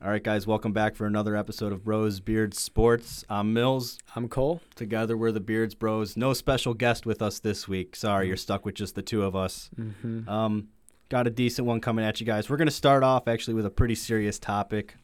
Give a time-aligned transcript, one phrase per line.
[0.00, 3.24] All right, guys, welcome back for another episode of Bros Beard Sports.
[3.28, 3.98] I'm Mills.
[4.14, 4.60] I'm Cole.
[4.76, 6.16] Together, we're the Beards Bros.
[6.16, 7.96] No special guest with us this week.
[7.96, 9.70] Sorry, you're stuck with just the two of us.
[9.76, 10.28] Mm-hmm.
[10.28, 10.68] Um,
[11.08, 12.48] got a decent one coming at you guys.
[12.48, 14.94] We're going to start off actually with a pretty serious topic.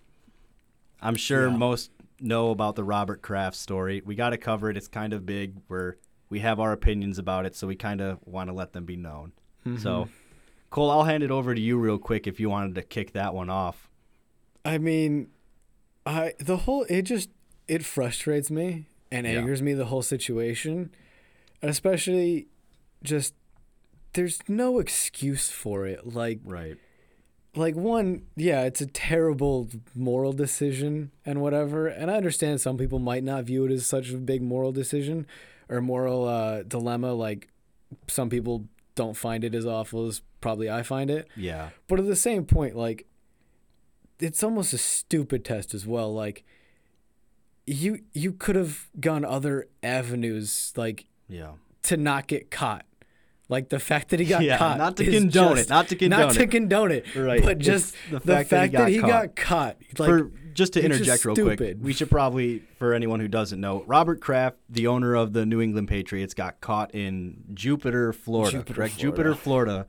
[1.03, 1.57] I'm sure Yeah.
[1.57, 1.91] most
[2.21, 4.01] know about the Robert Kraft story.
[4.05, 4.77] We got to cover it.
[4.77, 5.57] It's kind of big.
[5.69, 5.97] We're
[6.31, 8.97] we have our opinions about it, so we kind of want to let them be
[8.97, 9.33] known.
[9.67, 9.79] Mm-hmm.
[9.79, 10.09] So,
[10.71, 13.35] Cole, I'll hand it over to you real quick if you wanted to kick that
[13.35, 13.89] one off.
[14.65, 15.29] I mean,
[16.07, 17.31] I the whole it just
[17.69, 19.35] it frustrates me and Yeah.
[19.41, 20.91] angers me the whole situation,
[21.63, 22.49] and especially
[23.03, 23.35] just
[24.15, 26.07] there's no excuse for it.
[26.15, 26.77] Like Right.
[27.57, 31.87] like one, yeah, it's a terrible moral decision and whatever.
[31.89, 35.27] And I understand some people might not view it as such a big moral decision
[35.69, 37.13] or moral uh, dilemma.
[37.13, 37.49] Like
[38.09, 41.29] some people don't find it as awful as probably I find it.
[41.37, 41.71] Yeah.
[41.89, 43.07] But at the same point, like,
[44.21, 46.13] it's almost a stupid test as well.
[46.15, 46.45] Like,
[47.67, 51.53] you you could have gone other avenues, like Yeah.
[51.85, 52.85] to not get caught.
[53.49, 55.97] Like the fact that he got Yeah, caught, not to condone just- it, not to
[55.97, 56.25] condone it.
[56.27, 57.43] not to condone it, Right.
[57.43, 59.09] But just the the fact fact, that he got that he caught.
[59.09, 59.77] got caught.
[59.99, 63.27] Like, for just to it's just interject real quick, we should probably, for anyone who
[63.29, 68.13] doesn't know, Robert Kraft, the owner of the New England Patriots, got caught in Jupiter,
[68.13, 68.59] Florida.
[68.59, 69.17] Jupiter, correct, Florida.
[69.17, 69.87] Jupiter, Florida,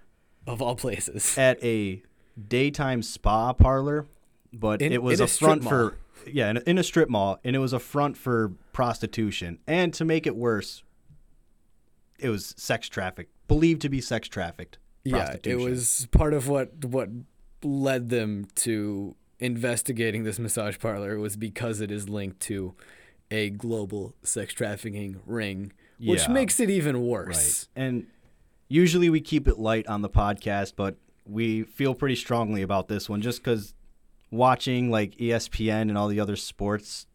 [0.48, 2.02] of all places, at a
[2.50, 4.08] daytime spa parlor,
[4.60, 5.70] but In- it was a, a front mall.
[5.70, 9.60] for yeah, in a, in a strip mall, and it was a front for prostitution.
[9.68, 10.82] And to make it worse,
[12.20, 14.78] it was sex traffic, believed to be sex trafficked.
[15.04, 17.10] yeah, it was part of what what
[17.64, 22.74] led them to investigating this massage parlor was because it is linked to
[23.32, 26.28] a global sex trafficking ring, which Yeah.
[26.32, 27.68] makes it even worse.
[27.76, 27.84] Right.
[27.86, 28.08] And
[28.70, 33.10] usually we keep it light on the podcast, but we feel pretty strongly about this
[33.10, 33.74] one just because
[34.32, 37.08] watching like ESPN and all the other sports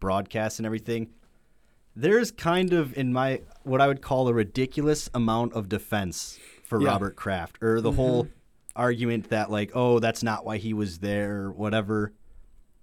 [0.00, 1.10] broadcasts and everything,
[1.94, 6.80] there's kind of in my what I would call a ridiculous amount of defense for
[6.80, 6.88] Yeah.
[6.90, 7.96] Robert Kraft or the mm-hmm.
[7.96, 8.28] whole
[8.74, 12.12] argument that like, oh, that's not why he was there or whatever.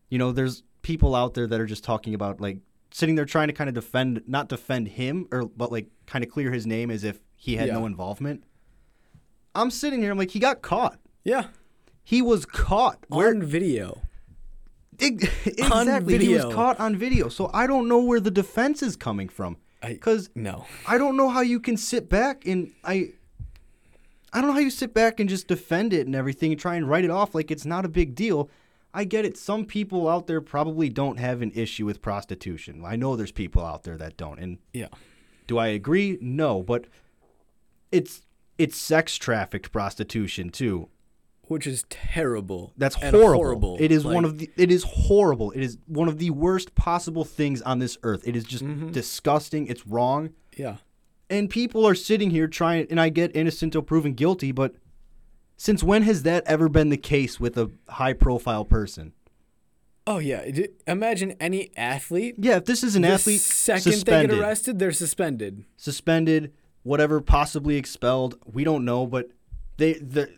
[0.10, 2.58] You know, there's people out there that are just talking about like
[2.92, 6.30] sitting there trying to kind of defend not defend him or but like kind of
[6.32, 7.74] clear his name as if he had Yeah.
[7.76, 8.44] no involvement.
[9.56, 11.00] I'm sitting here, I'm like, he got caught.
[11.24, 11.46] Yeah,
[12.04, 13.06] He was caught.
[13.08, 14.02] Where on video.
[15.00, 17.30] Ex- exactly he was caught on video.
[17.30, 19.58] So I don't know where the defense is coming from.
[19.82, 23.12] Because No, I don't know how you can sit back and I
[24.32, 26.76] I don't know how you sit back and just defend it and everything and try
[26.76, 28.50] and write it off like it's not a big deal.
[28.94, 29.38] I get it.
[29.38, 32.84] Some people out there probably don't have an issue with prostitution.
[32.86, 34.40] I know there's people out there that don't.
[34.40, 34.90] And yeah,
[35.48, 36.18] do I agree?
[36.22, 36.86] No, but
[37.92, 38.22] it's
[38.58, 40.90] it's sex trafficked prostitution too.
[41.48, 42.74] Which is terrible.
[42.78, 43.78] That's and horrible.
[43.80, 44.50] It is one of the.
[44.58, 45.52] It is horrible.
[45.52, 48.28] It is one of the worst possible things on this earth.
[48.28, 48.92] It is just Mm-hmm.
[48.92, 49.68] disgusting.
[49.68, 50.32] It's wrong.
[50.56, 50.78] yeah.
[51.30, 52.86] And people are sitting here trying.
[52.92, 54.76] And I get innocent till proven guilty, but
[55.58, 59.14] since when has that ever been the case with a high-profile person?
[60.06, 60.44] Oh yeah.
[60.86, 62.36] Imagine any athlete.
[62.38, 65.64] Yeah, if this is an the athlete, second suspended, they get arrested, they're suspended.
[65.78, 66.52] suspended,
[66.84, 68.36] whatever, possibly expelled.
[68.46, 69.30] We don't know, but
[69.78, 70.30] they the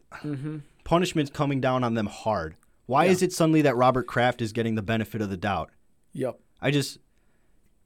[0.85, 2.55] punishment's coming down on them hard.
[2.85, 3.11] Why Yeah.
[3.11, 5.71] is it suddenly that Robert Kraft is getting the benefit of the doubt?
[6.13, 6.39] Yep.
[6.61, 6.99] I just,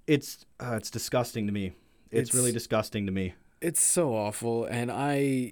[0.05, 1.73] it's uh, it's disgusting to me.
[2.11, 3.33] It's, It's- really disgusting to me.
[3.61, 5.51] It's so awful, and I,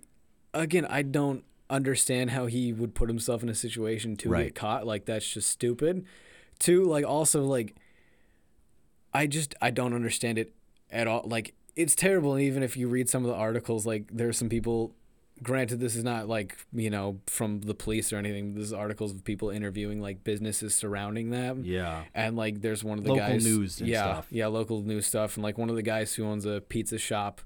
[0.54, 4.46] again, I don't understand how he would put himself in a situation to Right.
[4.46, 4.88] get caught.
[4.88, 6.06] Like that's just stupid.
[6.60, 7.76] Two, like also like,
[9.14, 10.54] I just I don't understand it
[10.90, 11.24] at all.
[11.26, 14.34] Like it's terrible, and even if you read some of the articles, like there are
[14.34, 14.94] some people.
[15.44, 18.56] Granted, this is not like you know from the police or anything.
[18.56, 21.64] This is articles of people interviewing like businesses surrounding them.
[21.64, 22.04] Yeah.
[22.16, 23.46] And like, there's one of the Local guys.
[23.46, 24.28] news and yeah, stuff.
[24.32, 27.42] yeah, local news stuff, and like one of the guys who owns a pizza shop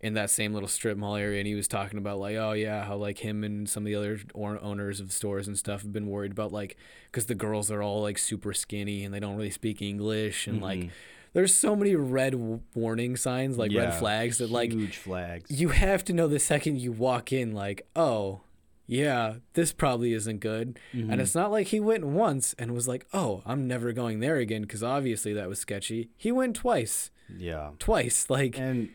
[0.00, 2.84] in that same little strip mall area, and he was talking about like, oh yeah,
[2.84, 5.92] how like him and some of the other or- owners of stores and stuff have
[5.92, 6.76] been worried about like,
[7.10, 10.60] because the girls are all like super skinny and they don't really speak English, and
[10.60, 10.88] like, mm-hmm.
[11.32, 12.34] There's so many red
[12.74, 15.50] warning signs, like red flags that like huge flags.
[15.50, 18.42] you have to know the second you walk in, like, oh,
[18.86, 20.78] yeah, this probably isn't good.
[20.92, 21.10] Mm-hmm.
[21.10, 24.36] And it's not like he went once and was like, oh, I'm never going there
[24.36, 26.10] again because obviously that was sketchy.
[26.16, 27.10] He went twice.
[27.34, 27.70] yeah.
[27.78, 28.28] Twice.
[28.28, 28.90] Like, And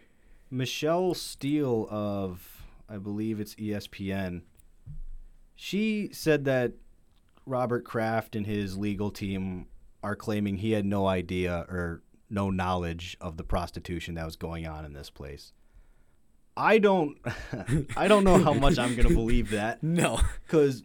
[0.51, 4.41] Michele Steele of, I believe it's ESPN,
[5.55, 6.73] she said that
[7.47, 9.65] Robert Kraft and his legal team
[10.03, 14.67] are claiming he had no idea or no knowledge of the prostitution that was going
[14.67, 15.53] on in this place.
[16.55, 17.17] I don't
[17.97, 20.19] I don't know how much I'm going to believe that no.
[20.47, 20.83] cuz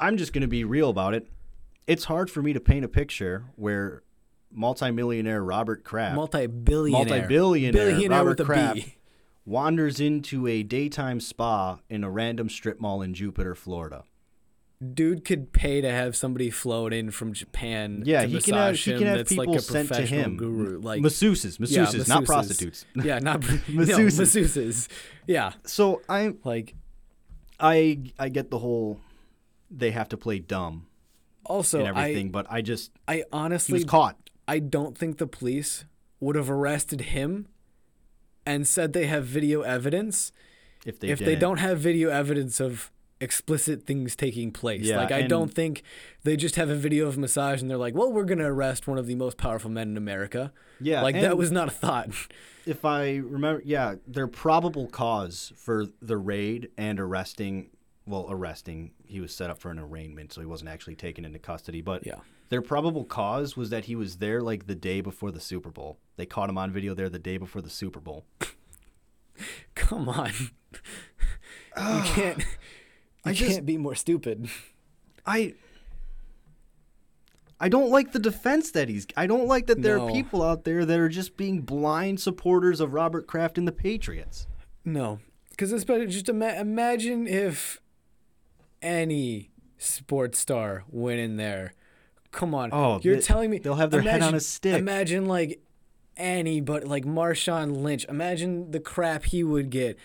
[0.00, 1.28] I'm just going to be real about it.
[1.86, 4.02] it's hard for me to paint a picture where
[4.50, 8.46] multimillionaire Robert Kraft multi-billionaire, Multi-billionaire billionaire Robert with a B.
[8.46, 8.96] Kraft.
[9.44, 14.04] wanders into a daytime spa in a random strip mall in Jupiter, Florida.
[14.92, 18.02] Dude could pay to have somebody float in from Japan.
[18.04, 20.36] Yeah, he can have he can have people like a sent to him.
[20.36, 22.84] Guru, like masseuses, yeah, masseuses, not prostitutes.
[22.94, 23.64] Yeah, not masseuses.
[23.66, 24.18] Masseuses.
[24.18, 24.88] No, masseuses.
[25.26, 26.74] Yeah, So I like
[27.58, 29.00] I I get the whole
[29.70, 30.86] they have to play dumb
[31.44, 34.16] also and everything, but I just I I he honestly was caught.
[34.46, 35.84] I don't think the police
[36.20, 37.48] would have arrested him
[38.46, 40.32] and said they have video evidence
[40.84, 44.82] If they if they don't have video evidence of explicit things taking place.
[44.82, 45.82] Yeah, like I don't think
[46.24, 48.86] they just have a video of massage and they're like, "Well, we're going to arrest
[48.86, 52.08] one of the most powerful men in America." yeah, like that was not a thought.
[52.66, 57.70] if I remember, yeah, their probable cause for the raid and arresting,
[58.06, 61.38] well, arresting, he was set up for an arraignment, so he wasn't actually taken into
[61.38, 61.80] custody.
[61.80, 62.20] But Yeah.
[62.48, 65.98] their probable cause was that he was there like the day before the Super Bowl.
[66.16, 68.24] They caught him on video there the day before the Super Bowl.
[69.74, 70.32] Come on.
[71.76, 72.44] you can't
[73.24, 74.48] I can't be more stupid.
[75.26, 75.54] I.
[77.60, 79.06] I don't like the defense that he's.
[79.16, 80.08] I don't like that there No.
[80.08, 83.72] are people out there that are just being blind supporters of Robert Kraft and the
[83.72, 84.46] Patriots.
[84.84, 87.80] No, because especially just ima- imagine if
[88.82, 91.72] any sports star went in there.
[92.32, 94.76] Come on, Oh, you're they- telling me they'll have their head on a stick.
[94.78, 95.62] Imagine like
[96.16, 98.04] any, but like Marshawn Lynch.
[98.08, 99.96] Imagine the crap he would get.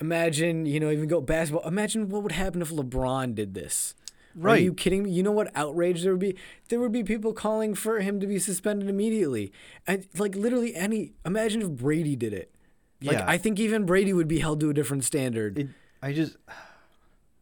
[0.00, 1.66] Imagine you know even go basketball.
[1.66, 3.94] Imagine what would happen if LeBron did this.
[4.34, 4.58] Right.
[4.58, 5.10] Are you kidding me?
[5.10, 6.36] You know what outrage there would be?
[6.68, 9.50] There would be people calling for him to be suspended immediately.
[9.86, 12.54] And like literally any imagine if Brady did it.
[13.02, 13.24] Like Yeah.
[13.26, 15.58] I think even Brady would be held to a different standard.
[15.58, 15.68] It,
[16.02, 16.36] I just,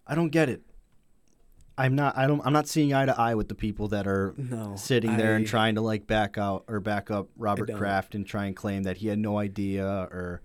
[0.06, 0.62] I don't get it.
[1.76, 2.16] I'm not.
[2.16, 2.40] I don't.
[2.46, 5.44] I'm not seeing eye to eye with the people that are No, sitting there and
[5.44, 7.72] trying to like back out or back up Robert.
[7.74, 10.40] Kraft and try and claim that he had no idea or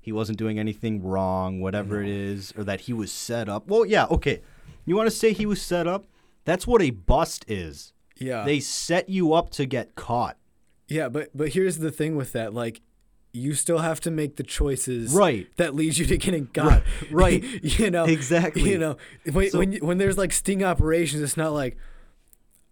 [0.00, 3.68] he wasn't doing anything wrong, whatever it is, or that he was set up.
[3.68, 4.40] Well, yeah, okay.
[4.86, 6.06] You want to say he was set up?
[6.44, 7.92] That's what a bust is.
[8.18, 8.44] yeah.
[8.44, 10.36] They set you up to get caught.
[10.88, 12.80] yeah, but but here's the thing with that like
[13.32, 15.46] you still have to make the choices Right.
[15.56, 16.82] that leads you to getting got.
[17.12, 17.44] right.
[17.62, 18.04] you know.
[18.06, 18.70] Exactly.
[18.70, 18.96] You know,
[19.30, 21.76] when So- when, when there's like sting operations it's not like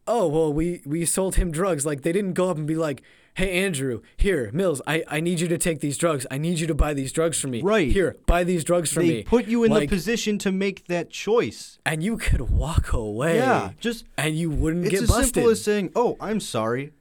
[0.07, 3.03] oh, well we we sold him drugs like they didn't go up and be like
[3.35, 6.27] Hey Andrew, here, Mills, I, I need you to take these drugs.
[6.29, 7.63] I need you to buy these drugs from me.
[7.63, 7.91] Right.
[7.93, 9.15] Here, buy these drugs from They me.
[9.19, 11.79] They put you in Like, the position to make that choice.
[11.87, 13.37] and you could walk away.
[13.37, 15.35] Yeah, just And you wouldn't It's get as busted.
[15.35, 16.93] simple as saying, "Oh, I'm sorry,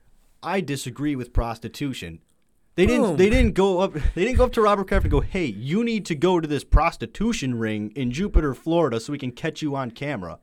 [0.44, 2.20] I disagree with prostitution."
[2.76, 3.18] They didn't.
[3.18, 3.94] They didn't go up.
[4.14, 6.48] They didn't go up to Robert Kraft and go, "Hey, you need to go to
[6.48, 10.38] this prostitution ring in Jupiter, Florida, so we can catch you on camera."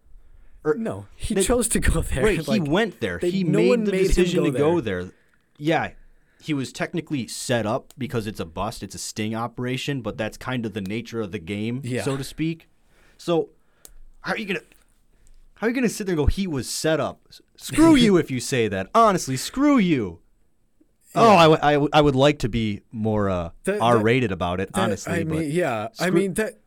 [0.64, 2.24] Or no, he They- chose to go there.
[2.24, 3.18] right, he went there.
[3.22, 5.10] they- he no made the made decision go to go there.
[5.58, 5.90] Yeah,
[6.42, 8.82] he was technically set up because it's a bust.
[8.82, 12.02] It's a sting operation, but that's kind of the nature of the game, Yeah.
[12.02, 12.68] so to speak.
[13.16, 13.50] So,
[14.22, 14.60] how are you gonna?
[15.56, 16.26] How are you gonna sit there and go?
[16.26, 17.20] He was set up.
[17.56, 18.90] Screw you if you say that.
[18.94, 20.18] Honestly, screw you.
[21.16, 24.32] Oh, I, w- I, w- I would like to be more uh, That- that- R-rated
[24.32, 25.12] about it, That- honestly.
[25.12, 25.88] I but mean, yeah.
[26.00, 26.58] I mean that.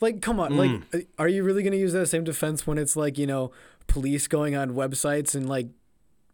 [0.00, 0.56] Like, come on.
[0.56, 3.50] Like, uh, are you really gonna use that same defense when it's like you know
[3.88, 5.66] police going on websites and like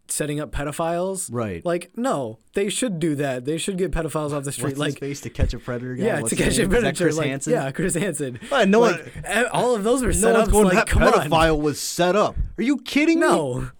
[0.08, 1.28] setting up pedophiles?
[1.32, 1.64] Right.
[1.64, 3.44] Like, no, they should do that.
[3.44, 4.76] They should get pedophiles off the street.
[4.76, 5.94] what's like, face to catch a predator?
[5.96, 6.04] Guy?
[6.04, 6.66] yeah, What's to catch a name?
[6.66, 7.04] Is that predator.
[7.04, 7.52] Chris like, Hansen?
[7.52, 8.40] Yeah, Chris Hansen.
[8.50, 9.14] Uh, no like,
[9.52, 10.50] all of those were No set up.
[10.50, 10.64] going.
[10.66, 11.12] Like, that come on.
[11.12, 12.36] pedophile was set up.
[12.58, 13.26] Are you kidding me?
[13.26, 13.70] No.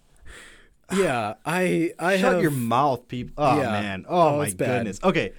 [0.93, 3.35] Yeah, I I Shut have your mouth, people.
[3.39, 3.71] Oh Yeah.
[3.73, 4.05] man.
[4.09, 5.01] Oh, Oh, my goodness.
[5.03, 5.33] Okay.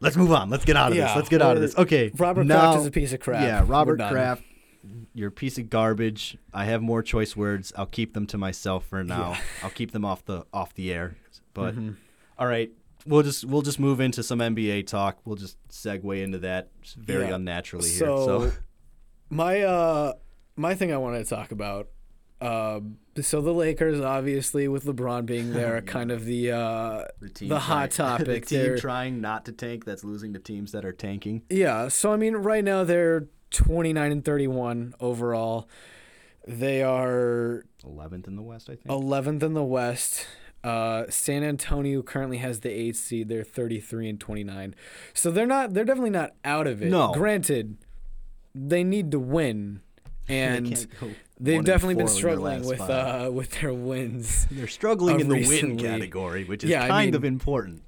[0.00, 0.48] Let's move on.
[0.48, 1.16] Let's get out of Yeah, this.
[1.16, 1.76] Let's get out of this.
[1.76, 2.10] Okay.
[2.16, 3.42] Robert now, Kraft is a piece of crap.
[3.42, 3.98] Yeah, Robert.
[3.98, 4.42] Kraft.
[5.20, 6.38] You're a piece of garbage.
[6.54, 7.74] I have more choice words.
[7.76, 9.36] I'll keep them to myself for now.
[9.62, 11.16] I'll keep them off the off the air.
[11.52, 11.90] But Mm-hmm.
[12.38, 12.70] all right,
[13.04, 15.18] we'll just we'll just move into some NBA talk.
[15.26, 17.34] We'll just segue into that very Yeah.
[17.34, 17.98] unnaturally here.
[17.98, 18.52] So, So
[19.28, 20.14] my uh
[20.56, 21.88] my thing I wanted to talk about.
[22.40, 22.80] Uh,
[23.20, 27.58] so the Lakers, obviously, with LeBron being there, are kind of the uh, the, the
[27.58, 28.26] hot topic.
[28.26, 31.42] the team They're- trying not to tank that's losing to teams that are tanking.
[31.50, 35.68] Yeah, so I mean, right now they're 29 and 31 overall.
[36.46, 38.86] They are 11th in the West, I think.
[38.86, 40.26] 11th in the West.
[40.62, 43.28] Uh, San Antonio currently has the eighth seed.
[43.28, 44.74] They're 33 and 29.
[45.14, 45.72] So they're not.
[45.74, 46.90] They're definitely not out of it.
[46.90, 47.12] No.
[47.12, 47.76] Granted,
[48.54, 49.80] they need to win,
[50.28, 53.26] and one they've definitely been four in their struggling with five.
[53.26, 54.46] uh, with their wins.
[54.50, 57.82] They're struggling in the win category, which is Yeah, I kind mean- of important.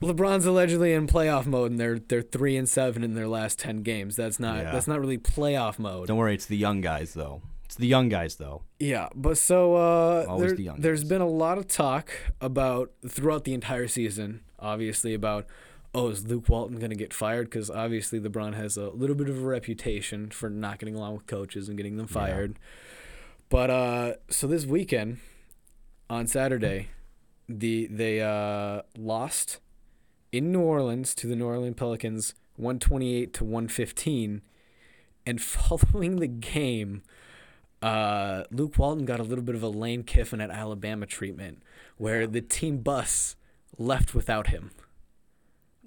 [0.00, 3.82] LeBron's allegedly in playoff mode, and they're they're three and seven in their last ten
[3.82, 4.14] games.
[4.16, 4.72] That's not Yeah.
[4.72, 6.06] that's not really playoff mode.
[6.08, 7.42] Don't worry, it's the young guys though.
[7.64, 8.62] It's the young guys though.
[8.78, 11.08] Yeah, but so uh, there, the young there's guys.
[11.10, 15.46] been a lot of talk about throughout the entire season, obviously about
[15.94, 19.28] oh is Luke Walton going to get fired because obviously LeBron has a little bit
[19.28, 22.14] of a reputation for not getting along with coaches and getting them Yeah.
[22.14, 22.58] fired.
[23.48, 25.18] But uh, so this weekend
[26.08, 26.88] on Saturday,
[27.48, 29.58] the they uh, lost
[30.32, 34.42] in New Orleans to the New Orleans Pelicans, one twenty eight to one fifteen,
[35.26, 37.02] and following the game
[37.82, 41.62] uh, Luke Walton got a little bit of a Lane Kiffin at Alabama treatment,
[41.96, 43.36] where the team bus
[43.76, 44.72] left without him.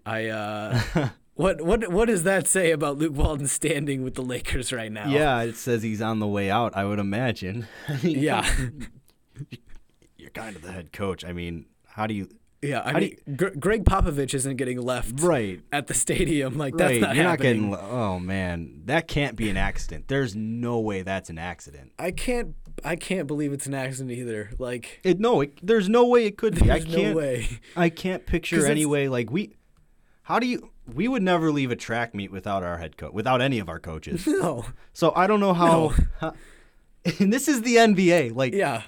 [0.06, 0.82] I uh,
[1.36, 5.10] what what what does that say about Luke Walton standing with the Lakers right now?
[5.10, 6.76] Yeah, it says he's on the way out.
[6.76, 7.68] I would imagine.
[8.02, 8.50] Yeah,
[10.18, 11.26] you're kind of the head coach.
[11.26, 12.30] I mean, how do you?
[12.62, 12.82] Yeah.
[12.86, 16.58] I How mean, Gr- Gregg Popovich isn't getting left Right, at the stadium.
[16.58, 17.02] Like that's right.
[17.02, 17.72] not you're happening.
[17.72, 17.92] not getting.
[17.92, 20.08] Oh man, that can't be an accident.
[20.08, 21.92] There's no way that's an accident.
[21.98, 22.56] I can't.
[22.86, 24.52] I can't believe it's an accident either.
[24.58, 25.42] Like, It no.
[25.42, 26.70] It, there's no way it could be.
[26.72, 27.10] I there's can't.
[27.10, 27.48] no way.
[27.76, 29.10] I can't picture any way.
[29.10, 29.56] Like we,
[30.24, 30.70] how do you?
[30.92, 33.80] We would never leave a track meet without our head coach, without any of our
[33.80, 34.26] coaches.
[34.28, 34.66] No.
[34.94, 35.94] So I don't know how.
[36.20, 36.34] how-
[37.20, 38.36] and this is the NBA.
[38.36, 38.84] Like Yeah.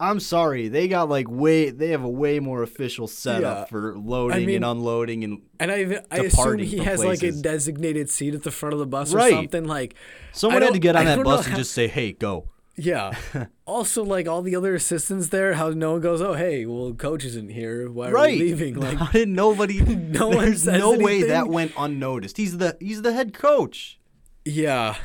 [0.00, 1.70] I'm sorry, they got like way.
[1.70, 3.64] They have a way more official setup Yeah.
[3.66, 8.10] for loading mean- and unloading and And I, I assume he has like a designated
[8.10, 9.64] seat at the front of the bus or something.
[9.64, 9.94] Like,
[10.32, 13.12] Someone had to get on I that bus and how- just say, "Hey, go." Yeah.
[13.66, 17.24] also, like all the other assistants there, how no one goes, "Oh, hey, well, coach
[17.24, 17.88] isn't here.
[17.88, 18.36] Why are right.
[18.36, 19.80] we leaving?" Like, How did nobody?
[19.80, 22.36] No one There's says no way that went unnoticed.
[22.36, 24.00] He's the he's the head coach.
[24.44, 24.96] yeah,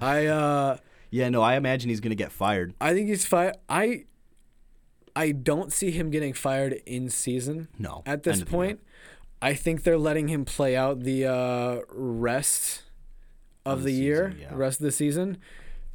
[0.00, 0.78] I uh,
[1.10, 2.72] Yeah, no, I imagine he's gonna get fired.
[2.80, 3.56] I think he's fired.
[3.68, 4.04] I,
[5.18, 7.68] I don't see him getting fired in season.
[7.78, 8.64] No, At this end of the year.
[8.66, 8.80] point,
[9.42, 12.82] I think they're letting him play out the uh, rest
[13.66, 14.56] of, Of the, the year, season, yeah.
[14.56, 15.38] rest of the season.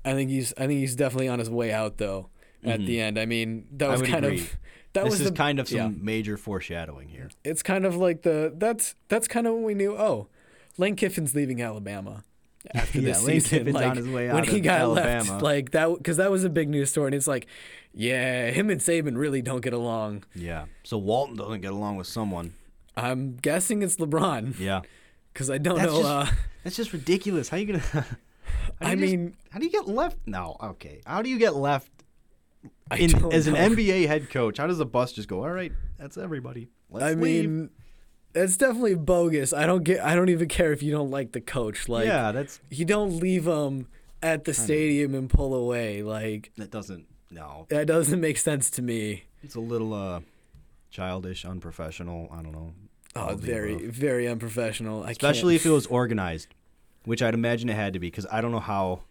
[0.05, 2.29] I think he's I think he's definitely on his way out though.
[2.65, 4.01] At the end, I mean, that Mm-hmm.
[4.01, 4.39] Was kind agree.
[4.39, 4.57] of
[4.93, 5.89] that this was is the, kind of some yeah.
[6.01, 7.29] major foreshadowing here.
[7.43, 9.95] It's kind of like the that's that's kind of when we knew.
[9.97, 10.27] Oh,
[10.77, 12.23] Lane Kiffin's leaving Alabama
[12.73, 13.59] after Yeah, this Lane season.
[13.59, 15.31] Kiffin's like on his way when he of got Alabama.
[15.31, 17.07] left, like that because that was a big news story.
[17.07, 17.47] And it's like,
[17.93, 20.23] yeah, him and Saban really don't get along.
[20.35, 20.65] Yeah.
[20.83, 22.53] So Walton doesn't get along with someone.
[22.95, 24.81] I'm guessing it's LeBron Yeah.
[25.33, 26.01] because I don't That's know.
[26.01, 27.49] just- uh, That's just ridiculous.
[27.49, 27.79] How you gonna?
[27.91, 28.03] how
[28.81, 30.17] I just- mean, how do you get left?
[30.25, 31.01] No, okay.
[31.05, 31.91] How do you get left
[32.89, 33.55] I in, as an.
[33.55, 34.57] NBA head coach?
[34.57, 35.43] How does the bus just go?
[35.43, 36.69] All right, that's everybody.
[36.89, 37.69] Let's I leave." mean,
[38.33, 39.53] that's definitely bogus.
[39.53, 39.99] I don't get.
[40.03, 41.89] I don't even care if you don't like the coach.
[41.89, 43.87] Like, yeah, that's you don't leave him
[44.21, 46.03] at the stadium and pull away.
[46.03, 47.05] Like that doesn't.
[47.33, 49.23] No, that doesn't make sense to me.
[49.41, 50.21] it's a little uh,
[50.91, 52.29] childish, unprofessional.
[52.31, 52.73] I don't know.
[53.15, 53.87] Oh, very, above.
[53.87, 55.03] very unprofessional.
[55.03, 56.49] I especially can't, if it was organized,
[57.05, 59.01] which I'd imagine it had to be, because I don't know how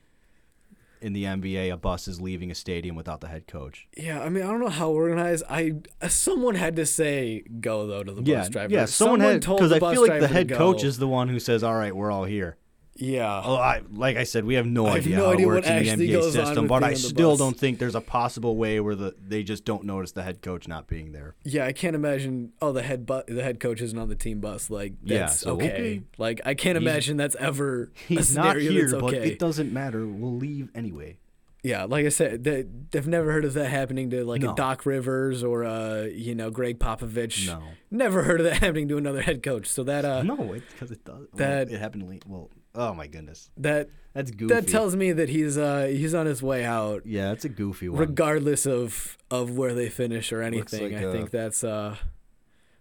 [1.01, 3.89] in the NBA a bus is leaving a stadium without the head coach.
[3.97, 5.43] Yeah, I mean, I don't know how organized.
[5.51, 8.73] I uh, someone had to say go though to the yeah, bus driver.
[8.73, 8.85] yeah.
[8.85, 11.65] Someone, had told because I feel like the head coach is the one who says,
[11.65, 12.57] "All right, we're all here."
[12.95, 15.47] Yeah, Oh, I, like I said, we have no I have idea no how idea
[15.47, 18.81] it works in the NBA system, but I still don't think there's a possible way
[18.81, 21.35] where the they just don't notice the head coach not being there.
[21.43, 21.65] yeah.
[21.65, 22.53] I can't imagine.
[22.61, 24.69] Oh, the head bu- the head coach isn't on the team bus.
[24.69, 25.65] Like Yeah, that's so, okay.
[25.73, 26.03] okay.
[26.19, 29.31] Like I can't He's- imagine that's ever He's not here, that's but okay.
[29.31, 30.07] it doesn't matter.
[30.07, 31.17] We'll leave anyway.
[31.65, 34.51] Yeah, like I said, they, they've never heard of that happening to like No.
[34.53, 37.47] a Doc Rivers or uh, you know Gregg Popovich.
[37.47, 39.67] No, Never heard of that happening to another head coach.
[39.69, 41.27] So that uh, no, because it does.
[41.37, 42.23] that- well, it happened.
[42.27, 44.55] Well, oh my goodness, that that's goofy.
[44.55, 47.89] that tells me that he's uh he's on his way out, yeah, it's a goofy
[47.89, 48.01] one.
[48.01, 50.93] regardless of of where they finish or anything.
[50.93, 51.97] like I a- think that's uh,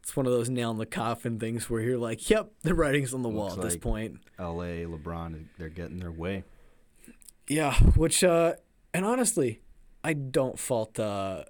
[0.01, 3.13] it's one of those nail in the coffin things where you're like, yep, the writing's
[3.13, 4.19] on the wall at this like- point.
[4.39, 4.85] L.A.
[4.85, 6.43] LeBron, they're getting their way.
[7.47, 8.53] Yeah, which uh,
[8.93, 9.61] and honestly,
[10.03, 11.43] I don't fault uh,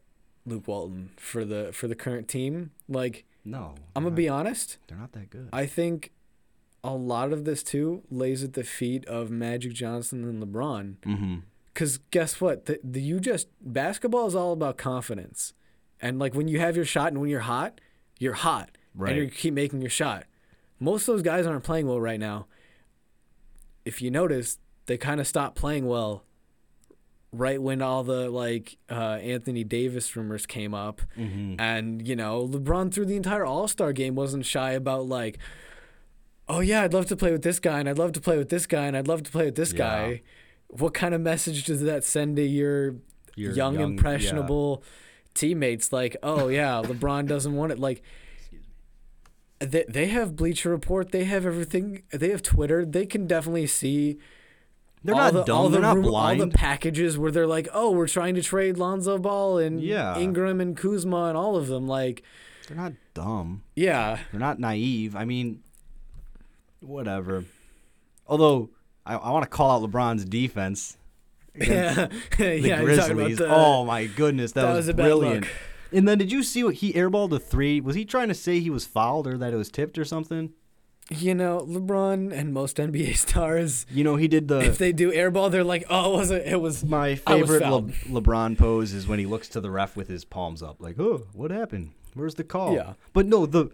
[0.45, 2.71] Luke Walton for the for the current team.
[2.89, 4.77] Like, No, I'm gonna they're be honest.
[4.87, 5.49] They're not that good.
[5.53, 6.11] I think
[6.83, 10.95] a lot of this too lays at the feet of Magic Johnson and LeBron.
[10.97, 11.35] mm-hmm.
[11.73, 12.65] Because guess what?
[12.65, 15.53] The, the you just basketball is all about confidence,
[16.01, 17.79] and like when you have your shot and when you're hot,
[18.19, 19.13] you're hot, Right.
[19.13, 20.25] and you keep making your shot.
[20.79, 22.47] Most of those guys aren't playing well right now.
[23.85, 24.57] If you notice,
[24.87, 26.23] they kind of stopped playing well.
[27.33, 31.55] Right when all the like uh, Anthony Davis rumors came up, Mm-hmm.
[31.61, 35.37] and, you know, LeBron through the entire All Star game wasn't shy about, like,
[36.47, 38.49] oh, yeah, I'd love to play with this guy, and I'd love to play with
[38.49, 39.77] this guy, and I'd love to play with this Yeah.
[39.77, 40.21] guy.
[40.67, 42.95] What kind of message does that send to your,
[43.35, 44.83] Your young, young- impressionable
[45.33, 45.91] teammates?
[45.93, 47.79] Like, oh, yeah, LeBron doesn't want it.
[47.79, 48.01] Like,
[49.59, 54.17] they, they have Bleacher Report, they have everything, they have Twitter, they can definitely see
[55.03, 55.57] They're all not the, dumb.
[55.57, 58.41] All the They're not ru- All the packages where they're like, oh, we're trying to
[58.41, 60.17] trade Lonzo Ball and Yeah.
[60.17, 61.87] Ingram and Kuzma and all of them.
[61.87, 62.23] Like,
[62.67, 63.63] They're not dumb.
[63.75, 65.15] yeah, They're not naive.
[65.15, 65.61] I mean,
[66.81, 67.45] whatever.
[68.27, 68.69] Although
[69.05, 70.97] I, I want to call out LeBron's defense.
[71.55, 72.07] yeah,
[72.37, 72.81] The yeah.
[72.81, 73.37] you're talking about Grizzlies.
[73.37, 75.41] the- oh my goodness, that, that was, was brilliant.
[75.45, 75.51] look.
[75.93, 77.81] And then did you see what he airballed a three?
[77.81, 80.51] Was he trying to say he was fouled or that it was tipped or something?
[81.09, 85.11] You know, LeBron and most NBA stars, You know, he did the if they do
[85.11, 86.85] airball, they're like, oh, it was a, it was.
[86.85, 87.81] My I was favorite Le-
[88.21, 91.23] LeBron pose is when he looks to the ref with his palms up, like, "Oh,
[91.33, 91.91] what happened?
[92.13, 92.93] Where's the call?" Yeah.
[93.11, 93.71] But no, the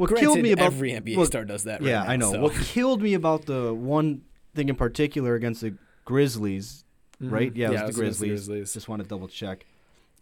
[0.00, 1.80] what Granted, killed me about every NBA look, star does that.
[1.82, 2.32] Right yeah, now, I know.
[2.32, 2.40] so.
[2.40, 4.22] What killed me about the one
[4.54, 6.84] thing in particular against the Grizzlies,
[7.22, 7.30] Mhm.
[7.30, 7.54] right?
[7.54, 8.28] Yeah, it was, the, Grizzlies.
[8.30, 8.72] Grizzlies.
[8.72, 9.66] Just want to double check.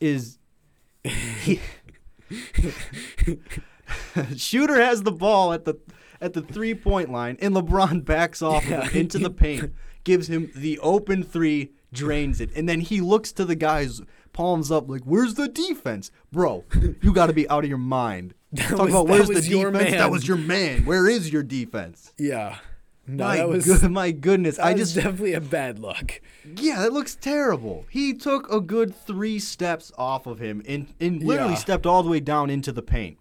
[0.01, 0.39] Is
[1.05, 1.61] he,
[4.37, 5.75] Shooter has the ball at the
[6.21, 8.89] at the three point line, and LeBron backs off Yeah.
[8.95, 9.73] into the paint,
[10.05, 14.71] gives him the open three, drains it, and then he looks to the guys, palms
[14.71, 16.65] up, like, "Where's the defense, bro?
[17.01, 19.49] You got to be out of your mind." That Talk was- about where's the was
[19.49, 19.91] defense?
[19.93, 20.85] That was your man.
[20.87, 22.13] Where is your defense?
[22.19, 22.59] Yeah.
[23.07, 26.21] No, my, that was good, my goodness, that I was just definitely a bad look.
[26.59, 27.87] yeah, that looks terrible.
[27.91, 31.57] He took a good three steps off of him and, and literally Yeah.
[31.59, 33.17] stepped all the way down into the paint.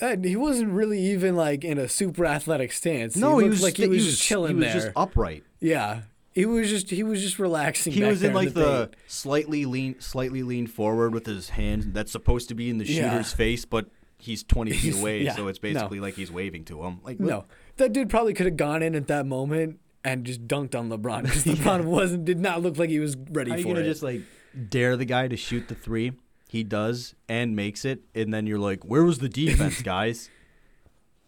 [0.00, 3.16] And he wasn't really even like in a super athletic stance.
[3.16, 4.74] No, he, he was like he sta- was, just chilling He was there.
[4.82, 5.44] just upright.
[5.60, 7.92] yeah, he was just he was just relaxing.
[7.92, 11.94] He was there in like the, the slightly lean, slightly lean forward with his hand
[11.94, 13.10] that's supposed to be in the Yeah.
[13.10, 13.86] shooter's face, but
[14.22, 15.72] he's 20 feet He's- away, yeah, so it's no.
[15.72, 17.00] basically like he's waving to him.
[17.02, 17.44] Like no.
[17.76, 21.22] That dude probably could have gone in at that moment and just dunked on LeBron
[21.24, 23.80] because LeBron wasn't did not look like he was ready How are you for gonna
[23.80, 23.84] it.
[23.88, 24.20] just like
[24.68, 26.12] dare the guy to shoot the three?
[26.48, 30.28] He does and makes it, and then you're like, "Where was the defense, guys?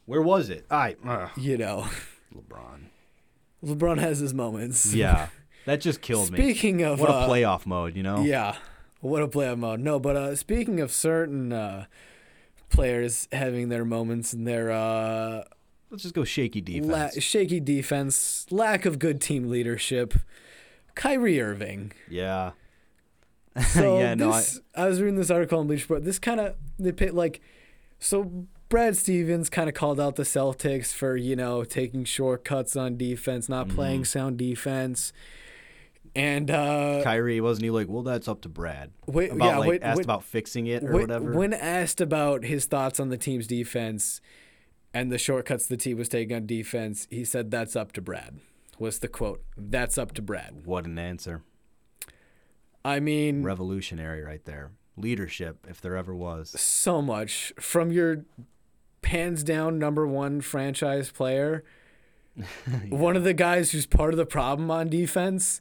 [0.05, 1.89] Where was it?" I uh, you know,
[2.35, 2.89] LeBron.
[3.65, 4.93] LeBron has his moments.
[4.95, 5.29] Yeah,
[5.65, 6.37] that just killed me.
[6.39, 8.23] Speaking of What a uh, playoff mode, you know?
[8.23, 8.57] Yeah,
[9.01, 9.81] what a playoff mode.
[9.81, 11.87] No, but uh, speaking of certain uh,
[12.71, 15.43] players having their moments and their uh,
[15.91, 16.87] Let's just go shaky defense.
[16.89, 20.15] la- shaky defense, lack of good team leadership,
[20.95, 21.93] Kyrie Irving.
[22.09, 22.53] yeah.
[23.69, 26.05] So yeah, no, I, this, I, was reading this article on Bleacher Report.
[26.05, 27.41] This kind of they pit like,
[28.01, 32.97] so Brad Stevens kind of called out the Celtics for you know taking shortcuts on
[32.97, 33.77] defense, not Mm-hmm.
[33.77, 35.13] playing sound defense,
[36.17, 38.91] and uh, Kyrie wasn't he like, well, that's up to Brad.
[39.07, 41.33] wait, About yeah, like wait, asked wait, about fixing it or When- whatever.
[41.33, 44.21] When asked about his thoughts on the team's defense
[44.93, 48.39] and the shortcuts the team was taking on defense, he said, "That's up to Brad."
[48.79, 49.43] Was the quote?
[49.57, 51.43] "That's up to Brad." what an answer!
[52.85, 54.73] I mean, Revolutionary right there.
[54.97, 56.51] Leadership, if there ever was.
[56.61, 58.25] so much from your
[59.03, 61.65] hands down number one franchise player,
[62.91, 65.61] one of the guys who's part of the problem on defense,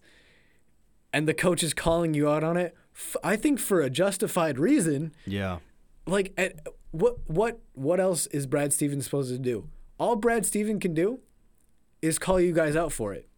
[1.14, 2.76] and the coach is calling you out on it.
[2.96, 5.14] f- I think for a justified reason.
[5.26, 5.60] Yeah.
[6.06, 9.70] like at, what what what else is Brad Stevens supposed to do?
[9.98, 11.20] All Brad Stevens can do
[12.02, 13.30] is call you guys out for it.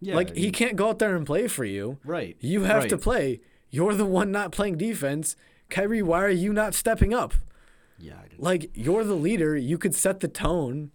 [0.00, 0.16] Yeah.
[0.16, 1.98] like he can't go out there and play for you.
[2.04, 2.36] Right.
[2.40, 3.40] You have to play.
[3.70, 5.36] You're the one not playing defense.
[5.70, 7.34] Kyrie, why are you not stepping up?
[7.98, 8.14] Yeah.
[8.36, 9.56] Like you're the leader.
[9.56, 10.90] You could set the tone,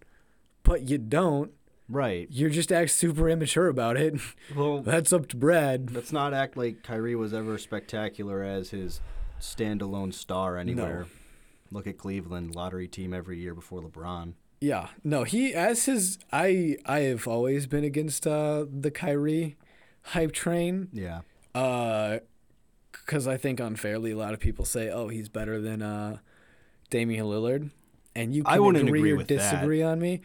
[0.62, 1.52] but you don't.
[1.88, 2.28] Right.
[2.30, 4.14] You're just act super immature about it.
[4.54, 5.90] Well, That's up to Brad.
[5.92, 9.00] let's not act like Kyrie was ever spectacular as his
[9.40, 11.06] standalone star anywhere.
[11.70, 14.32] Look at Cleveland, lottery team every year before LeBron.
[14.60, 19.56] Yeah, no, he as his I I have always been against uh the Kyrie
[20.02, 20.88] hype train.
[20.92, 21.20] Yeah.
[21.54, 22.18] Uh
[23.06, 26.18] cuz I think unfairly a lot of people say, "Oh, he's better than uh
[26.90, 27.70] Damian Lillard."
[28.16, 29.36] And you can I wouldn't agree, agree or with that.
[29.38, 30.22] disagree on me.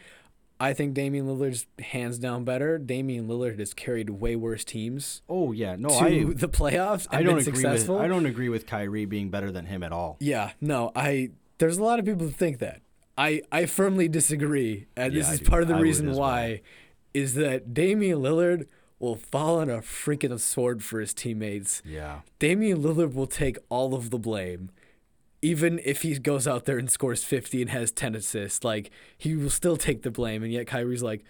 [0.60, 2.78] I think Damian Lillard's hands down better.
[2.78, 5.76] Damian Lillard has carried way worse teams Oh yeah.
[5.76, 7.96] No, to I the playoffs and I don't been agree successful.
[7.96, 10.16] with I don't agree with Kyrie being better than him at all.
[10.20, 12.80] Yeah, no, I there's a lot of people who think that.
[13.16, 16.16] I I firmly disagree, and this Yeah, I is part of the I reason as
[16.16, 16.62] why
[17.12, 18.66] is that Damian Lillard
[18.98, 21.82] will fall on a freaking sword for his teammates.
[21.84, 22.20] Yeah.
[22.38, 24.70] Damian Lillard will take all of the blame.
[25.44, 29.36] Even if he goes out there and scores 50 and has 10 assists, like he
[29.36, 31.22] will still take the blame and yet Kyrie's like,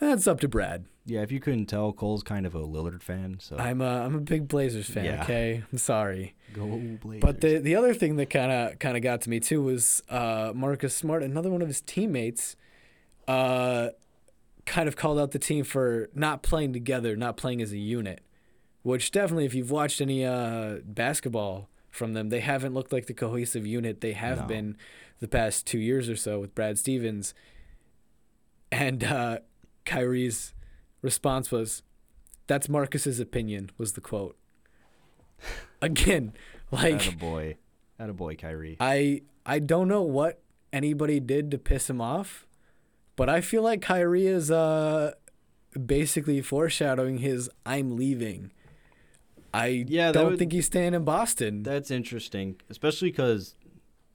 [0.00, 3.38] "That's up to Brad." Yeah, if you couldn't tell, Cole's kind of a Lillard fan,
[3.40, 5.22] so I'm a I'm a big Blazers fan, Yeah.
[5.22, 5.62] okay?
[5.72, 6.34] I'm sorry.
[6.52, 6.66] go
[7.02, 7.20] Blazers.
[7.22, 10.02] But the the other thing that kind of kind of got to me too was
[10.08, 12.56] uh, Marcus Smart, another one of his teammates,
[13.28, 13.88] uh,
[14.66, 18.20] kind of called out the team for not playing together, not playing as a unit.
[18.82, 23.14] Which definitely, if you've watched any uh, basketball from them, they haven't looked like the
[23.14, 24.46] cohesive unit they have No.
[24.46, 24.76] been
[25.20, 27.34] the past two years or so with Brad Stevens.
[28.72, 29.38] And uh,
[29.84, 30.54] Kyrie's
[31.02, 31.82] response was,
[32.46, 33.70] That's Marcus's opinion.
[33.78, 34.36] Was the quote.
[35.82, 36.32] Again,
[36.70, 37.56] like boy,
[37.98, 38.76] a boy, Kyrie.
[38.80, 40.40] I I don't know what
[40.72, 42.46] anybody did to piss him off,
[43.16, 45.12] but I feel like Kyrie is uh
[45.86, 48.52] basically foreshadowing his I'm leaving.
[49.52, 51.62] I Yeah, don't would- think he's staying in Boston.
[51.62, 53.54] That's interesting, especially because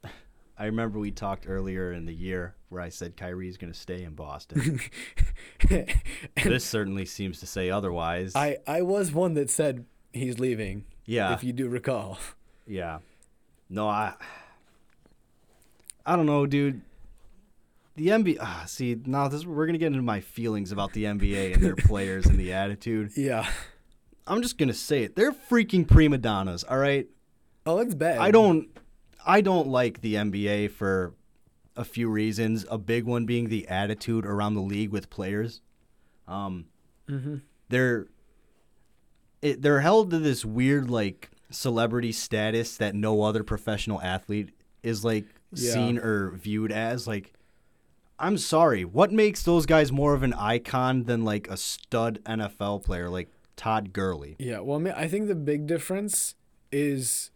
[0.58, 4.04] I remember we talked earlier in the year where I said Kyrie's going to stay
[4.04, 4.80] in Boston.
[6.44, 8.34] this certainly seems to say otherwise.
[8.36, 10.86] I I was one that said he's leaving.
[11.06, 12.18] yeah, If you do recall.
[12.68, 13.00] yeah.
[13.70, 14.14] No, I.
[16.06, 16.82] I don't know, dude.
[17.96, 18.38] The NBA.
[18.40, 21.76] Ah, see, now this we're gonna get into my feelings about the NBA and their
[21.78, 23.12] players and the attitude.
[23.16, 23.50] Yeah.
[24.28, 25.16] I'm just gonna say it.
[25.16, 26.64] They're freaking prima donnas.
[26.64, 27.08] All right.
[27.66, 28.18] Oh, it's bad.
[28.20, 28.70] I don't
[29.26, 31.14] I don't like the NBA for
[31.76, 32.66] a few reasons.
[32.70, 35.62] A big one being the attitude around the league with players.
[36.28, 36.66] Um
[37.10, 37.42] Mhm.
[37.70, 38.08] they're
[39.42, 44.50] it, they're held to this weird like celebrity status that no other professional athlete
[44.84, 45.72] is like Yeah.
[45.74, 47.34] seen or viewed as like
[48.18, 48.86] I'm sorry.
[48.86, 53.30] What makes those guys more of an icon than like a stud NFL player like
[53.56, 54.36] Todd Gurley?
[54.40, 56.36] Yeah, well, I mean, I think the big difference
[56.72, 57.32] is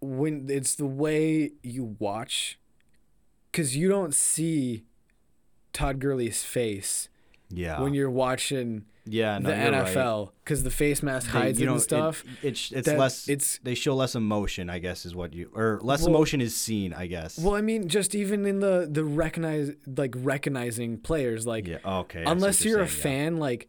[0.00, 2.58] when it's the way you watch,
[3.50, 4.84] because you don't see
[5.72, 7.08] Todd Gurley's face
[7.50, 7.80] Yeah.
[7.80, 9.86] when you're watching yeah, no, the you're right.
[9.96, 12.24] NFL, because the face mask They- hides you it know, and stuff.
[12.42, 13.28] It, it's it's less.
[13.28, 16.54] it's- they show less emotion, I guess, is what you or less Well- emotion is
[16.54, 17.38] seen, I guess.
[17.38, 21.78] well, I mean, just even in the the recognize like recognizing players, like yeah.
[21.84, 22.22] Okay.
[22.26, 23.02] Unless you're a saying, yeah.
[23.02, 23.68] fan like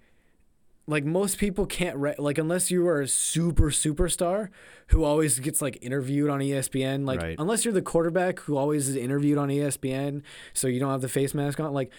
[0.92, 4.50] like most people can't re- like unless you are a super superstar
[4.88, 7.36] who always gets like interviewed on ESPN like Right.
[7.40, 10.22] unless you're the quarterback who always is interviewed on ESPN
[10.54, 11.92] so you don't have the face mask on like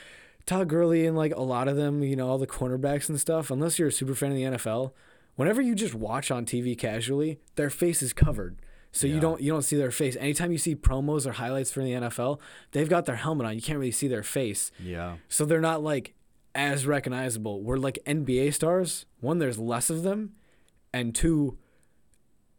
[0.46, 3.50] Todd Gurley and like a lot of them you know all the cornerbacks and stuff
[3.50, 4.92] unless you're a super fan of the NFL
[5.36, 8.56] whenever you just watch on TV casually their face is covered.
[8.94, 10.16] So you don't you don't see their face.
[10.20, 12.40] Anytime you see promos or highlights from the NFL
[12.72, 13.54] they've got their helmet on.
[13.54, 14.70] You can't really see their face.
[14.78, 15.16] Yeah.
[15.30, 16.14] so they're not like
[16.54, 17.62] as recognizable.
[17.62, 19.06] We're like NBA stars.
[19.20, 20.32] One, there's less of them,
[20.92, 21.56] and two,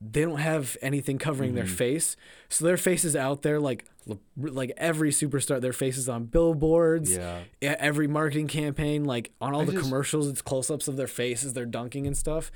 [0.01, 1.75] they don't have anything covering their Mm-hmm.
[1.75, 2.15] face.
[2.49, 3.86] So their face is out there like
[4.38, 5.62] like every superstar.
[5.62, 7.15] Their face is on billboards.
[7.15, 7.43] Yeah.
[7.62, 11.53] Every marketing campaign, like on all I the just- commercials, it's close-ups of their faces.
[11.53, 12.51] They're dunking and stuff.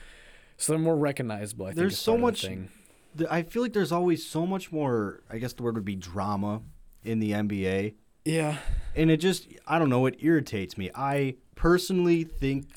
[0.57, 1.67] So they're more recognizable.
[1.67, 3.31] I There's is so part of the much-.
[3.31, 5.21] I feel like there's always so much more.
[5.29, 6.61] I guess the word would be drama
[7.03, 7.93] in the NBA,
[8.27, 8.57] Yeah.
[8.95, 10.05] and it just I don't know.
[10.05, 10.89] It irritates me.
[10.95, 12.67] I personally think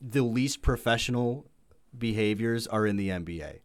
[0.00, 1.46] the least professional
[1.96, 3.60] behaviors are in the NBA.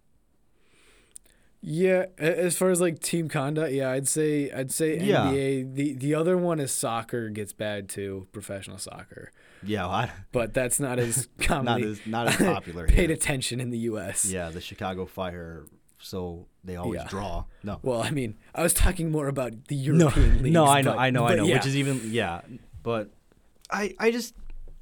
[1.62, 5.26] Yeah, as far as like team conduct, yeah, I'd say I'd say Yeah.
[5.26, 5.76] NBA.
[5.76, 9.32] The the other one is soccer gets bad too, professional soccer.
[9.62, 13.12] Yeah, well, I, But that's not as not commonly as not as popular paid here.
[13.12, 14.24] attention in the U.S.
[14.26, 15.66] Yeah, the Chicago Fire.
[16.02, 17.08] So they always Yeah.
[17.10, 17.46] draw.
[17.64, 17.80] No.
[17.84, 20.54] Well, I mean, I was talking more about the European leagues.
[20.54, 21.46] No, I know, but- I know, I know.
[21.46, 21.56] yeah.
[21.56, 22.42] Which is even yeah,
[22.84, 23.10] but
[23.70, 24.34] I I just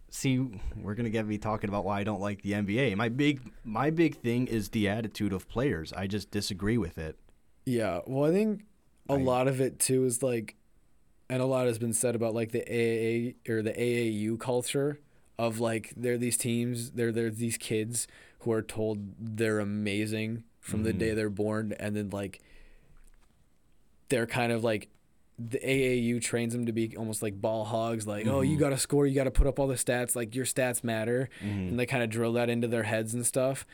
[0.10, 0.40] see
[0.82, 2.96] we're gonna get me talking about why I don't like the NBA.
[2.96, 5.92] My big my big thing is the attitude of players.
[5.94, 7.18] I just disagree with it.
[7.66, 8.64] Yeah, well, I think
[9.10, 10.56] a I- lot of it too is like,
[11.30, 15.00] and a lot has been said about like the AAA or the AAU culture
[15.40, 18.08] of like they're these teams, they're they're these kids
[18.42, 22.42] who are told they're amazing from the day they're born, and then like
[24.10, 24.90] they're kind of like
[25.40, 28.60] the AAU trains them to be almost like ball hogs, like oh you Mhm.
[28.60, 31.30] got to score, you got to put up all the stats, like your stats matter,
[31.42, 31.70] Mhm.
[31.70, 33.66] and they kind of drill that into their heads and stuff.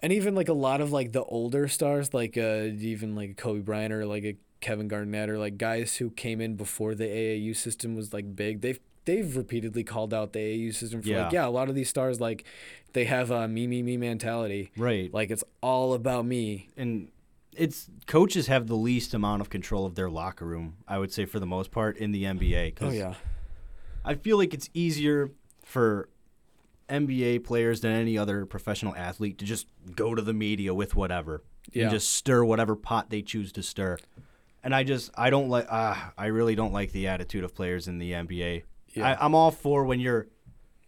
[0.00, 3.60] And even like a lot of like the older stars, like uh, even like Kobe
[3.60, 7.54] Bryant or like a Kevin Garnett or like guys who came in before the AAU
[7.54, 8.60] system was like big.
[8.60, 11.42] They've they've repeatedly called out the AAU system for like Yeah.
[11.42, 12.44] yeah, a lot of these stars like
[12.92, 14.70] they have a me me me mentality.
[14.76, 15.12] Right.
[15.12, 16.68] Like it's all about me.
[16.76, 17.08] and
[17.56, 20.76] it's coaches have the least amount of control of their locker room.
[20.86, 22.74] I would say for the most part in the NBA.
[22.80, 23.14] Oh yeah.
[24.04, 25.30] I feel like it's easier
[25.64, 26.08] for
[26.88, 31.42] NBA players than any other professional athlete to just go to the media with whatever
[31.72, 31.82] Yeah.
[31.84, 33.98] and just stir whatever pot they choose to stir.
[34.62, 37.88] And I just I don't like ah I really don't like the attitude of players
[37.88, 38.62] in the NBA.
[38.94, 39.08] Yeah.
[39.10, 40.26] I, I'm all for when you're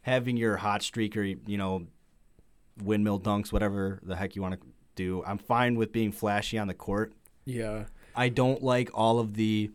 [0.02, 1.86] having your hot streak or you know
[2.82, 5.22] windmill dunks whatever the heck you want to do.
[5.26, 7.12] I'm fine with being flashy on the court.
[7.44, 7.84] Yeah.
[8.16, 9.70] I don't like all of the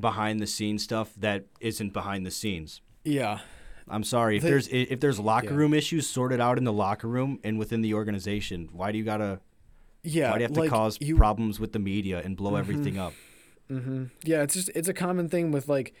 [0.00, 2.80] behind the scenes stuff that isn't behind the scenes.
[3.04, 3.40] Yeah.
[3.88, 5.54] I'm sorry if The- there's if there's locker yeah.
[5.56, 8.68] room issues sorted out in the locker room and within the organization.
[8.72, 9.40] Why do you gotta?
[10.02, 10.30] Yeah.
[10.30, 13.12] why do you have to cause you, problems with the media and blow everything up?
[13.68, 15.94] hmm Yeah, it's just it's a common thing with like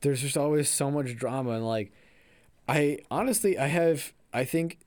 [0.00, 1.92] there's just always so much drama and like
[2.68, 4.78] I honestly I have I think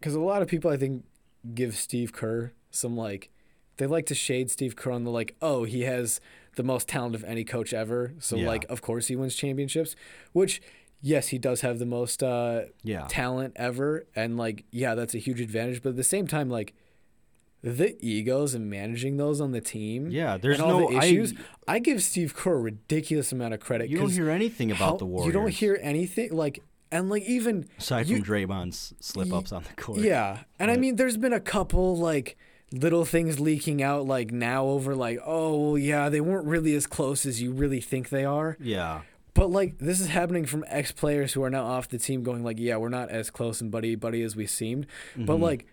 [0.00, 1.04] because a lot of people I think
[1.54, 3.30] give Steve Kerr some like
[3.76, 6.20] they like to shade Steve Kerr on the like oh he has
[6.56, 8.46] the most talent of any coach ever so Yeah.
[8.48, 9.94] like of course he wins championships
[10.32, 10.60] which
[11.00, 13.06] yes he does have the most uh, Yeah.
[13.08, 16.74] talent ever and like yeah that's a huge advantage but at the same time like
[17.62, 21.34] the egos and managing those on the team Yeah, there's all no- the issues
[21.66, 24.96] I, give Steve Kerr a ridiculous amount of credit You don't hear anything about how-
[24.96, 25.26] the Warriors.
[25.26, 26.60] you don't hear anything like
[26.92, 29.98] and like even aside you- from Draymond's slip ups on the court.
[30.00, 32.36] yeah, and I mean, there's been a couple like
[32.72, 36.86] little things leaking out like now over like oh well, yeah they weren't really as
[36.86, 39.00] close as you really think they are Yeah.
[39.34, 42.44] but like this is happening from ex players who are now off the team going
[42.44, 45.24] like yeah we're not as close and buddy buddy as we seemed Mm-hmm.
[45.24, 45.66] but like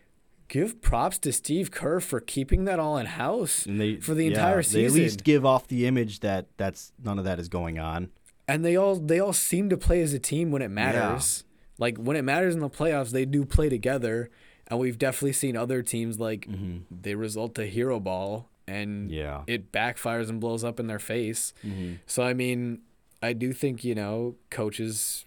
[0.48, 4.30] give props to Steve Kerr for keeping that all in house they for the yeah,
[4.32, 7.50] entire They season at least give off the image that that's none of that is
[7.50, 8.10] going on.
[8.48, 11.44] and they all they all seem to play as a team when it matters.
[11.78, 14.30] Like when it matters in the playoffs, they do play together,
[14.68, 16.48] and we've definitely seen other teams like
[16.90, 19.14] they result to hero ball, and Mm-hmm.
[19.14, 19.42] Yeah.
[19.48, 21.54] it backfires and blows up in their face.
[21.66, 21.96] Mm-hmm.
[22.06, 22.80] So I mean,
[23.22, 25.25] I do think you know coaches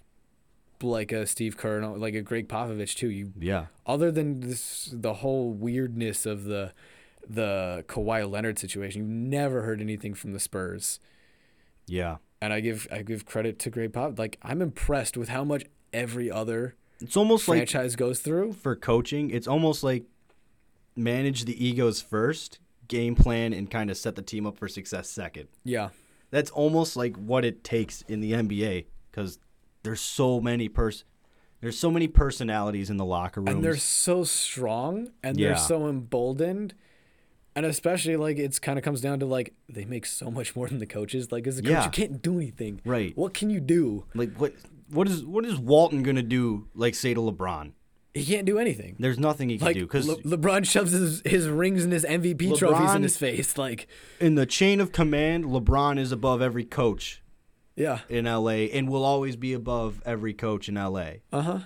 [0.82, 3.10] like a Steve Kerr, and like a Gregg Popovich too.
[3.10, 3.66] You Yeah.
[3.86, 6.72] other than this, the whole weirdness of the
[7.28, 10.98] the Kawhi Leonard situation, you've never heard anything from the Spurs
[11.86, 12.16] Yeah.
[12.40, 14.18] and I give I give credit to Gregg Pop.
[14.18, 18.54] Like I'm impressed with how much every other It's almost like franchise goes through.
[18.54, 20.04] for coaching, it's almost like
[20.96, 25.08] manage the egos first, game plan, and kind of set the team up for success
[25.10, 25.48] second.
[25.64, 25.90] Yeah,
[26.30, 29.38] That's almost like what it takes in the NBA because
[29.82, 31.04] there's so many pers
[31.60, 33.48] there's so many personalities in the locker room.
[33.48, 35.48] and they're so strong and Yeah.
[35.48, 36.74] they're so emboldened,
[37.56, 40.68] and especially like it's kind of comes down to like they make so much more
[40.68, 41.32] than the coaches.
[41.32, 41.84] Like as a coach, Yeah.
[41.84, 42.80] you can't do anything.
[42.84, 43.16] Right.
[43.16, 44.04] What can you do?
[44.14, 44.54] like what
[44.90, 46.68] what is what is Walton gonna do?
[46.74, 47.72] Like say to LeBron,
[48.14, 48.94] He can't do anything.
[49.00, 52.04] there's nothing he can Like do because Le- LeBron shoves his, his rings and his
[52.04, 53.58] MVP trophies in his face.
[53.58, 53.88] Like,
[54.20, 57.20] in the chain of command, LeBron is above every coach
[57.78, 61.10] yeah, in LA and will always be above every coach in LA.
[61.32, 61.58] uh huh.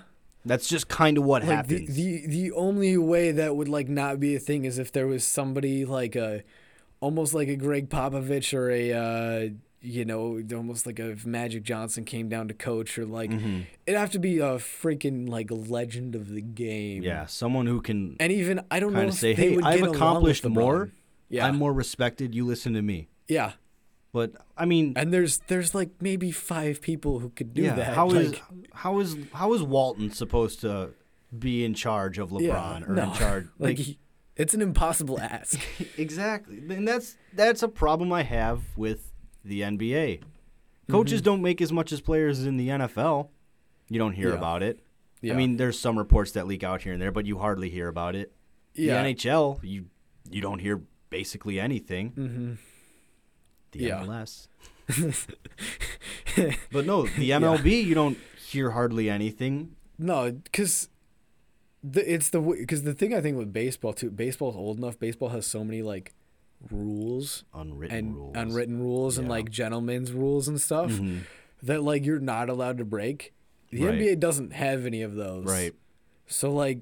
[0.45, 1.95] That's just kind of what like the, happens.
[1.95, 5.23] the the only way that would like not be a thing is if there was
[5.23, 6.43] somebody like a
[6.99, 9.49] almost like a Gregg Popovich or a uh
[9.79, 13.61] you know almost like a Magic Johnson came down to coach or like Mm-hmm.
[13.85, 18.17] it'd have to be a freaking like legend of the game yeah, someone who can
[18.19, 20.91] and even I don't know if say, they "Hey, would I've get accomplished more.
[21.29, 22.35] yeah I'm more respected.
[22.35, 23.53] You listen to me." yeah
[24.13, 27.95] But I mean, and there's there's like maybe five people who could do yeah, that
[27.95, 30.91] how is like, how is how is Walton supposed to
[31.37, 33.03] be in charge of LeBron or no.
[33.05, 33.97] in charge like he-
[34.35, 35.59] it's an impossible ask.
[35.97, 36.57] Exactly.
[36.69, 39.11] And that's that's a problem i have with
[39.43, 40.21] the nba
[40.91, 43.29] coaches don't make as much as players in the nfl
[43.89, 44.35] you don't hear Yeah.
[44.35, 44.79] about it.
[45.21, 45.33] Yeah.
[45.33, 47.87] i mean there's some reports that leak out here and there but you hardly hear
[47.87, 48.31] about it.
[48.75, 49.01] Yeah.
[49.01, 49.85] The nhl you
[50.29, 52.11] you don't hear basically anything.
[52.11, 52.53] Mm-hmm.
[53.73, 54.03] The Yeah.
[54.05, 54.47] mls
[56.71, 60.89] but no the mlb you don't hear hardly anything No, because
[61.83, 64.09] the, it's the because the thing I think with baseball too.
[64.09, 64.97] Baseball's old enough.
[64.97, 66.13] Baseball has so many like
[66.71, 71.21] rules unwritten and rules unwritten rules and like gentlemen's rules and stuff Mhm.
[71.61, 73.33] that like you're not allowed to break.
[73.69, 73.95] The Right.
[73.99, 75.45] NBA doesn't have any of those.
[75.45, 75.73] right
[76.25, 76.79] So like,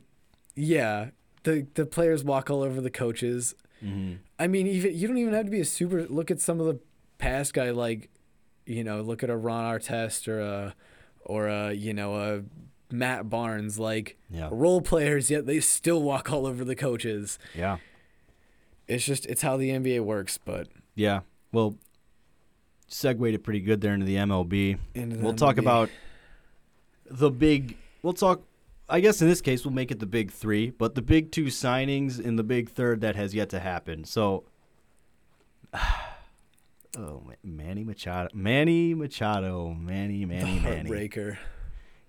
[0.55, 1.09] yeah,
[1.43, 3.55] the the players walk all over the coaches.
[3.81, 6.07] Hmm I mean, even you don't even have to be a super.
[6.07, 6.79] Look at some of the
[7.19, 8.09] past guy, like,
[8.65, 10.75] you know, look at a Ron Artest or a,
[11.25, 12.41] or a, you know, a
[12.93, 14.49] Matt Barnes, like Yeah.
[14.51, 15.29] role players.
[15.29, 17.37] Yet they still walk all over the coaches.
[17.55, 17.77] yeah
[18.87, 20.37] It's just it's how the NBA works.
[20.43, 21.21] But Yeah.
[21.51, 21.75] Well,
[22.87, 24.77] segued it pretty good there into the MLB.
[24.95, 25.89] into the We'll talk about
[27.09, 27.77] the big.
[28.01, 28.41] We'll talk.
[28.91, 31.45] I guess in this case we'll make it the big three, but the big two
[31.45, 34.03] signings and the big third that has yet to happen.
[34.03, 34.43] So,
[36.97, 40.89] oh, Manny Machado, Manny Machado, Manny, the Manny, Manny.
[40.89, 41.37] heartbreaker.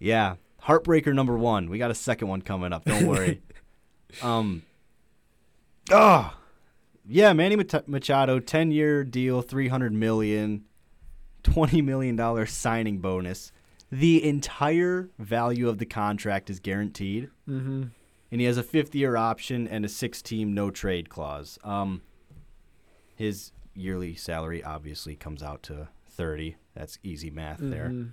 [0.01, 1.71] Yeah, heartbreaker number one.
[1.71, 2.85] We got a second one coming up.
[2.85, 3.41] Don't worry.
[4.23, 4.65] um.
[5.91, 6.37] Ah,
[7.07, 10.65] yeah, Manny Machado, ten-year deal, three hundred million,
[11.45, 13.53] twenty million dollar signing bonus.
[13.93, 17.83] The entire value of the contract is guaranteed, Mm-hmm.
[18.33, 21.59] and he has a fifth-year option and a six-team no-trade clause.
[21.63, 22.01] Um,
[23.15, 26.57] his yearly salary obviously comes out to thirty.
[26.75, 27.89] That's easy math there.
[27.89, 28.09] Mm-hmm.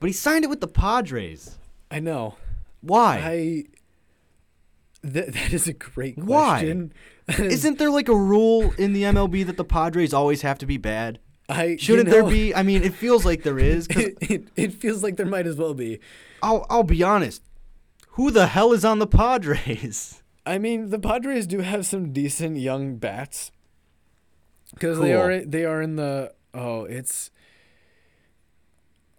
[0.00, 1.58] But he signed it with the Padres.
[1.90, 2.36] I know.
[2.80, 3.20] Why?
[3.22, 3.64] I.
[5.02, 6.92] That, that is a great question.
[7.26, 7.34] Why?
[7.44, 10.78] Isn't there like a rule in the MLB that the Padres always have to be
[10.78, 11.18] bad?
[11.48, 12.54] I Shouldn't there know, be?
[12.54, 13.86] I mean, it feels like there is.
[13.88, 16.00] It, it, it feels like there might as well be.
[16.42, 17.42] I'll I'll be honest.
[18.10, 20.22] Who the hell is on the Padres?
[20.46, 23.50] I mean, the Padres do have some decent young bats
[24.72, 27.30] because they are they are in the oh it's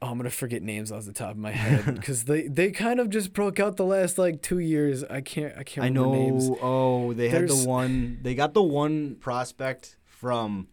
[0.01, 2.99] oh I'm gonna forget names off the top of my head because they they kind
[2.99, 5.03] of just broke out the last like two years.
[5.03, 6.13] I can't I can't I remember know.
[6.13, 6.49] names.
[6.61, 8.19] Oh, they had the one.
[8.21, 10.67] They got the one prospect from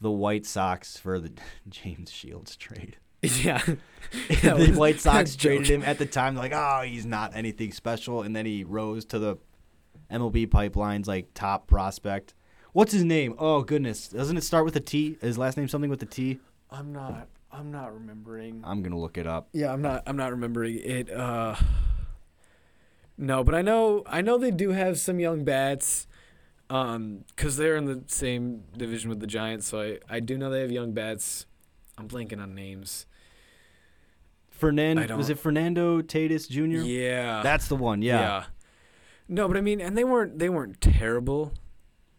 [0.00, 1.32] the White Sox for the
[1.68, 2.96] James Shields trade.
[3.22, 3.62] Yeah,
[4.42, 6.36] the White Sox traded him at the time.
[6.36, 9.36] Like, oh, he's not anything special, and then he rose to the
[10.10, 12.32] MLB pipelines like top prospect.
[12.72, 13.34] What's his name?
[13.38, 15.18] Oh goodness, doesn't it start with a T?
[15.20, 16.40] His last name something with a T?
[16.70, 18.62] I'm not I'm not remembering.
[18.64, 19.48] I'm gonna look it up.
[19.52, 21.10] Yeah, I'm not I'm not remembering it.
[21.10, 21.56] Uh,
[23.18, 26.06] no, but I know I know they do have some young bats,
[26.70, 29.66] um, because they're in the same division with the Giants.
[29.66, 31.44] So I I do know they have young bats.
[31.98, 33.04] I'm blanking on names.
[34.50, 36.84] Fernando was it Fernando Tatis Jr.?
[36.86, 38.02] Yeah, That's the one.
[38.02, 38.44] Yeah.
[39.28, 41.54] No, but I mean, and they weren't they weren't terrible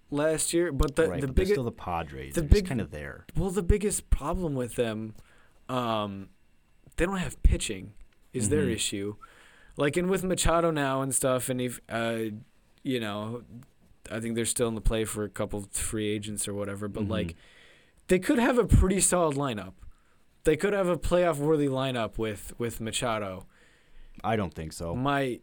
[0.09, 0.71] last year.
[0.71, 2.33] But the right, the biggest still the Padres.
[2.33, 3.25] the They're big- kind of there.
[3.35, 5.15] well the biggest problem with them,
[5.69, 6.29] um,
[6.97, 7.93] they don't have pitching.
[8.33, 8.71] Is their Mhm.
[8.75, 9.15] issue,
[9.75, 12.19] like and with Machado now and stuff, and if uh,
[12.81, 13.43] you know,
[14.11, 16.87] I think they're still in the play for a couple free agents or whatever.
[16.87, 17.09] But Mhm.
[17.09, 17.35] like,
[18.07, 19.73] they could have a pretty solid lineup.
[20.43, 23.45] They could have a playoff worthy lineup with with Machado.
[24.23, 24.95] I don't think so.
[24.95, 25.39] My,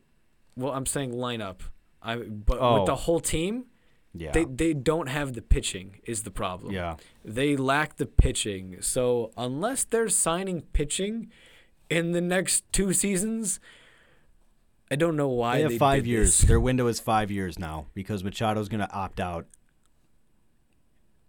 [0.56, 1.60] well, I'm saying lineup.
[2.02, 2.78] I but Oh.
[2.80, 3.66] with the whole team,
[4.14, 4.32] Yeah.
[4.32, 6.00] they they don't have the pitching.
[6.04, 6.72] Is the problem?
[6.72, 6.96] yeah.
[7.24, 8.82] They lack the pitching.
[8.82, 11.30] So unless they're signing pitching
[11.88, 13.60] in the next two seasons,
[14.90, 16.38] I don't know why They have five did years.
[16.38, 16.48] this.
[16.48, 19.46] Their window is five years now because Machado's going to opt out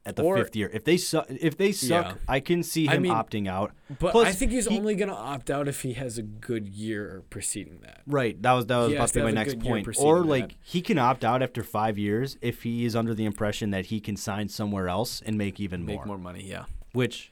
[0.05, 0.69] at the Or- fifth year.
[0.73, 2.13] If they suck, if they suck, Yeah.
[2.27, 3.73] I can see I him mean- opting out.
[3.99, 6.21] But Plus, I think he's he- only going to opt out if he has a
[6.23, 8.01] good year preceding that.
[8.07, 8.41] Right.
[8.41, 9.87] That was that was about to be my next point.
[9.99, 10.25] Or that.
[10.27, 13.87] like he can opt out after five years if he is under the impression that
[13.87, 16.05] he can sign somewhere else and make even Make more.
[16.05, 16.65] more money, yeah.
[16.93, 17.31] Which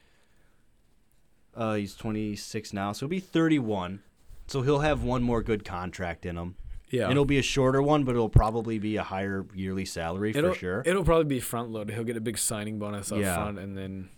[1.56, 4.02] uh, he's 26 now, so he'll be 31.
[4.48, 6.56] So he'll have one more good contract in him.
[6.90, 7.10] Yeah.
[7.10, 10.58] It'll be a shorter one, but it'll probably be a higher yearly salary it'll, for
[10.58, 10.82] sure.
[10.86, 11.94] It'll probably be front loaded.
[11.94, 13.34] He'll get a big signing bonus up Yeah.
[13.34, 14.08] front and then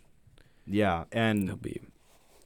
[0.66, 1.80] yeah, and he'll be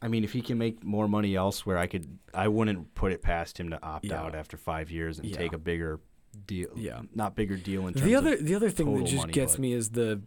[0.00, 2.18] I mean, if he can make more money elsewhere, I could.
[2.34, 4.20] I wouldn't put it past him to opt Yeah.
[4.22, 5.36] out after five years and Yeah.
[5.38, 5.98] take a bigger
[6.46, 6.68] deal.
[6.76, 7.02] Yeah.
[7.14, 8.44] not bigger deal in terms the other of.
[8.44, 10.20] the other thing that just money, gets me is the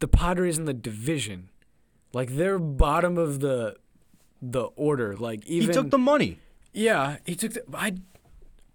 [0.00, 1.48] the Padres in the division.
[2.14, 3.76] Like they're bottom of the
[4.42, 5.16] the order.
[5.16, 6.38] Like even he took the money.
[6.72, 7.94] Yeah, he took the I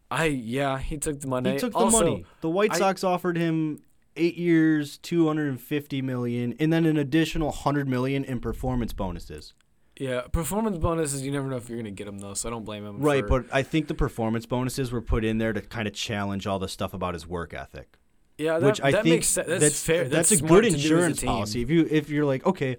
[0.10, 1.52] I yeah, he took the money.
[1.54, 2.26] He took the Also, money.
[2.42, 3.82] The White I- Sox offered him
[4.16, 8.94] eight years, two hundred and fifty million, and then an additional hundred million in performance
[8.94, 9.54] bonuses.
[10.00, 12.64] Yeah, performance bonuses you never know if you're gonna get them though, so I don't
[12.66, 13.00] blame him.
[13.02, 15.94] Right, for- but I think the performance bonuses were put in there to kind of
[15.94, 17.98] challenge all the stuff about his work ethic.
[18.38, 19.48] yeah, that, which I that think makes sense.
[19.48, 20.08] That's, that's fair.
[20.08, 21.62] That's, That's, a good as a insurance policy.
[21.64, 22.78] If you if you're like, okay,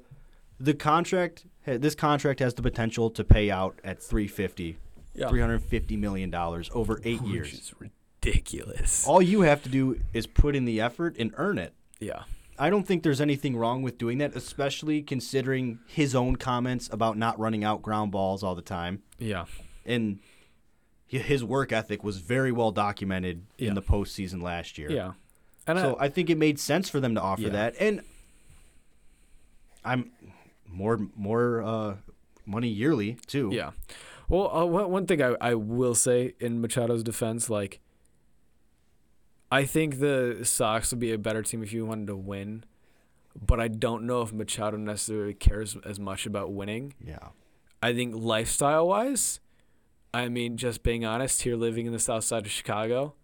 [0.61, 1.45] the contract
[1.77, 4.79] this contract has the potential to pay out at 350
[5.15, 7.53] Yeah, 350 million dollars over 8 Which years.
[7.53, 9.07] is ridiculous.
[9.07, 11.75] All you have to do is put in the effort and earn it.
[12.01, 12.23] yeah,
[12.59, 17.17] I don't think there's anything wrong with doing that, especially considering his own comments about
[17.17, 19.03] not running out ground balls all the time.
[19.19, 19.45] yeah,
[19.87, 20.19] And
[21.07, 23.69] his work ethic was very well documented Yeah.
[23.69, 24.91] in the postseason last year.
[24.91, 25.13] yeah.
[25.67, 27.49] And so I, I think it made sense for them to offer Yeah.
[27.51, 27.75] that.
[27.79, 28.03] And
[29.85, 30.11] I'm
[30.71, 31.97] more more uh,
[32.47, 33.51] money yearly too.
[33.53, 33.71] Yeah.
[34.29, 37.81] Well, uh, one thing I, I will say in Machado's defense, like,
[39.51, 42.65] I think the Sox would be a better team if you wanted to win,
[43.35, 46.93] but I don't know if Machado necessarily cares as much about winning.
[47.03, 47.29] Yeah.
[47.83, 49.41] I think lifestyle wise,
[50.13, 53.15] I mean, just being honest, here living in the south side of Chicago,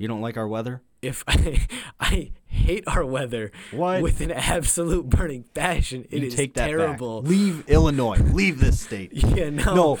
[0.00, 0.80] You don't like our weather?
[1.02, 1.66] If I,
[2.00, 4.02] I hate our weather What?
[4.02, 7.22] with an absolute burning passion, it you is take that terrible.
[7.22, 7.30] back.
[7.30, 8.16] Leave Illinois.
[8.18, 9.12] Leave this state.
[9.30, 9.74] Yeah, no.
[9.74, 9.98] No,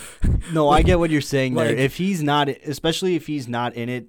[0.52, 1.66] no, I get what you're saying there.
[1.68, 4.08] Like- If he's not, especially if he's not in it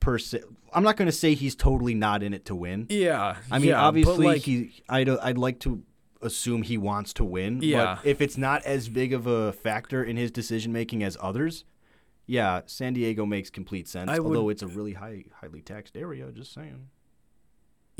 [0.00, 2.86] per se, I'm not going to say he's totally not in it to win.
[2.90, 3.36] Yeah.
[3.50, 4.82] I mean, yeah, obviously, like, he.
[4.88, 5.82] I'd I'd like to
[6.20, 7.60] assume he wants to win.
[7.62, 7.96] Yeah.
[8.02, 11.64] But if it's not as big of a factor in his decision making as others,
[12.28, 14.08] yeah, San Diego makes complete sense.
[14.08, 16.30] I would- although it's a really high, highly taxed area.
[16.30, 16.90] Just saying.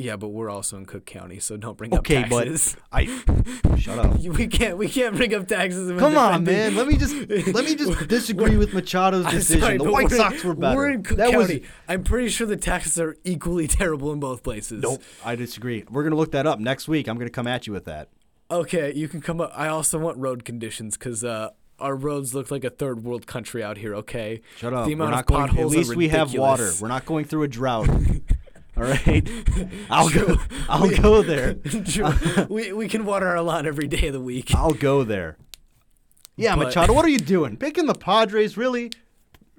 [0.00, 2.76] Yeah, but we're also in Cook County, so don't bring Okay, up but taxes.
[2.92, 3.06] I
[3.78, 4.16] shut up.
[4.20, 5.90] we can't we can't bring up taxes.
[5.98, 6.76] Come on, man.
[6.76, 7.16] Let me just
[7.52, 9.60] let me just disagree with Machado's decision.
[9.60, 10.76] sorry, the White Sox were better.
[10.76, 11.64] We're in Cook that was County.
[11.88, 14.82] I'm pretty sure the taxes are equally terrible in both places.
[14.84, 15.02] nope.
[15.24, 15.84] I disagree.
[15.90, 17.08] We're gonna look that up next week.
[17.08, 18.10] I'm gonna come at you with that.
[18.52, 19.50] Okay, you can come up.
[19.52, 23.62] I also want road conditions because uh, our roads look like a third world country
[23.62, 23.94] out here.
[23.96, 24.40] Okay.
[24.56, 24.86] Shut up.
[24.86, 25.58] The We're amount not of going.
[25.58, 26.72] At least we have water.
[26.80, 27.88] We're not going through a drought.
[28.76, 29.28] All right.
[29.90, 30.36] I'll go.
[30.68, 31.54] I'll go there.
[31.84, 32.46] True.
[32.48, 34.54] we we can water our lawn every day of the week.
[34.54, 35.36] I'll go there.
[36.36, 37.56] Yeah, But- Machado, what are you doing?
[37.56, 38.92] Picking the Padres, really?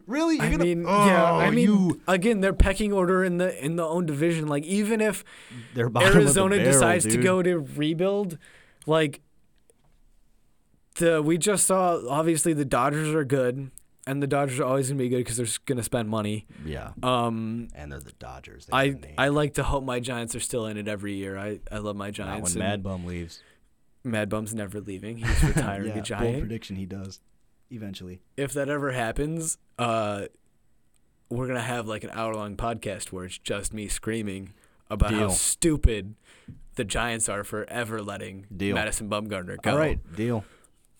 [0.08, 0.38] Really?
[0.38, 1.34] You're I gonna, mean, oh, yeah.
[1.34, 4.48] I oh, mean, you, again, their pecking order in the in the own division.
[4.48, 5.24] Like, even if
[5.76, 8.40] they're bottom of the Arizona barrel, decides to go to rebuild,
[8.88, 9.22] like
[11.00, 12.00] the we just saw.
[12.08, 13.72] Obviously, the Dodgers are good,
[14.08, 16.46] and the Dodgers are always gonna be good because they're gonna spend money.
[16.66, 18.68] Yeah, Um, and they're the Dodgers.
[18.68, 19.16] They I have a name.
[19.18, 21.38] I like to hope my Giants are still in it every year.
[21.38, 22.54] I, I love my Not Giants.
[22.56, 23.42] when Mad Bum leaves.
[24.04, 25.18] Mad Bum's never leaving.
[25.26, 26.76] He's retiring yeah, a bold prediction.
[26.76, 27.20] He does
[27.72, 28.22] eventually.
[28.38, 30.26] if that ever happens, uh,
[31.30, 34.54] we're gonna have like an hour long podcast where it's just me screaming
[34.90, 36.16] about how stupid
[36.76, 38.74] the Giants are for ever letting Deal.
[38.74, 39.72] Madison Bumgarner go.
[39.72, 40.44] All right, deal.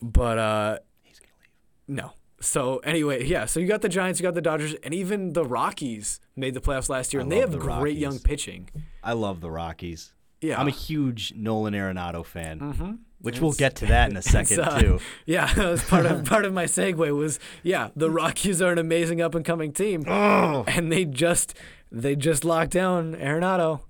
[0.02, 1.96] But uh, He's gonna leave.
[1.96, 2.12] no.
[2.42, 3.44] So anyway, yeah.
[3.44, 6.60] So you got the Giants, you got the Dodgers, and even the Rockies made the
[6.60, 8.70] playoffs last year, I and they have the great young pitching.
[9.02, 10.12] I love the Rockies.
[10.40, 10.58] Yeah.
[10.58, 12.92] I'm a huge Nolan Arenado fan, mm-hmm.
[13.20, 14.98] which we'll get to that in a second uh, too.
[15.26, 18.78] Yeah, that was part of part of my segue was yeah, the Rockies are an
[18.78, 20.04] amazing up and coming team.
[20.08, 21.54] Oh, and they just
[21.92, 23.80] they just locked down Arenado,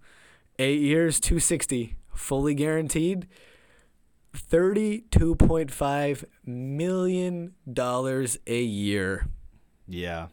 [0.58, 3.28] eight years, two sixty, fully guaranteed,
[4.34, 9.26] thirty two point five million dollars a year.
[9.86, 10.28] yeah.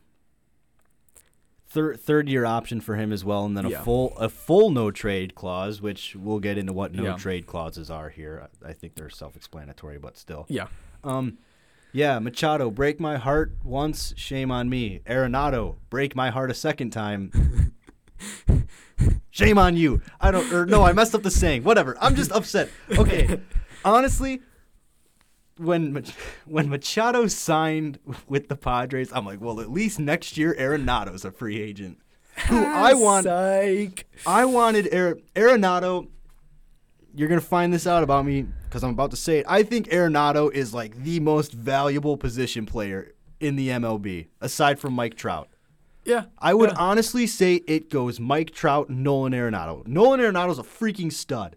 [1.70, 3.84] Third third year option for him as well, and then a Yeah.
[3.84, 7.16] full a full no trade clause, which we'll get into what no Yeah.
[7.18, 8.48] trade clauses are here.
[8.64, 10.46] I I think they're self explanatory, but still.
[10.48, 10.68] Yeah,
[11.04, 11.38] Um,
[11.92, 15.02] yeah, Machado, break my heart once, shame on me.
[15.06, 17.32] Arenado, break my heart a second time.
[19.30, 20.02] shame on you.
[20.22, 21.64] I don't, or no, I messed up the saying.
[21.64, 21.98] Whatever.
[22.00, 22.70] I'm just upset.
[22.98, 23.40] Okay,
[23.84, 24.42] honestly,
[25.58, 26.14] when Mach-
[26.46, 31.32] when Machado signed with the Padres, I'm like, well, at least next year Arenado's a
[31.32, 32.00] free agent.
[32.48, 34.06] Who I ah, want, Psych.
[34.26, 36.08] I wanted Ar- Arenado.
[37.16, 39.46] You're gonna find this out about me because I'm about to say it.
[39.50, 44.94] I think Arenado is like the most valuable position player in the MLB, aside from
[44.94, 45.50] Mike Trout.
[46.06, 46.78] Yeah, I would yeah.
[46.78, 49.86] honestly say it goes Mike Trout, Nolan Arenado.
[49.88, 51.56] Nolan Arenado's a freaking stud.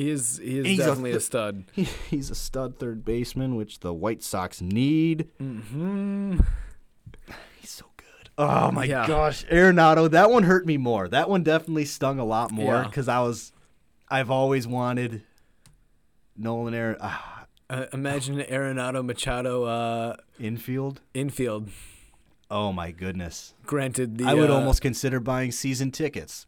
[0.00, 1.64] He is he is He's definitely a, th- stud.
[1.72, 5.28] He, he's a stud third baseman, which the White Sox need.
[5.42, 6.40] Mm-hmm.
[7.60, 8.30] He's so good.
[8.38, 9.06] Oh my Yeah.
[9.06, 10.10] gosh, Arenado.
[10.10, 11.06] That one hurt me more.
[11.08, 12.84] That one definitely stung a lot more Yeah.
[12.84, 13.52] because I was,
[14.08, 15.22] I've always wanted
[16.36, 21.00] Nolan Aaron ah, Uh, imagine Arenado Machado uh, infield.
[21.14, 21.68] infield.
[22.50, 23.54] Oh my goodness.
[23.64, 26.46] Granted, the I would uh, almost consider buying season tickets.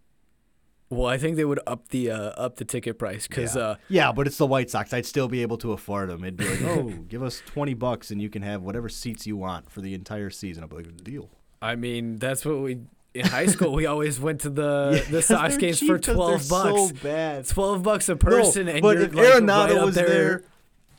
[0.93, 3.63] Well, I think they would up the uh, up the ticket price because yeah.
[3.63, 4.93] uh, yeah, but it's the White Sox.
[4.93, 6.23] I'd still be able to afford them.
[6.23, 9.37] It'd be like, oh, give us twenty bucks and you can have whatever seats you
[9.37, 10.63] want for the entire season.
[10.63, 11.31] I'd be like, deal.
[11.63, 12.81] I mean, that's what we
[13.15, 13.73] in high school.
[13.73, 16.89] we always went to the the Sox games for twelve bucks.
[16.89, 17.49] So bad.
[17.49, 20.09] Twelve bucks a person, no, and but you're if like Arenado right was there.
[20.09, 20.43] there,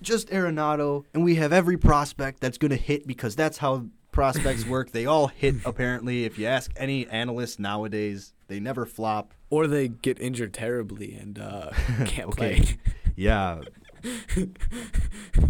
[0.02, 4.66] just Arenado, and we have every prospect that's going to hit because that's how prospects
[4.66, 4.91] work.
[4.91, 6.24] They all hit apparently.
[6.24, 9.34] If you ask any analyst nowadays, they never flop.
[9.49, 11.72] or they get injured terribly and uh,
[12.05, 12.59] can't Okay.
[12.61, 12.78] play.
[13.16, 13.61] Yeah,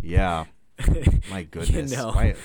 [0.01, 0.45] yeah.
[1.29, 1.91] My goodness.
[1.95, 2.11] know.
[2.11, 2.35] Why?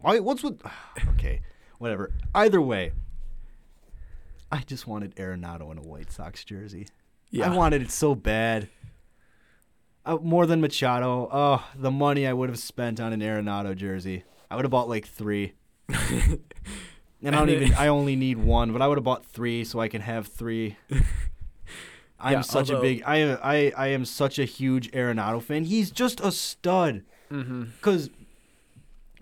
[0.00, 0.18] Why?
[0.20, 0.60] What's with?
[1.14, 1.40] Okay,
[1.78, 2.12] whatever.
[2.34, 2.92] Either way,
[4.52, 6.86] I just wanted Arenado in a White Sox jersey.
[7.30, 8.68] Yeah, I wanted it so bad.
[10.06, 11.28] Uh, more than Machado.
[11.32, 14.24] Oh, the money I would have spent on an Arenado jersey.
[14.50, 15.52] I would have bought like three.
[15.88, 16.38] and
[17.22, 17.74] I don't even.
[17.74, 20.76] I only need one, but I would have bought three so I can have three.
[22.20, 23.02] I'm Yeah, such although- a big.
[23.04, 25.64] I I I am such a huge Arenado fan.
[25.64, 27.02] He's just a stud.
[27.28, 28.10] hmm Cause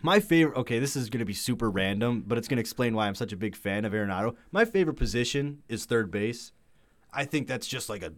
[0.02, 0.56] my favorite.
[0.58, 3.36] Okay, this is gonna be super random, but it's gonna explain why I'm such a
[3.36, 4.36] big fan of Arenado.
[4.50, 6.52] My favorite position is third base.
[7.12, 8.12] I think that's just like a.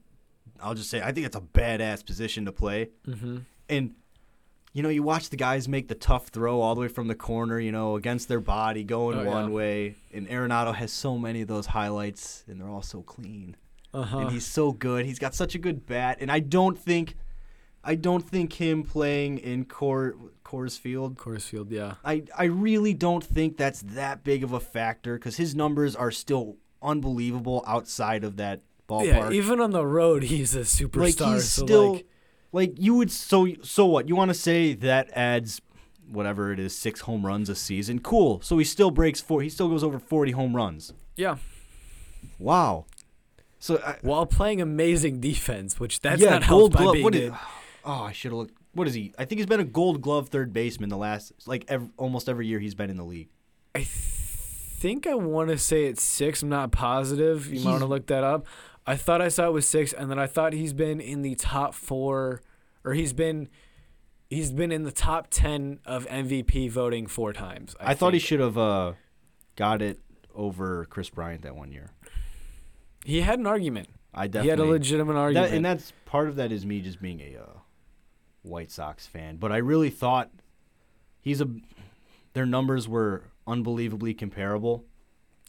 [0.60, 2.90] I'll just say I think it's a badass position to play.
[3.06, 3.38] hmm
[3.68, 3.94] And
[4.74, 7.14] you know, you watch the guys make the tough throw all the way from the
[7.14, 9.54] corner, you know, against their body, going Oh, one yeah.
[9.54, 9.94] way.
[10.12, 13.56] And Arenado has so many of those highlights, and they're all so clean.
[13.94, 14.18] Uh-huh.
[14.18, 15.06] And he's so good.
[15.06, 17.14] He's got such a good bat, and I don't think,
[17.84, 21.16] I don't think him playing in Cor- Coors Field.
[21.16, 21.94] Coors Field, yeah.
[22.04, 26.10] I I really don't think that's that big of a factor because his numbers are
[26.10, 29.06] still unbelievable outside of that ballpark.
[29.06, 31.20] Yeah, even on the road, he's a superstar.
[31.20, 32.06] like he's so still like,
[32.54, 35.60] like you would so so what you want to say that adds
[36.08, 39.48] whatever it is six home runs a season cool so he still breaks four he
[39.48, 41.36] still goes over 40 home runs yeah,
[42.38, 42.86] wow
[43.58, 47.30] so I, while playing amazing defense, which that's yeah not gold helped by glove being
[47.30, 47.40] what
[47.84, 49.12] oh i should have looked what is he?
[49.18, 52.46] I think he's been a Gold Glove third baseman the last like ev almost every
[52.46, 53.28] year he's been in the league.
[53.74, 56.42] I think I want to say it's six.
[56.42, 57.52] I'm not positive.
[57.52, 58.46] You might want to look that up.
[58.86, 61.34] I thought I saw it was six, and then I thought he's been in the
[61.34, 62.42] top four,
[62.84, 63.48] or he's been
[64.28, 67.74] he's been in the top ten of MVP voting four times.
[67.80, 68.92] I, thought he should have uh,
[69.56, 70.00] got it
[70.34, 71.90] over Kris Bryant that one year.
[73.04, 73.88] He had an argument.
[74.12, 75.50] I He definitely had a legitimate argument.
[75.50, 77.58] That, and that's part of that is me just being a uh,
[78.42, 79.36] White Sox fan.
[79.36, 80.30] But I really thought
[81.20, 81.48] he's a.
[82.34, 84.84] Their numbers were unbelievably comparable.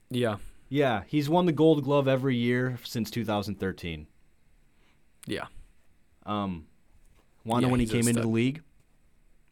[0.09, 0.38] yeah,
[0.70, 4.07] Yeah, he's won the Gold Glove every year since 2013.
[5.28, 5.45] yeah.
[6.26, 6.66] Um,
[7.43, 8.61] wanna Yeah, when he came into the league?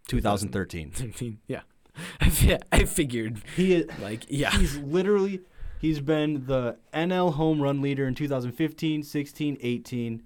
[0.08, 0.92] 2013.
[0.92, 1.38] 13.
[1.48, 1.62] Yeah,
[2.22, 3.42] I I figured.
[3.56, 5.42] he is, Like, yeah, he's literally
[5.80, 10.24] he's been the NL home run leader in 2015, 16, 18.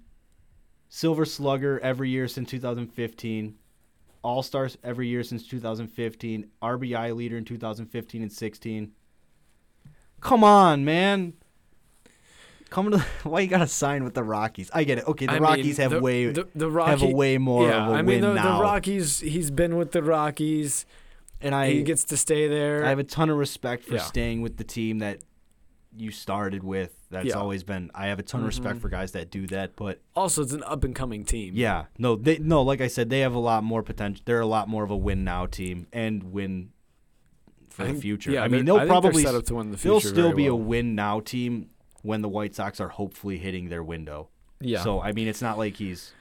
[0.88, 3.56] Silver Slugger every year since 2015.
[4.22, 6.46] All Stars every year since 2015.
[6.62, 8.92] RBI leader in 2015 and 16.
[10.20, 11.34] Come on, man.
[12.70, 14.70] Come to why you gotta sign with the Rockies?
[14.74, 15.06] I get it.
[15.08, 17.66] Okay, the I mean, Rockies have the, way the, the have Rocky, a way more
[17.68, 18.58] yeah, of a I mean win the, now.
[18.58, 19.20] the Rockies.
[19.20, 20.84] He's been with the Rockies.
[21.40, 22.84] and I he gets to stay there.
[22.84, 24.00] I have a ton of respect for Yeah.
[24.02, 25.20] staying with the team that
[25.96, 26.94] you started with.
[27.10, 27.34] That's Yeah.
[27.36, 27.90] always been.
[27.94, 28.80] I have a ton of respect Mhm.
[28.82, 29.74] for guys that do that.
[29.74, 31.54] But also, it's an up and coming team.
[31.56, 32.60] yeah, no, they no.
[32.62, 34.22] Like I said, they have a lot more potential.
[34.26, 36.68] They're a lot more of a win now team and win
[37.78, 38.30] for I the future.
[38.30, 39.90] Yeah, I mean, they'll I probably set up to win the future.
[39.90, 41.70] they'll still be a win now team
[42.02, 44.28] when the White Sox are hopefully hitting their window.
[44.60, 44.82] yeah.
[44.82, 46.12] So I mean, it's not like he's.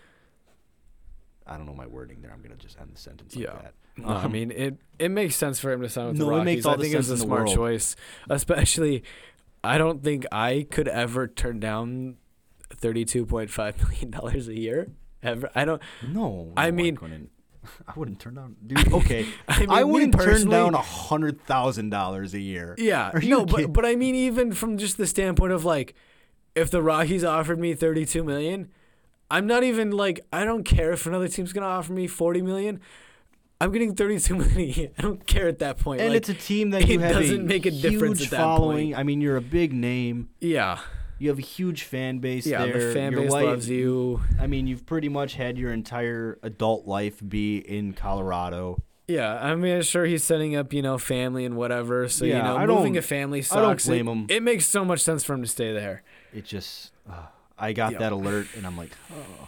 [1.46, 2.32] I don't know my wording there.
[2.32, 3.54] I'm gonna just end the sentence like Yeah.
[3.54, 3.74] that.
[3.98, 4.78] No, I Um, mean it.
[5.00, 6.46] It makes sense for him to sign with No, the it Rockies.
[6.46, 7.56] makes all I think it was a smart world.
[7.56, 7.96] choice,
[8.30, 9.04] especially.
[9.64, 12.18] I don't think I could ever turn down
[12.70, 14.90] thirty-two point five million dollars a year.
[15.24, 15.50] Ever.
[15.56, 15.82] I don't.
[16.08, 17.30] No, I no, mean-.
[17.88, 18.92] I wouldn't turn down, dude.
[18.94, 22.76] Okay, I, mean, I wouldn't turn down a hundred thousand dollars a year.
[22.78, 23.68] Yeah, no, kidding?
[23.68, 25.96] but but I mean, even from just the standpoint of like,
[26.56, 28.70] if the Rockies offered me thirty-two million,
[29.30, 32.80] I'm not even like I don't care if another team's gonna offer me forty million.
[33.60, 34.58] I'm getting thirty-two million.
[34.60, 34.90] a year.
[34.98, 36.02] I don't care at that point.
[36.02, 38.32] And like, it's a team that you have doesn't a make a difference huge at
[38.32, 38.88] that following.
[38.90, 39.00] point.
[39.00, 40.30] I mean, you're a big name.
[40.40, 40.80] yeah,
[41.20, 42.66] You have a huge fan base yeah.
[42.66, 42.88] there.
[42.90, 44.22] The fan Your base life- loves you.
[44.40, 48.82] I mean, you've pretty much had your entire adult life be in Colorado.
[49.08, 52.08] Yeah, I mean, sure he's setting up, you know, family and whatever.
[52.10, 54.26] So Yeah, you know, I moving a family I don't blame him.
[54.30, 56.04] It makes so much sense for him to stay there.
[56.34, 58.00] It just, uh, I got Yeah.
[58.00, 59.48] that alert, and I'm like, oh.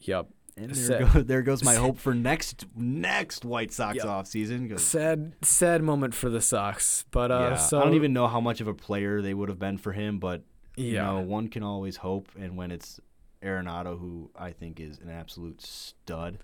[0.00, 0.26] Yep.
[0.56, 0.88] And Sad.
[1.00, 4.04] there, go, there goes my hope for next next White Sox Yep.
[4.06, 4.68] offseason.
[4.68, 7.04] 'cause- Sad, sad moment for the Sox.
[7.12, 9.48] But uh, yeah, so I don't even know how much of a player they would
[9.48, 10.42] have been for him, but
[10.78, 11.04] you Yeah.
[11.06, 12.28] know, one can always hope.
[12.38, 13.00] And when it's
[13.42, 16.38] Arenado, who I think is an absolute stud,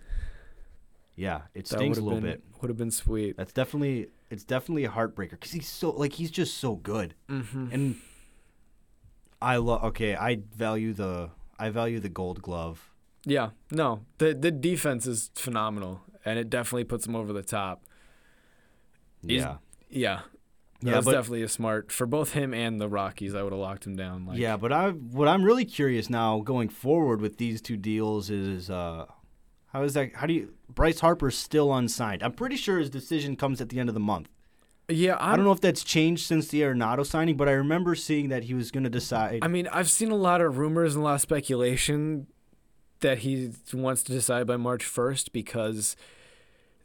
[1.17, 2.43] yeah, it that stings a little been, bit.
[2.61, 3.37] Would have been sweet.
[3.37, 7.69] That's definitely it's definitely a heartbreaker because he's so like he's just so good, Mm-hmm.
[7.73, 7.97] and
[9.41, 9.85] I love.
[9.85, 12.91] Okay, I value the I value the Gold Glove.
[13.25, 17.85] Yeah, no, the the defense is phenomenal, and it definitely puts him over the top.
[19.27, 19.57] He's- Yeah,
[19.89, 20.21] Yeah,
[20.85, 23.35] yeah, that's but definitely a smart for both him and the Rockies.
[23.35, 24.27] I would have locked him down.
[24.27, 28.31] Like, yeah, but I what I'm really curious now going forward with these two deals
[28.31, 29.07] is uh
[29.73, 32.23] how is that how do you Bryce Harper's still unsigned.
[32.23, 34.29] I'm pretty sure his decision comes at the end of the month.
[34.89, 35.17] yeah.
[35.21, 37.95] I'm, I do not know if that's changed since the Arenado signing, but I remember
[37.95, 39.41] seeing that he was going to decide.
[39.43, 42.27] I mean, I've seen a lot of rumors and a lot of speculation
[43.01, 45.95] that he wants to decide by March 1st because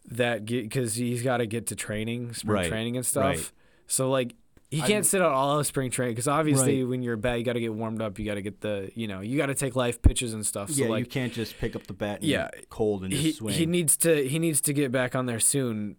[0.06, 3.24] that because he's got to get to training, spring Right, training and stuff.
[3.26, 3.52] right.
[3.90, 4.36] So like
[4.72, 6.90] he can't sit out all of spring training because obviously Right.
[6.90, 8.20] when you're a bat, you got to get warmed up.
[8.20, 10.70] You got to get the you know you got to take live pitches and stuff.
[10.70, 13.24] So yeah, like you can't just pick up the bat and Yeah, cold and just
[13.24, 13.54] he swing.
[13.56, 15.96] he needs to he needs to get back on there soon.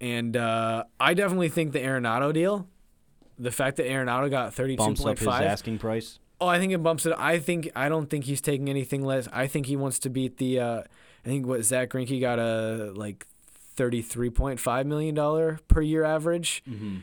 [0.00, 2.68] And uh, I definitely think the Arenado deal,
[3.38, 6.18] the fact that Arenado got thirty two point five bumps up his asking price.
[6.40, 7.14] Oh, I think it bumps it.
[7.16, 9.26] I think I don't think he's taking anything less.
[9.32, 10.60] I think he wants to beat the.
[10.60, 10.80] Uh,
[11.24, 13.26] I think what Zack Greinke got a like
[13.74, 16.96] thirty three point five million dollar per year average Mm-hmm.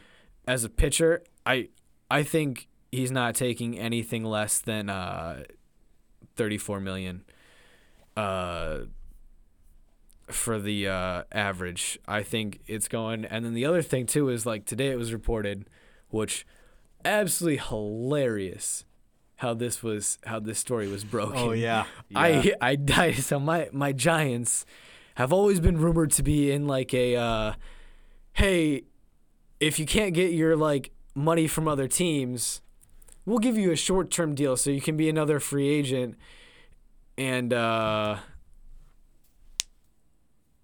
[0.47, 1.23] As a pitcher.
[1.45, 1.69] I
[2.09, 5.43] I think he's not taking anything less than uh,
[6.35, 7.23] thirty four million.
[8.15, 8.81] Uh,
[10.27, 13.25] for the uh, average, I think it's going.
[13.25, 15.69] And then the other thing too is like today it was reported,
[16.09, 16.45] which
[17.05, 18.85] absolutely hilarious
[19.37, 21.37] how this was how this story was broken.
[21.37, 21.85] Oh yeah,
[22.15, 23.15] I I died.
[23.23, 24.65] So my my Giants
[25.15, 27.53] have always been rumored to be in like a uh,
[28.33, 28.83] hey,
[29.67, 32.61] if you can't get your like money from other teams,
[33.25, 36.15] we'll give you a short term deal so you can be another free agent.
[37.17, 38.17] And uh,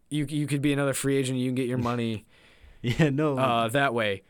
[0.09, 1.37] you you could be another free agent.
[1.37, 2.25] You can get your money
[2.81, 3.37] Yeah, no.
[3.37, 4.23] uh, that way.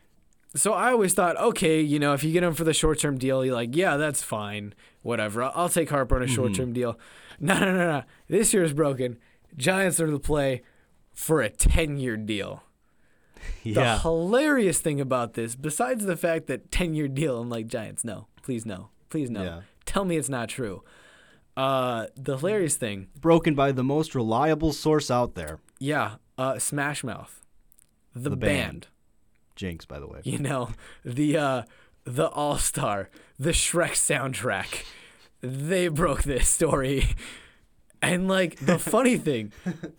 [0.55, 3.17] So I always thought, okay, you know, if you get him for the short term
[3.17, 5.43] deal, you're like, yeah, that's fine, whatever.
[5.43, 6.97] I'll, I'll take Harper on a short term deal.
[7.39, 8.03] No, no, no, no.
[8.28, 9.17] This year is broken.
[9.55, 10.63] Giants are the play
[11.13, 12.63] for a ten year deal.
[13.63, 18.03] The hilarious thing about this, besides the fact that 10 year deal, I'm like, Giants,
[18.03, 19.43] no, please no, please no.
[19.43, 19.61] Yeah.
[19.85, 20.83] Tell me it's not true.
[21.57, 25.59] Uh, the hilarious thing, Broken by the most reliable source out there.
[25.79, 27.43] yeah, uh, Smash Mouth,
[28.13, 28.87] the, The band, band.
[29.55, 30.21] Jinx, by the way.
[30.23, 30.69] you know,
[31.03, 31.63] the uh,
[32.05, 34.85] the All Star, the Shrek soundtrack.
[35.41, 37.09] They broke this story.
[38.01, 39.51] And like the funny thing,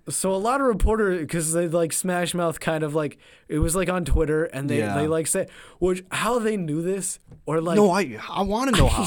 [0.08, 3.76] so a lot of reporters, because they like Smash Mouth, kind of like it was
[3.76, 4.94] like on Twitter, and they Yeah.
[4.94, 5.48] they like say,
[5.80, 9.04] which how they knew this, or like no, I I want to know how.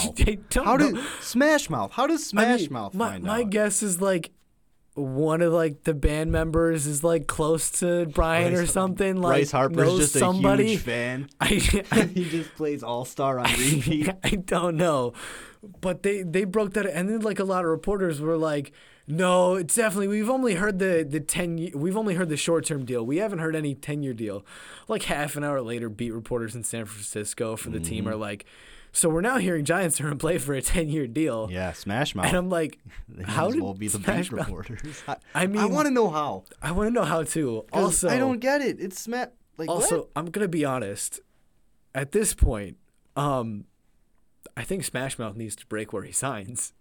[0.63, 0.91] how know.
[0.91, 1.91] did Smash Mouth?
[1.91, 3.49] How does I Smash mean, Mouth my, my out?
[3.49, 4.29] guess is like
[4.95, 9.21] one of like the band members is like close to Brian or something.
[9.21, 10.63] Like Bryce Harper's knows just somebody.
[10.63, 11.29] a huge fan.
[11.41, 14.09] I, I he just plays All Star on repeat.
[14.23, 15.13] I don't know,
[15.81, 18.71] but they they broke that, and then like a lot of reporters were like,
[19.07, 22.85] "No, it's definitely we've only heard the the ten we've only heard the short term
[22.85, 23.03] deal.
[23.05, 24.45] We haven't heard any ten year deal."
[24.87, 28.13] Like half an hour later, beat reporters in San Francisco for the team Mm-hmm.
[28.13, 28.45] are like,
[28.93, 32.15] "So we're now hearing Giants are in play for a ten year deal." yeah, Smash
[32.15, 32.25] Mouth.
[32.27, 32.79] And I'm like,
[33.25, 35.03] how did well be the Smash Mouth- reporters.
[35.07, 36.45] I, I I want to know how.
[36.61, 37.65] I want to know how to.
[37.71, 38.79] 'Cause Also, I don't get it.
[38.79, 39.27] It's Smash.
[39.57, 40.09] Like also, what?
[40.15, 41.19] I'm gonna be honest.
[41.93, 42.77] At this point,
[43.15, 43.65] um,
[44.57, 46.73] I think Smash Mouth needs to break where he signs.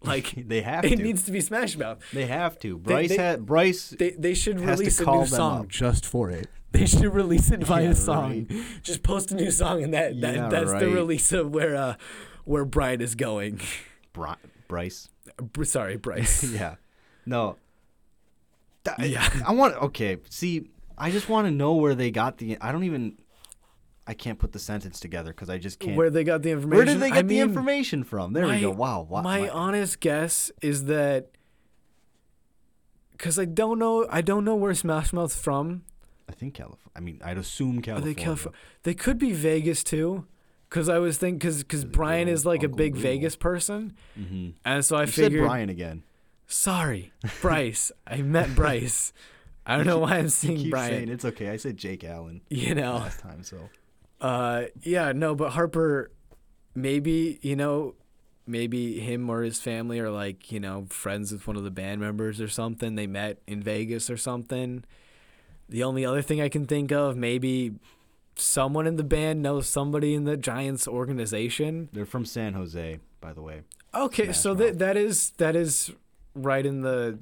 [0.00, 1.02] Like they have to it to.
[1.02, 1.98] needs to be Smash Mouth.
[2.12, 2.78] they have to.
[2.78, 3.90] Bryce they- had Bryce.
[3.90, 5.68] They they should Has release a call new them song up.
[5.68, 6.48] just for it.
[6.72, 8.46] They should release it via Yeah, song.
[8.82, 11.94] Just post a new song, and that, that Yeah, that's the release of where uh
[12.44, 13.60] where Brian is going.
[14.12, 14.34] Bri-
[14.68, 15.08] Bryce.
[15.40, 16.44] Br- Sorry, Bryce.
[16.52, 16.76] yeah.
[17.26, 17.56] No.
[18.84, 19.28] That- Yeah.
[19.46, 19.76] I want.
[19.76, 20.18] Okay.
[20.30, 22.58] See, I just want to know where they got the.
[22.60, 23.18] I don't even.
[24.06, 25.94] I can't put the sentence together because I just can't.
[25.96, 26.76] Where they got the information?
[26.76, 28.32] Where did they get I the mean, information from?
[28.32, 28.70] There we my- go.
[28.70, 29.02] Wow.
[29.08, 29.22] Wow.
[29.22, 31.28] my honest guess is that
[33.12, 35.82] because I don't know, I don't know where Smash Mouth's from.
[36.28, 36.90] I think California.
[36.94, 38.14] I mean, I'd assume Are California.
[38.14, 38.58] they California?
[38.82, 40.26] They could be Vegas too,
[40.68, 43.02] because I was thinking because because Brian is like a big Google.
[43.10, 44.50] Vegas person, Mm-hmm.
[44.64, 45.44] and so I said figured.
[45.46, 46.02] Brian again.
[46.46, 47.92] Sorry, Bryce.
[48.06, 49.12] I met Bryce.
[49.66, 50.90] I don't know why I'm seeing Brian.
[50.90, 51.50] saying it's okay.
[51.50, 52.94] I said Jake Allen You know.
[52.96, 53.68] last time, so
[54.20, 56.10] Uh, yeah, no, but Harper,
[56.74, 57.94] maybe you know,
[58.46, 62.00] maybe him or his family are like you know friends with one of the band
[62.00, 62.94] members or something.
[62.94, 64.84] They met in Vegas or something.
[65.68, 67.74] The only other thing I can think of, maybe
[68.36, 71.88] someone in the band knows somebody in the Giants organization.
[71.92, 73.62] they're from San Jose, by the way.
[73.94, 75.92] Okay, Smash so that that is that is
[76.34, 77.18] right in the.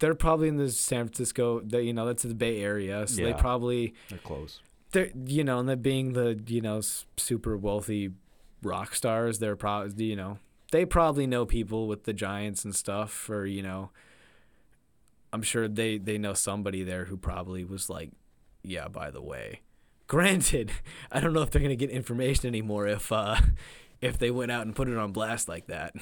[0.00, 1.60] They're probably in the San Francisco.
[1.60, 3.06] That you know, that's the Bay Area.
[3.06, 4.60] So they probably They're close.
[4.92, 6.80] they're you know, and that being the you know
[7.16, 8.10] super wealthy
[8.62, 10.38] rock stars, they're probably you know
[10.72, 13.90] they probably know people with the Giants and stuff, or you know,
[15.34, 18.12] I'm sure they they know somebody there who probably was like,
[18.62, 19.62] yeah, by the way.
[20.06, 20.70] Granted,
[21.12, 23.36] I don't know if they're gonna get information anymore if uh
[24.00, 25.96] if they went out and put it on blast like that.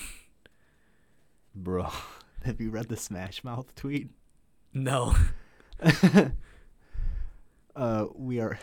[1.54, 1.88] Bro,
[2.44, 4.10] have you read the Smash Mouth tweet?
[4.74, 5.14] No.
[7.74, 8.58] Uh, we are.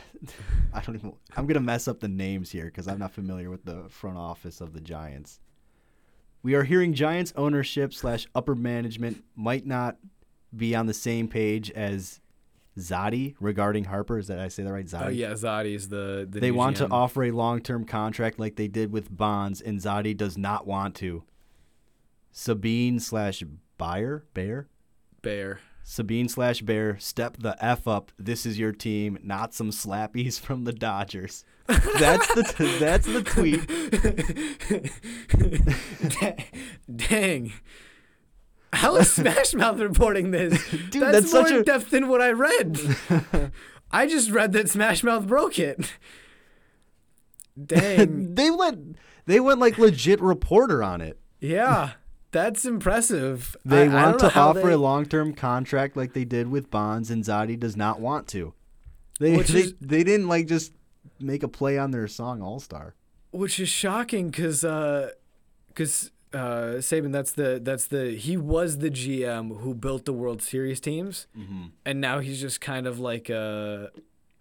[0.71, 1.13] I don't even.
[1.35, 4.61] I'm gonna mess up the names here because I'm not familiar with the front office
[4.61, 5.39] of the Giants.
[6.43, 9.97] We are hearing Giants ownership slash upper management might not
[10.55, 12.19] be on the same page as
[12.77, 14.17] Zaidi regarding Harper.
[14.17, 14.85] Is that I say that right?
[14.93, 15.05] Oh, Zaidi.
[15.05, 18.67] Oh yeah, Zaidi's the, the They want to offer a long term contract like they
[18.67, 21.23] did with Bonds, and Zaidi does not want to.
[22.33, 23.43] Sabean slash
[23.77, 24.67] Bayer Baer.
[25.21, 25.59] Baer.
[25.85, 28.11] Sabean slash Baer, step the F up.
[28.19, 31.43] This is your team, not some slappies from the Dodgers.
[31.67, 33.67] That's the t- that's the tweet.
[37.09, 37.53] Dang.
[38.73, 40.69] How is Smash Mouth reporting this?
[40.89, 42.79] Dude, that's, that's more in a- depth than what I read.
[43.91, 45.93] I just read that Smash Mouth broke it.
[47.63, 48.35] Dang.
[48.35, 48.95] they went
[49.25, 51.19] they went like legit reporter on it.
[51.39, 51.91] yeah.
[52.31, 53.57] That's impressive.
[53.65, 56.47] They I- I want don't to offer they- a long term contract like they did
[56.51, 58.53] with Bonds, and Zaidi does not want to.
[59.19, 60.71] They Which they, is- they didn't like just
[61.19, 62.93] make a play on their song All Star.
[63.31, 68.89] which is shocking because because uh, uh, Sabean that's the that's the he was the
[68.91, 71.65] GM who built the World Series teams, Mm-hmm.
[71.85, 73.89] and now he's just kind of like a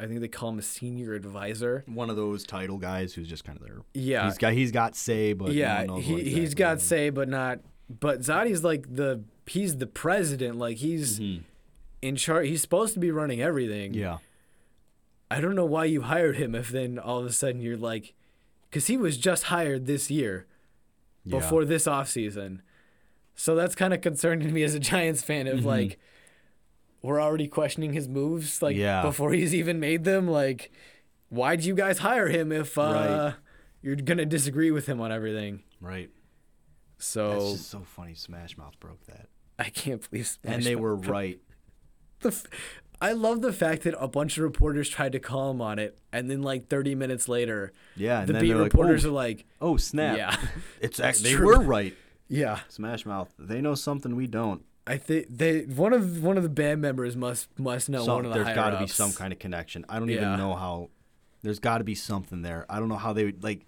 [0.00, 1.82] I think they call him a senior advisor.
[1.86, 3.78] One of those title guys who's just kind of there.
[3.94, 7.28] Yeah, he's got he's got say, but yeah, he what he's exactly got say, but
[7.28, 7.60] not.
[7.88, 10.58] But Zaidi's like the he's the president.
[10.58, 11.40] Like he's Mhm.
[12.02, 12.48] in charge.
[12.48, 13.94] He's supposed to be running everything.
[13.94, 14.18] Yeah.
[15.30, 18.14] I don't know why you hired him if then all of a sudden you're like,
[18.70, 20.46] because he was just hired this year
[21.28, 21.38] Yeah.
[21.38, 22.60] before this offseason.
[23.34, 25.64] So that's kind of concerning to me as a Giants fan of Mhm.
[25.64, 25.98] like,
[27.02, 29.02] we're already questioning his moves like Yeah.
[29.02, 30.26] before he's even made them.
[30.28, 30.72] Like,
[31.28, 33.34] why'd you guys hire him if uh, Right.
[33.82, 35.62] you're going to disagree with him on everything?
[35.80, 36.10] Right.
[36.98, 38.14] So That's just so funny.
[38.14, 41.38] Smash Mouth broke that, I can't believe and they Mouth were right.
[42.20, 42.46] the f-
[43.00, 45.98] I love the fact that a bunch of reporters tried to call him on it,
[46.12, 48.20] and then like 30 minutes later, Yeah.
[48.20, 50.16] And the then beat they're like, reporters oh, are like, oh snap!
[50.16, 50.36] "Yeah,
[50.80, 51.46] It's actually they true.
[51.46, 51.94] were right.
[52.28, 53.32] yeah." Smash Mouth.
[53.38, 54.64] They know something we don't.
[54.86, 58.24] I think they one of one of the band members must must know Some- one
[58.26, 59.84] of the there's got to be some kind of connection.
[59.88, 60.16] I don't Yeah.
[60.16, 60.88] even know how.
[61.42, 62.66] There's got to be something there.
[62.68, 63.64] I don't know how they would like.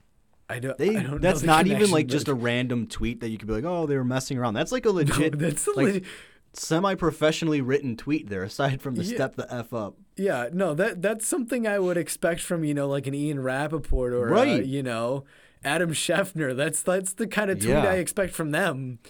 [0.48, 0.76] I don't.
[0.76, 3.46] They I don't know that's not even like just a random tweet that you could
[3.46, 4.54] be like, oh, they were messing around.
[4.54, 6.06] That's like a No, legit, that's a like, leg-
[6.52, 8.42] semi-professionally written tweet there.
[8.42, 9.14] Aside from the Yeah.
[9.14, 9.96] step the f up.
[10.16, 10.48] yeah.
[10.52, 14.28] No, that that's something I would expect from you know like an Ian Rapoport or
[14.28, 14.64] uh, Right.
[14.64, 15.24] you know
[15.64, 16.56] Adam Schefter.
[16.56, 17.84] That's that's the kind of tweet Yeah.
[17.84, 18.98] I expect from them.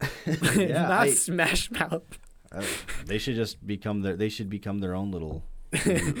[0.56, 2.02] Yeah, not I- Smash Mouth.
[2.50, 2.62] Uh,
[3.06, 4.14] they should just become their.
[4.16, 5.42] They should become their own little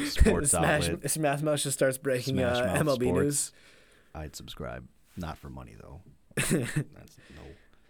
[0.06, 1.10] sports Smash outlet.
[1.10, 3.22] Smash Mouth just starts breaking Smash uh, MLB Sports.
[3.22, 3.52] news.
[4.14, 4.86] I'd subscribe,
[5.16, 6.00] not for money though.
[6.36, 7.42] That's no.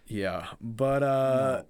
[0.07, 1.63] Yeah, but uh,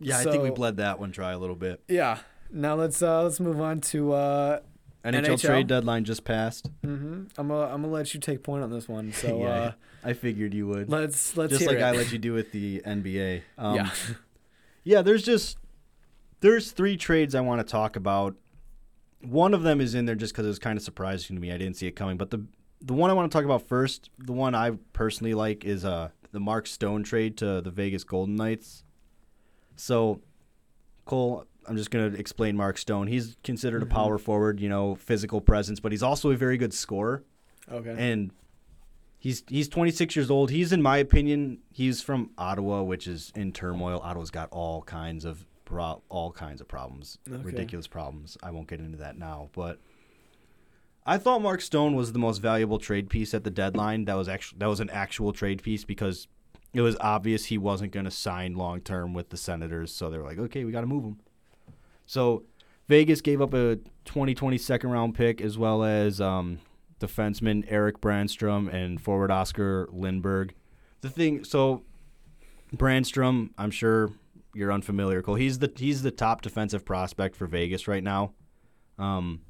[0.00, 1.82] Yeah, I think we bled that one dry a little bit.
[1.88, 2.18] yeah.
[2.52, 4.60] Now let's uh let's move on to uh
[5.04, 5.40] NHL, NHL?
[5.40, 6.68] trade deadline just passed.
[6.82, 7.24] Mm-hmm.
[7.38, 9.12] I'm gonna I'm gonna let you take point on this one.
[9.12, 9.72] So Yeah, uh
[10.02, 10.88] I figured you would.
[10.90, 11.82] let's let's just like it.
[11.82, 13.42] I let you do with the NBA.
[13.58, 13.90] Um, yeah.
[14.82, 15.02] yeah.
[15.02, 15.58] There's just
[16.40, 18.34] there's three trades I want to talk about.
[19.20, 21.52] One of them is in there just because it was kind of surprising to me.
[21.52, 22.16] I didn't see it coming.
[22.16, 22.44] But the
[22.80, 26.08] the one I want to talk about first, the one I personally like, is uh
[26.32, 28.82] the Mark Stone trade to the Vegas Golden Knights.
[29.80, 30.20] So,
[31.04, 33.06] Cole, I'm just gonna explain Mark Stone.
[33.08, 33.86] He's considered Mhm.
[33.86, 37.24] a power forward, you know, physical presence, but he's also a very good scorer
[37.70, 37.94] okay.
[37.98, 38.32] and
[39.18, 40.50] he's he's 26 years old.
[40.50, 44.00] He's in my opinion, he's from Ottawa, which is in turmoil.
[44.02, 47.42] Ottawa's got all kinds of pro- all kinds of problems, Okay.
[47.42, 48.36] ridiculous problems.
[48.42, 49.78] I won't get into that now, but
[51.06, 54.04] I thought Mark Stone was the most valuable trade piece at the deadline.
[54.04, 56.28] That was actually that was an actual trade piece because
[56.72, 60.18] it was obvious he wasn't going to sign long term with the Senators, so they
[60.18, 61.20] were like, "Okay, we got to move him."
[62.06, 62.44] So
[62.88, 66.58] Vegas gave up a 2020 second round pick as well as um,
[67.00, 70.50] defenseman Erik Brännström and forward Oscar Lindberg.
[71.00, 71.82] The thing, so
[72.74, 74.10] Brännström, I'm sure
[74.54, 75.36] you're unfamiliar, Cole.
[75.36, 78.32] He's the he's the top defensive prospect for Vegas right now.
[78.98, 79.40] Um,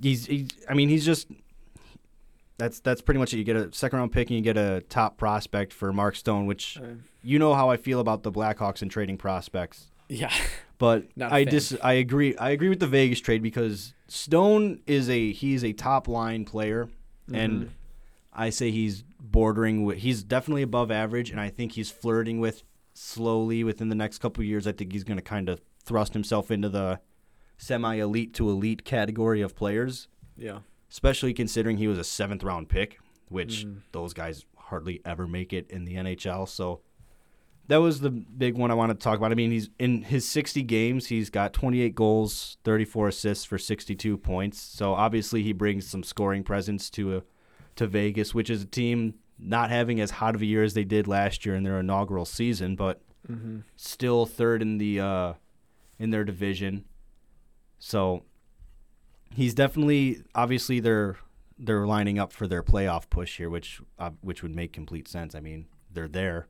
[0.00, 1.28] he's, he's I mean he's just
[2.58, 3.38] that's that's pretty much it.
[3.38, 6.46] You get a second round pick and you get a top prospect for Mark Stone,
[6.46, 9.90] which Uh, you know how I feel about the Blackhawks and trading prospects.
[10.08, 10.32] yeah.
[10.78, 15.32] But I dis I agree I agree with the Vegas trade because Stone is a
[15.32, 16.88] he's a top line player
[17.28, 17.34] Mm-hmm.
[17.34, 17.70] and
[18.32, 22.62] I say he's bordering with he's definitely above average and I think he's flirting with
[22.94, 26.12] slowly within the next couple of years I think he's going to kind of thrust
[26.12, 27.00] himself into the
[27.58, 30.58] semi elite to elite category of players Yeah.
[30.90, 33.80] Especially considering he was a 7th round pick which Mhm.
[33.92, 36.80] those guys hardly ever make it in the NHL so
[37.68, 39.32] that was the big one I wanted to talk about.
[39.32, 44.16] I mean, he's in his 60 games, he's got 28 goals, 34 assists for 62
[44.18, 44.60] points.
[44.62, 47.22] So obviously he brings some scoring presence to a,
[47.74, 50.84] to Vegas, which is a team not having as hot of a year as they
[50.84, 53.58] did last year in their inaugural season, but Mm-hmm.
[53.74, 55.32] still third in the uh,
[55.98, 56.84] in their division.
[57.80, 58.22] So
[59.34, 61.16] he's definitely obviously they're
[61.58, 65.34] they're lining up for their playoff push here, which uh, which would make complete sense.
[65.34, 66.48] I mean, they're there.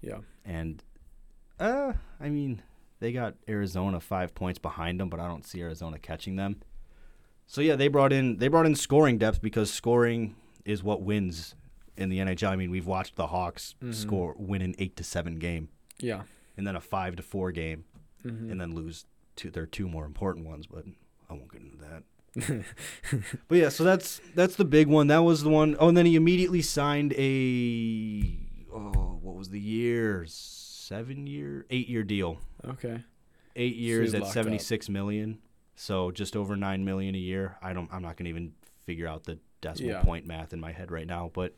[0.00, 0.18] Yeah.
[0.44, 0.82] And
[1.58, 2.62] uh I mean,
[3.00, 6.60] they got Arizona 5 points behind them, but I don't see Arizona catching them.
[7.46, 11.54] So yeah, they brought in they brought in scoring depth because scoring is what wins
[11.96, 12.50] in the NHL.
[12.50, 13.94] I mean, we've watched the Hawks Mhm.
[13.94, 16.22] score win an 8 to 7 game Yeah.
[16.56, 17.84] and then a 5 to 4 game
[18.24, 18.50] Mm-hmm.
[18.50, 19.06] and then lose
[19.36, 20.84] two their two more important ones, but
[21.30, 22.64] I won't get into that.
[23.48, 25.08] But yeah, so that's that's the big one.
[25.08, 25.76] That was the one.
[25.80, 28.38] Oh, and then he immediately signed a
[28.72, 30.24] oh, what was the year?
[30.28, 32.38] Seven year, eight year deal.
[32.64, 33.02] okay.
[33.56, 35.38] Eight years he's at seventy six million.
[35.74, 37.56] So just over nine million a year.
[37.62, 37.88] I don't.
[37.92, 38.52] I'm not gonna even
[38.86, 40.02] figure out the decimal Yeah.
[40.02, 41.30] point math in my head right now.
[41.34, 41.54] But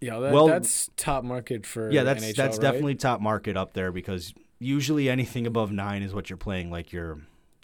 [0.00, 0.18] Yeah.
[0.18, 2.62] That, Well- that's top market for yeah, that's NHL, that's right?
[2.62, 6.92] definitely top market up there because usually anything above nine is what you're playing like
[6.92, 7.18] you're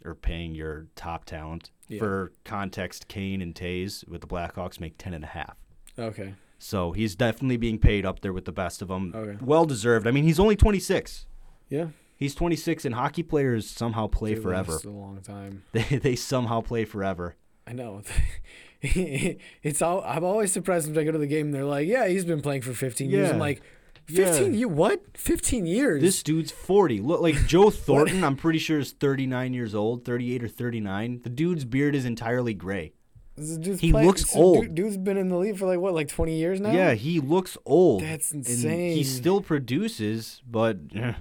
[0.07, 1.71] or paying your top talent.
[1.89, 1.99] Yeah.
[1.99, 5.57] For context, Kane and Toews with the Blackhawks make ten and a half.
[5.99, 6.35] Okay.
[6.59, 9.13] So he's definitely being paid up there with the best of them.
[9.15, 9.37] Okay.
[9.41, 10.07] Well deserved.
[10.07, 11.27] I mean, he's only 26.
[11.69, 11.89] Yeah.
[12.17, 14.81] He's 26, and hockey players somehow play Dude, forever.
[14.85, 15.65] a long time.
[15.73, 17.37] They they somehow play forever.
[17.67, 18.03] I know.
[18.83, 20.03] it's all.
[20.05, 21.47] I'm always surprised when I go to the game.
[21.47, 23.61] and They're like, "Yeah, he's been playing for 15 years." I'm like,
[24.09, 24.27] Yeah.
[24.27, 25.03] 15 you what?
[25.17, 26.01] 15 years?
[26.01, 27.01] This dude's 40.
[27.01, 28.23] Look like Joe Thornton.
[28.23, 31.21] I'm pretty sure is 39 years old, 38 or 39.
[31.25, 32.93] The dude's beard is entirely gray.
[33.37, 34.63] This dude's he looks this old.
[34.63, 36.71] Dude, dude's been in the league for like what, like 20 years now?
[36.73, 38.03] Yeah, he looks old.
[38.03, 38.97] That's insane.
[38.97, 41.13] he still produces, but eh,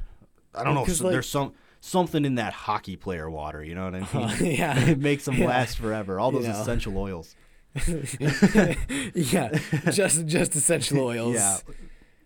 [0.53, 0.85] I don't know.
[0.85, 3.61] So- like- there's some something in that hockey player water.
[3.63, 4.55] You know what I mean?
[4.55, 4.79] yeah.
[4.91, 5.47] it makes them Yeah.
[5.47, 6.19] last forever.
[6.19, 6.61] All You those know.
[6.61, 7.35] essential oils.
[9.13, 9.49] yeah,
[9.91, 11.35] just just essential oils.
[11.35, 11.57] Yeah,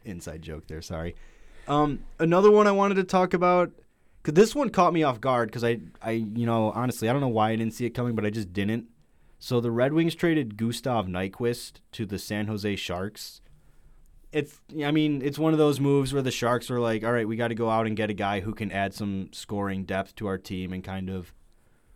[0.09, 0.81] inside joke there.
[0.81, 1.15] Sorry.
[1.67, 3.71] Um, another one I wanted to talk about
[4.21, 7.21] because this one caught me off guard because I, I, you know, honestly, I don't
[7.21, 8.87] know why I didn't see it coming, but I just didn't.
[9.37, 13.41] So the Red Wings traded Gustav Nyquist to the San Jose Sharks.
[14.31, 17.27] It's, I mean, it's one of those moves where the Sharks were like, all right,
[17.27, 20.15] we got to go out and get a guy who can add some scoring depth
[20.15, 21.33] to our team and kind of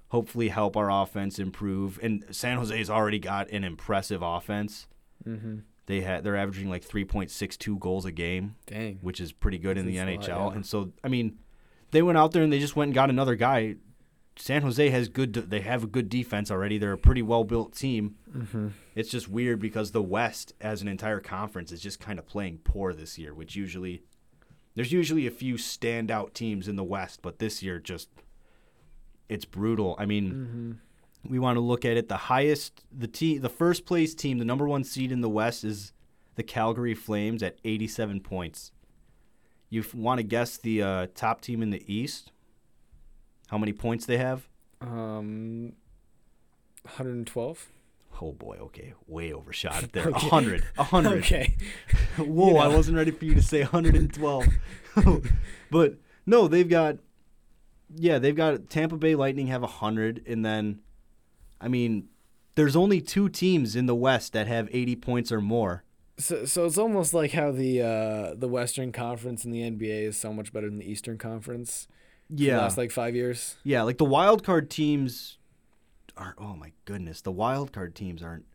[0.08, 2.00] hopefully help our offense improve.
[2.02, 4.88] And San Jose's already got an impressive offense.
[5.28, 5.60] Mm-hmm.
[5.86, 9.00] They had they're averaging like 3.62 goals a game, Dang.
[9.02, 10.30] which is pretty good in the NHL.
[10.30, 10.56] lot, yeah.
[10.56, 11.38] And so, I mean,
[11.92, 13.76] they went out there and they just went and got another guy.
[14.36, 15.34] San Jose has good.
[15.34, 16.78] They have a good defense already.
[16.78, 18.16] They're a pretty well built team.
[18.36, 18.70] Mm-hmm.
[18.96, 22.60] It's just weird because the West, as an entire conference, is just kind of playing
[22.64, 23.34] poor this year.
[23.34, 24.02] Which usually,
[24.74, 28.10] there's usually a few standout teams in the West, but this year just,
[29.30, 29.96] it's brutal.
[30.00, 30.72] I mean, Mm-hmm.
[31.28, 32.10] We want to look at it.
[32.10, 35.64] The highest, the team, the first place team, the number one seed in the West
[35.64, 35.94] is
[36.36, 38.72] the Calgary Flames at 87 points.
[39.70, 42.32] You f- want to guess the uh, top team in the East?
[43.48, 44.48] How many points they have?
[44.82, 45.74] Um,
[46.84, 47.68] 112.
[48.22, 50.08] Oh boy, okay, way overshot it there.
[50.08, 50.28] Okay.
[50.28, 51.18] 100, 100.
[51.20, 51.56] Okay.
[52.18, 54.48] Whoa, You I wasn't ready for you to say 112.
[55.72, 55.96] but
[56.26, 56.98] no, they've got
[57.96, 60.80] yeah, they've got Tampa Bay Lightning have 100 and then
[61.64, 62.10] I mean,
[62.56, 65.84] there's only two teams in the West that have 80 points or more.
[66.18, 70.18] So, so it's almost like how the uh, the Western Conference in the NBA is
[70.18, 71.88] so much better than the Eastern Conference.
[72.30, 72.60] Yeah.
[72.60, 73.56] last like five years.
[73.64, 75.38] yeah, like the wild card teams
[76.16, 78.46] aren't oh my goodness, the wild card teams aren't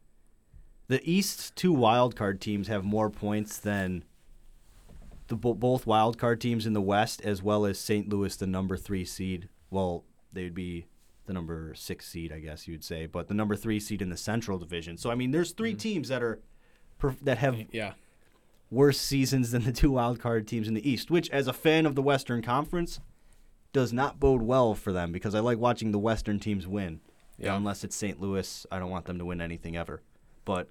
[0.89, 4.05] the East two wild card teams have more points than
[5.29, 8.09] the both wild card teams in the West as well as St.
[8.09, 9.49] Louis the number 3 seed.
[9.71, 10.87] Well, they'd be
[11.29, 14.17] the number 6 seed, I guess you'd say, but the number 3 seed in the
[14.17, 14.97] Central Division.
[14.97, 15.79] So I mean, there's 3 mm-hmm.
[15.79, 16.41] teams that are
[17.23, 17.93] that have Yeah.
[18.71, 21.87] worse seasons than the two wild card teams in the East, which, as a fan
[21.87, 22.99] of the Western Conference,
[23.73, 27.01] does not bode well for them because I like watching the Western teams win.
[27.39, 27.55] Yeah.
[27.57, 28.21] Unless it's St.
[28.21, 30.03] Louis, I don't want them to win anything ever.
[30.45, 30.69] But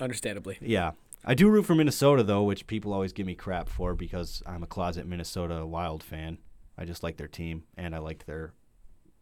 [0.00, 0.58] Understandably.
[0.60, 0.92] yeah,
[1.24, 4.64] I do root for Minnesota though, which people always give me crap for because I'm
[4.64, 6.38] a closet Minnesota Wild fan.
[6.76, 8.54] I just like their team and I liked their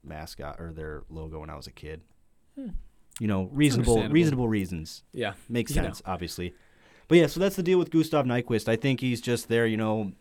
[0.09, 2.01] mascot or their logo when I was a kid.
[2.55, 2.69] Hmm.
[3.21, 5.03] You know, reasonable reasonable reasons.
[5.13, 5.35] Yeah.
[5.49, 5.89] Makes You know.
[5.89, 6.55] sense, obviously.
[7.09, 8.69] But yeah, so that's the deal with Gustav Nyquist.
[8.69, 10.13] I think he's just there, you know,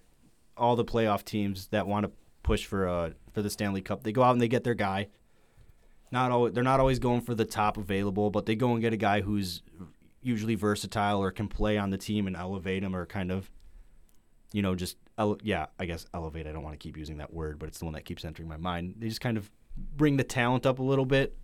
[0.55, 2.11] all the playoff teams that want to
[2.43, 5.07] push for uh for the Stanley Cup, they go out and they get their guy.
[6.11, 8.93] Not always, they're not always going for the top available, but they go and get
[8.93, 9.61] a guy who's
[10.23, 13.51] usually versatile or can play on the team and elevate him or kind of
[14.53, 16.47] you know, just ele- yeah, I guess elevate.
[16.47, 18.47] I don't want to keep using that word, but it's the one that keeps entering
[18.47, 18.95] my mind.
[18.97, 21.37] They just kind of bring the talent up a little bit.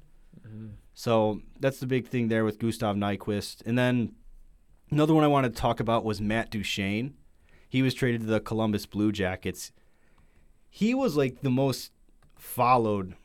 [0.94, 3.64] So that's the big thing there with Gustav Nyquist.
[3.66, 4.14] And then
[4.92, 7.16] another one I wanted to talk about was Matt Duchene.
[7.68, 9.72] He was traded to the Columbus Blue Jackets.
[10.70, 11.92] He was like the most
[12.38, 13.16] followed.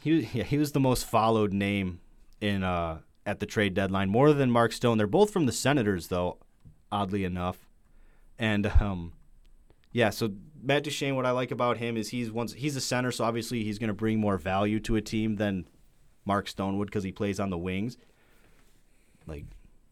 [0.00, 2.00] He yeah, he was the most followed name
[2.40, 4.98] in uh at the trade deadline, more than Mark Stone.
[4.98, 6.38] They're both from the Senators, though,
[6.90, 7.68] oddly enough.
[8.38, 9.12] And um,
[9.92, 10.32] yeah, so
[10.62, 13.64] Matt Duchene, what I like about him is he's once he's a center, so obviously
[13.64, 15.66] he's going to bring more value to a team than
[16.24, 17.96] Mark Stone would because he plays on the wings,
[19.26, 19.44] like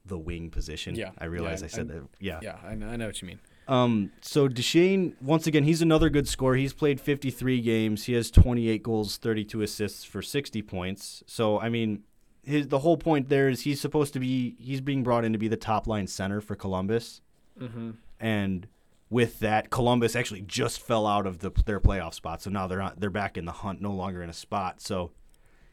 [0.07, 0.95] the wing position.
[0.95, 2.25] Yeah, I realize yeah, I said I'm- that.
[2.25, 2.39] Yeah.
[2.43, 3.41] Yeah, I know, I know what you mean.
[3.69, 6.57] Um, so Duchene, once again, he's another good scorer.
[6.57, 8.05] He's played 53 games.
[8.05, 11.23] He has 28 goals, 32 assists for 60 points.
[11.27, 12.03] So I mean,
[12.43, 15.39] his the whole point there is he's supposed to be he's being brought in to
[15.39, 17.21] be the top line center for Columbus,
[17.61, 17.91] Mm-hmm.
[18.19, 18.67] and
[19.11, 22.43] with that, Columbus actually just fell out of the, their playoff spot.
[22.43, 24.81] So now they're not they're back in the hunt, no longer in a spot.
[24.81, 25.11] So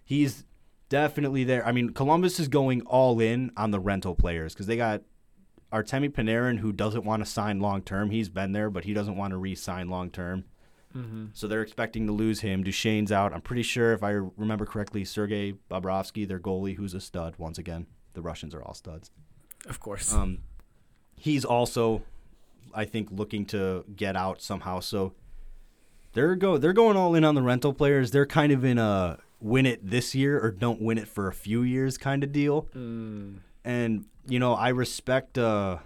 [0.03, 0.43] he's
[0.89, 1.65] definitely there.
[1.65, 5.03] I mean, Columbus is going all in on the rental players because they got
[5.71, 8.09] Artemi Panarin, who doesn't want to sign long term.
[8.09, 10.45] He's been there, but he doesn't want to re-sign long term.
[10.95, 11.25] Mm-hmm.
[11.33, 12.63] So they're expecting to lose him.
[12.63, 13.33] Duchene's out.
[13.33, 17.35] I'm pretty sure, if I remember correctly, Sergei Bobrovsky, their goalie, who's a stud.
[17.37, 19.11] Once again, the Russians are all studs.
[19.67, 20.13] Of course.
[20.13, 20.39] Um,
[21.15, 22.01] he's also,
[22.77, 24.79] I think, looking to get out somehow.
[24.79, 25.13] So
[26.13, 28.11] they're go they're going all in on the rental players.
[28.11, 31.33] They're kind of in a win it this year or don't win it for a
[31.33, 32.67] few years kind of deal.
[32.75, 33.37] Mm.
[33.65, 35.37] And you know, I respect.
[35.37, 35.77] Uh,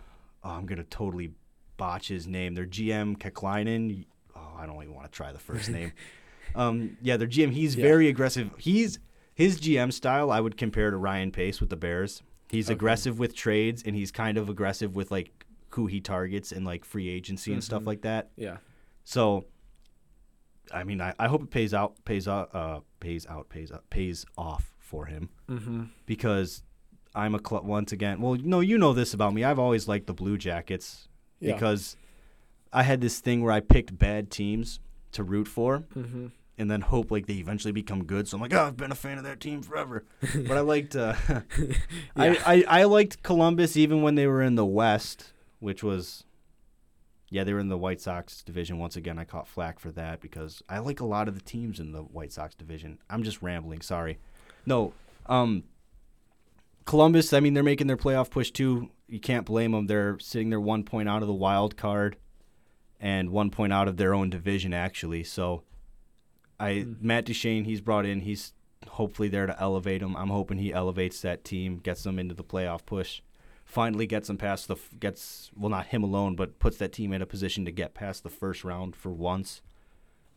[0.43, 1.31] oh, I'm gonna totally
[1.77, 2.53] botch his name.
[2.55, 4.05] Their GM Keklinen.
[4.35, 5.91] Oh, I don't even want to try the first name.
[6.55, 7.51] um, yeah, their GM.
[7.51, 7.83] He's Yeah.
[7.83, 8.51] very aggressive.
[8.57, 8.99] He's
[9.33, 10.29] his GM style.
[10.31, 12.21] I would compare to Ryan Pace with the Bears.
[12.49, 12.73] He's Okay.
[12.73, 15.40] aggressive with trades, and he's kind of aggressive with like
[15.75, 17.87] who he targets and like free agency and stuff Mhm.
[17.87, 18.31] like that.
[18.35, 18.57] Yeah.
[19.03, 19.45] So,
[20.73, 23.89] I mean, I, I hope it pays out, pays out, uh, pays out, pays out,
[23.89, 25.83] pays off for him Mm-hmm.
[26.05, 26.63] because
[27.15, 28.21] I'm a cl- once again.
[28.21, 29.43] Well, no, you know this about me.
[29.43, 31.07] I've always liked the Blue Jackets
[31.39, 31.53] Yeah.
[31.53, 31.97] because
[32.71, 34.79] I had this thing where I picked bad teams
[35.13, 36.27] to root for Mm-hmm.
[36.57, 38.27] and then hope like they eventually become good.
[38.29, 40.05] So I'm like, oh, I've been a fan of that team forever.
[40.47, 41.15] but I liked, uh,
[42.15, 46.25] I, I I liked Columbus even when they were in the West, which was.
[47.29, 48.77] Yeah, they were in the White Sox division.
[48.77, 51.79] Once again, I caught flack for that because I like a lot of the teams
[51.79, 52.97] in the White Sox division.
[53.09, 54.19] I'm just rambling, sorry.
[54.65, 54.91] No,
[55.27, 55.63] um,
[56.85, 58.89] Columbus, I mean, they're making their playoff push too.
[59.07, 59.87] You can't blame them.
[59.87, 62.17] They're sitting there one point out of the wild card
[62.99, 65.23] and one point out of their own division, actually.
[65.23, 65.63] So,
[66.59, 66.93] I Hmm.
[66.99, 68.21] Matt Duchene, he's brought in.
[68.21, 68.53] He's
[68.87, 70.17] hopefully there to elevate them.
[70.17, 73.21] I'm hoping he elevates that team, gets them into the playoff push,
[73.71, 77.21] finally gets them past the gets well not him alone, but puts that team in
[77.21, 79.61] a position to get past the first round for once.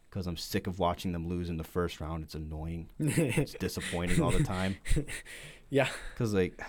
[0.09, 2.23] Because I'm sick of watching them lose in the first round.
[2.23, 2.91] It's annoying.
[3.01, 4.77] It's disappointing all the time.
[5.71, 5.89] yeah.
[6.13, 6.63] Because like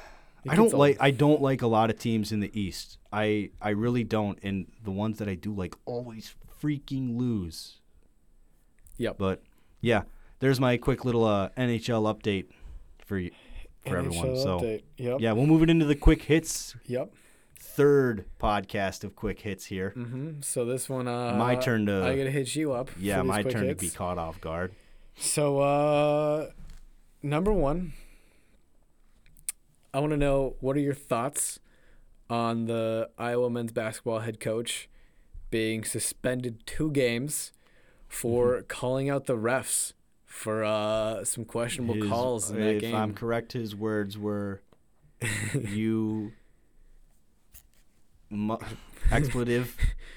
[0.44, 2.98] It I don't like I don't like a lot of teams in the East.
[3.14, 7.78] I I really don't, and the ones that I do like always freaking lose.
[8.98, 9.18] Yep.
[9.20, 9.44] But
[9.82, 10.04] yeah,
[10.40, 12.48] there's my quick little uh, NHL update
[13.06, 13.30] for you,
[13.88, 14.28] for everyone.
[14.30, 14.84] NHL So update.
[14.98, 15.18] Yep.
[15.22, 16.76] yeah, we'll move it into the quick hits.
[16.86, 17.14] Yep.
[17.60, 19.94] Third podcast of quick hits here.
[19.98, 20.42] Mm-hmm.
[20.42, 22.90] So this one, uh, my turn to I gotta hit you up.
[22.98, 23.80] yeah, my turn hits.
[23.82, 24.74] to be caught off guard.
[25.18, 26.50] So, uh,
[27.24, 27.94] number one,
[29.94, 31.60] I want to know what are your thoughts
[32.30, 34.90] on the Iowa men's basketball head coach
[35.52, 37.52] being suspended two games
[38.08, 38.68] for Mm-hmm.
[38.68, 39.94] calling out the refs
[40.36, 42.96] for uh, some questionable His- calls in that if game.
[42.96, 44.62] I'm correct, his words were,
[45.54, 46.34] "You
[48.30, 48.58] mu-
[49.12, 49.76] expletive.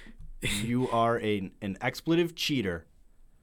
[0.43, 2.85] you are a an expletive cheater."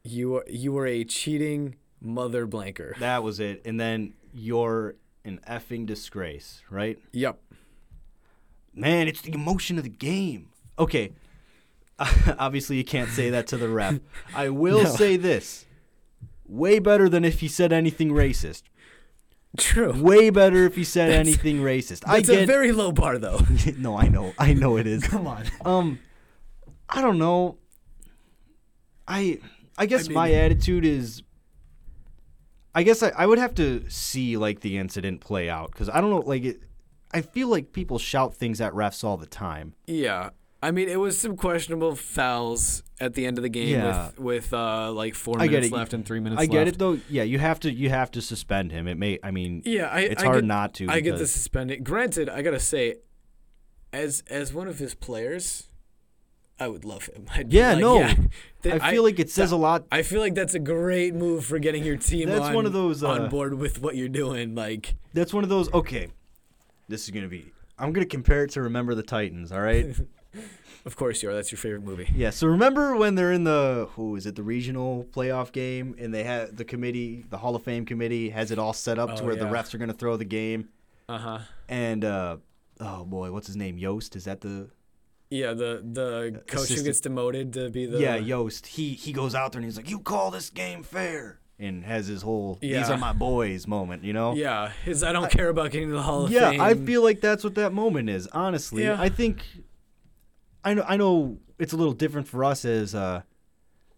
[0.04, 2.96] You are you were a cheating mother blanker.
[3.00, 3.62] That was it.
[3.66, 7.00] And then you're an effing disgrace, right?
[7.12, 7.40] Yep.
[8.76, 10.50] Man, it's the emotion of the game.
[10.78, 11.14] Okay.
[12.38, 14.00] Obviously, you can't say that to the ref.
[14.36, 14.90] I will No.
[14.90, 15.66] say this.
[16.48, 18.64] Way better than if he said anything racist.
[19.58, 19.93] True.
[20.02, 22.04] Way better if he said That's- anything racist.
[22.06, 23.39] I That's a get very low bar, though.
[23.78, 24.34] No, I know.
[24.38, 25.04] I know it is.
[25.04, 25.46] Come on.
[25.64, 26.00] Um
[26.89, 27.58] I don't know.
[29.08, 29.39] I
[29.78, 31.24] I guess I my attitude is
[32.74, 36.02] I guess I, I would have to see like the incident play out cuz I
[36.02, 36.62] don't know like it
[37.12, 39.74] I feel like people shout things at refs all the time.
[39.88, 40.32] Yeah.
[40.66, 44.07] I mean, it was some questionable fouls at the end of the game Yeah.
[44.07, 46.68] with with uh, like four I minutes left and three minutes I get left.
[46.70, 46.99] it though.
[47.09, 48.88] Yeah, you have to you have to suspend him.
[48.88, 51.28] It may I mean Yeah, I, it's I hard get, not to I get the
[51.28, 51.84] suspending.
[51.84, 52.95] Granted, I gotta say,
[53.93, 55.70] as as one of his players,
[56.59, 57.28] I would love him.
[57.36, 58.07] I'd Yeah, like, no.
[58.63, 61.45] th- I feel like it says a lot I feel like that's a great move
[61.45, 64.09] for getting your team That's on, one of those, uh, on board with what you're
[64.09, 64.55] doing.
[64.55, 65.72] Like, That's one of those.
[65.74, 66.07] Okay,
[66.88, 67.51] this is gonna be.
[67.78, 69.51] I'm gonna compare it to Remember the Titans.
[69.51, 69.95] All right.
[70.86, 71.34] of course you are.
[71.34, 72.10] That's your favorite movie.
[72.16, 72.30] yeah.
[72.30, 76.24] So remember when they're in the who is it the regional playoff game and they
[76.24, 79.26] have the committee, the Hall of Fame committee has it all set up to Oh,
[79.26, 80.70] where the refs are gonna throw the game
[81.10, 81.40] Uh huh.
[81.70, 82.38] and uh
[82.80, 83.78] oh boy, what's his name?
[83.78, 84.16] Yost.
[84.16, 84.70] Is that the
[85.30, 88.68] Yeah, the the coach who gets demoted to be the yeah Yost?
[88.68, 92.08] He he goes out there and he's like, you call this game fair and has
[92.08, 94.04] his whole these are my boys moment.
[94.04, 94.34] You know.
[94.36, 96.60] Yeah, his I don't care about getting to the Hall of yeah, Fame.
[96.60, 98.28] Yeah, I feel like that's what that moment is.
[98.28, 98.98] Honestly, Yeah.
[99.00, 99.42] I think
[100.66, 103.22] I know I know it's a little different for us as uh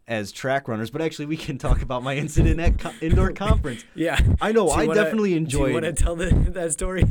[0.07, 3.83] as track runners, but actually we can talk about my incident at co- indoor conference.
[3.95, 4.19] Yeah.
[4.39, 5.73] I know I wanna- definitely Do you enjoyed.
[5.73, 7.03] want to tell the, that story?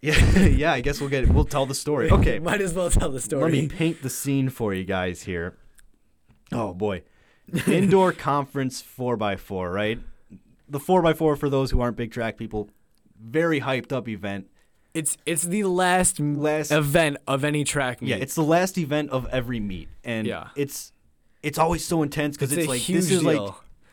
[0.00, 0.72] yeah, yeah.
[0.72, 2.10] I guess we'll get we'll tell the story.
[2.12, 3.42] Okay, Might as well tell the story.
[3.42, 5.56] let me paint the scene for you guys here.
[6.52, 7.02] Oh boy,
[7.66, 9.98] indoor conference four x four, right?
[10.68, 12.70] The four x four for those who aren't big track people,
[13.20, 14.46] very hyped up event.
[14.94, 18.08] It's it's the last, Last event of any track meet.
[18.10, 20.48] Yeah, it's the last event of every meet, and Yeah.
[20.56, 20.92] it's
[21.42, 23.40] it's always so intense because It's it's, like this is like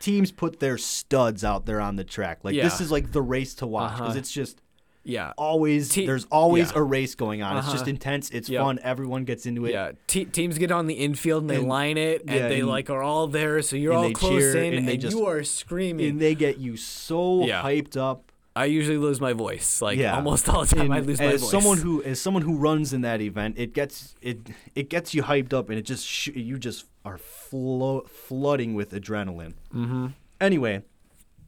[0.00, 2.40] teams put their studs out there on the track.
[2.42, 4.18] Like this is like the race to watch because Uh-huh.
[4.18, 4.60] it's just
[5.04, 5.32] Yeah.
[5.38, 6.78] always Te- there's always yeah.
[6.78, 7.56] a race going on.
[7.58, 7.90] It's just Uh-huh.
[7.90, 8.28] intense.
[8.30, 8.62] It's Yep.
[8.62, 8.78] fun.
[8.82, 9.72] Everyone gets into it.
[9.72, 12.60] Yeah, Te- teams get on the infield and they And- line it, and yeah, they
[12.60, 15.44] and- like are all there, so you're all close in, and and, just- you are
[15.44, 16.08] screaming.
[16.10, 17.62] And they get you so Yeah.
[17.62, 18.32] hyped up.
[18.56, 20.16] I usually lose my voice, like Yeah.
[20.16, 20.90] almost all the time.
[20.90, 21.50] I lose my as voice.
[21.50, 24.38] someone who as someone who runs in that event, it gets it
[24.74, 28.90] it gets you hyped up, and it just sh- you just are flo- flooding with
[28.92, 29.54] adrenaline.
[29.74, 30.06] Mm-hmm.
[30.40, 30.82] Anyway,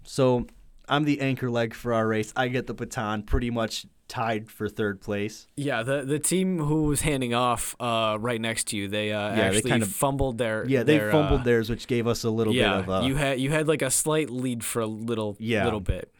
[0.04, 0.46] so
[0.88, 2.32] I'm the anchor leg for our race.
[2.36, 5.46] I get the baton, pretty much tied for third place.
[5.56, 9.34] Yeah, the the team who was handing off uh, right next to you, they uh,
[9.34, 12.24] they actually kind of- fumbled their Yeah, they their, fumbled uh, theirs, which gave us
[12.24, 13.06] a little yeah, bit of a.
[13.06, 15.64] you had you had like a slight lead for a little Yeah.
[15.64, 16.12] little bit.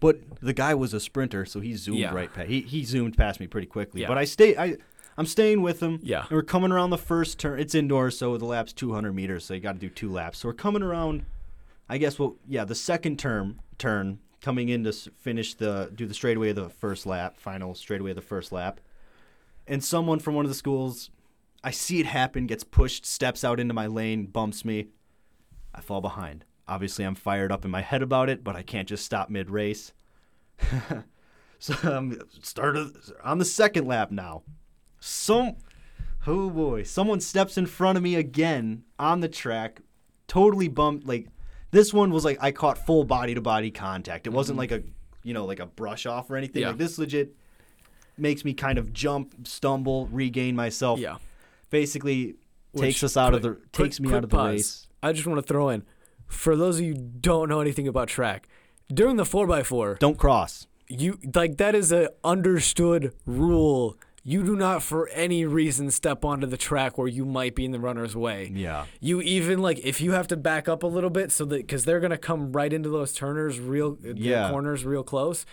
[0.00, 2.14] But the guy was a sprinter, so he zoomed Yeah.
[2.14, 2.48] right past.
[2.48, 4.02] He he zoomed past me pretty quickly.
[4.02, 4.08] Yeah.
[4.08, 4.56] But I stay.
[4.56, 4.76] I
[5.18, 5.98] I'm staying with him.
[6.02, 6.22] Yeah.
[6.22, 7.58] And we're coming around the first turn.
[7.58, 10.38] It's indoors, so the lap's 200 meters, so you got to do two laps.
[10.38, 11.24] So we're coming around.
[11.88, 16.14] I guess well, yeah, the second term turn coming in to finish the do the
[16.14, 18.80] straightaway of the first lap, final straightaway of the first lap,
[19.66, 21.10] and someone from one of the schools,
[21.64, 24.88] I see it happen, gets pushed, steps out into my lane, bumps me.
[25.74, 26.44] I fall behind.
[26.68, 29.50] Obviously, I'm fired up in my head about it, but I can't just stop mid
[29.50, 29.92] race.
[31.58, 32.92] so I'm started
[33.22, 34.42] on the second lap now.
[34.98, 35.56] Some,
[36.26, 39.80] oh boy, someone steps in front of me again on the track,
[40.26, 41.06] totally bumped.
[41.06, 41.28] Like
[41.70, 44.26] this one was like I caught full body to body contact.
[44.26, 44.72] It wasn't mm-hmm.
[44.72, 44.88] like a,
[45.22, 46.62] you know, like a brush off or anything.
[46.62, 46.68] Yeah.
[46.68, 47.34] Like this legit
[48.18, 50.98] makes me kind of jump, stumble, regain myself.
[50.98, 51.18] Yeah,
[51.70, 52.36] Basically
[52.76, 54.52] takes us out of the takes quick- me quick out of the pause.
[54.52, 54.86] race.
[55.02, 55.84] I just want to throw in,
[56.28, 58.48] for those of you who don't know anything about track,
[58.92, 60.66] during the four x four, Don't cross.
[60.88, 63.96] you like that is a understood rule.
[64.28, 67.70] You do not for any reason step onto the track where you might be in
[67.70, 68.50] the runner's way.
[68.52, 68.86] Yeah.
[69.00, 71.84] You even like if you have to back up a little bit so that because
[71.84, 74.50] they're gonna come right into those turners real uh, the Yeah.
[74.50, 75.46] corners real close.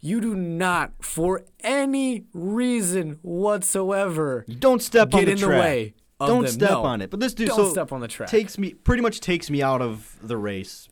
[0.00, 5.50] You do not for any reason whatsoever don't step on get the in track.
[5.50, 5.94] the way.
[6.28, 6.52] Don't them.
[6.52, 6.82] step No.
[6.84, 7.10] on it.
[7.10, 8.28] But this dude Don't so step on the track.
[8.28, 10.88] takes me pretty much takes me out of the race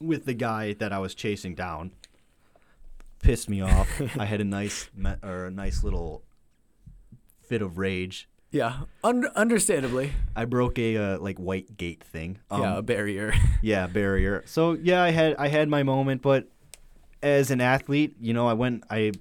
[0.00, 1.92] with the guy that I was chasing down.
[3.22, 3.88] Pissed me off.
[4.18, 4.88] I had a nice
[5.22, 6.22] or a nice little
[7.42, 8.28] fit of rage.
[8.50, 10.12] Yeah, un- understandably.
[10.34, 12.38] I broke a uh, like white gate thing.
[12.50, 13.34] Um, yeah, a barrier.
[13.62, 14.42] yeah, barrier.
[14.46, 16.48] So yeah, I had I had my moment, but
[17.22, 19.12] as an athlete, you know, I went I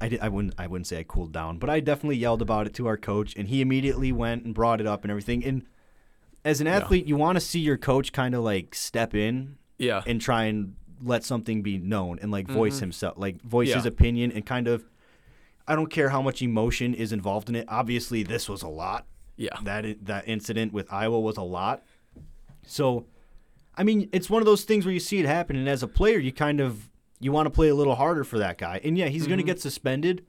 [0.00, 2.66] I did I wouldn't I wouldn't say I cooled down, but I definitely yelled about
[2.66, 5.44] it to our coach and he immediately went and brought it up and everything.
[5.44, 5.64] And
[6.44, 6.76] as an Yeah.
[6.76, 10.02] athlete, you want to see your coach kind of like step in yeah.
[10.06, 12.80] and try and let something be known and like voice Mhm.
[12.80, 14.84] himself, like voice his opinion and kind of
[15.66, 17.64] I don't care how much emotion is involved in it.
[17.68, 19.56] Obviously, this was a lot yeah.
[19.62, 21.82] that that incident with Iowa was a lot.
[22.66, 23.06] So,
[23.76, 25.88] I mean, it's one of those things where you see it happen, and as a
[25.88, 26.90] player, you kind of
[27.20, 28.80] you want to play a little harder for that guy.
[28.84, 30.24] And yeah, he's going to get suspended,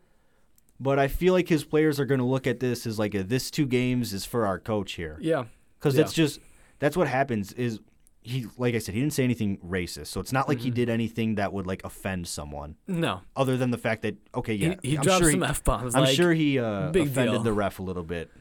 [0.79, 3.23] but I feel like his players are going to look at this as like a,
[3.23, 5.45] this two games is for our coach here Yeah.
[5.79, 6.01] because Yeah.
[6.03, 6.39] it's just
[6.79, 7.79] that's what happens is.
[8.27, 10.73] He, like I said, he didn't say anything racist, so it's not like he Mhm.
[10.73, 13.21] did anything that would like offend someone, No.
[13.35, 15.63] other than the fact that okay, yeah, he he I'm dropped sure some he, f
[15.63, 15.93] bombs.
[15.93, 17.43] I'm like, sure he uh, offended deal.
[17.43, 18.31] the ref a little bit.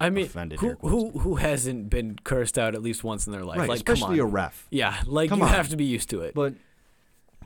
[0.00, 3.58] I mean, who who who hasn't been cursed out at least once in their life?
[3.58, 4.32] right, like, especially a come on.
[4.32, 4.66] ref.
[4.70, 5.50] yeah, like Come you on.
[5.50, 6.32] have to be used to it.
[6.34, 6.54] But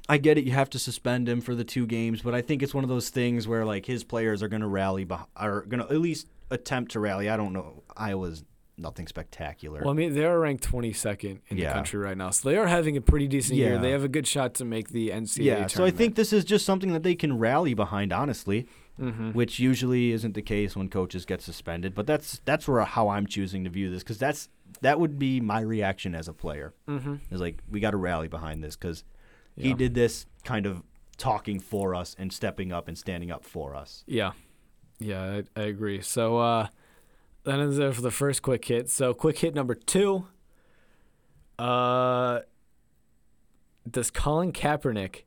[0.09, 0.45] I get it.
[0.45, 2.89] You have to suspend him for the two games, but I think it's one of
[2.91, 6.01] those things where like his players are going to rally, beh- are going to at
[6.01, 7.29] least attempt to rally.
[7.29, 7.83] I don't know.
[7.97, 8.43] Iowa's
[8.79, 9.81] nothing spectacular.
[9.81, 11.69] Well, I mean, they are ranked 22nd in Yeah.
[11.69, 13.77] the country right now, so they are having a pretty decent year.
[13.77, 16.45] They have a good shot to make the NCAA yeah, so I think this is
[16.45, 18.66] just something that they can rally behind, honestly,
[18.97, 21.95] hmm which usually isn't the case when coaches get suspended.
[21.95, 24.49] But that's that's where how I'm choosing to view this because that's
[24.81, 26.73] that would be my reaction as a player.
[26.87, 29.05] hmm Is like we got to rally behind this because
[29.59, 30.82] he did this kind of
[31.16, 34.05] talking for us and stepping up and standing up for us.
[34.06, 34.32] Yeah,
[34.98, 36.01] yeah, I, I agree.
[36.01, 36.68] So uh,
[37.44, 38.89] that is it for the first quick hit.
[38.90, 40.26] So quick hit number two.
[41.59, 42.40] Uh,
[43.90, 45.22] does Colin Kaepernick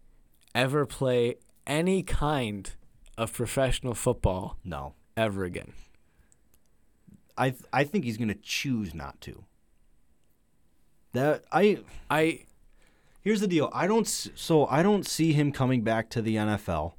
[0.55, 1.35] ever play
[1.67, 2.71] any kind
[3.17, 4.93] of professional football No.
[5.17, 5.73] ever again?
[7.37, 9.43] I th- I think he's gonna choose not to.
[11.13, 11.79] That I
[12.09, 12.45] I
[13.22, 13.69] here's the deal.
[13.73, 16.93] I don't so I don't see him coming back to the NFL.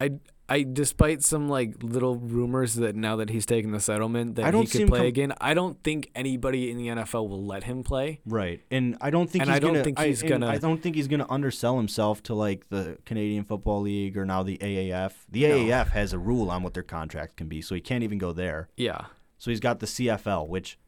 [0.00, 0.12] I
[0.50, 4.66] I despite some like little rumors that now that he's taken the settlement that he
[4.66, 8.20] could play com- again, I don't think anybody in the NFL will let him play.
[8.24, 8.62] Right.
[8.70, 10.82] And I don't think And he's I don't gonna think he's I, gonna- I don't
[10.82, 15.12] think he's gonna undersell himself to like the Canadian Football League or now the AAF.
[15.30, 15.56] The No.
[15.58, 18.32] AAF has a rule on what their contract can be, so he can't even go
[18.32, 18.68] there.
[18.76, 19.06] Yeah.
[19.36, 20.78] So he's got the CFL, which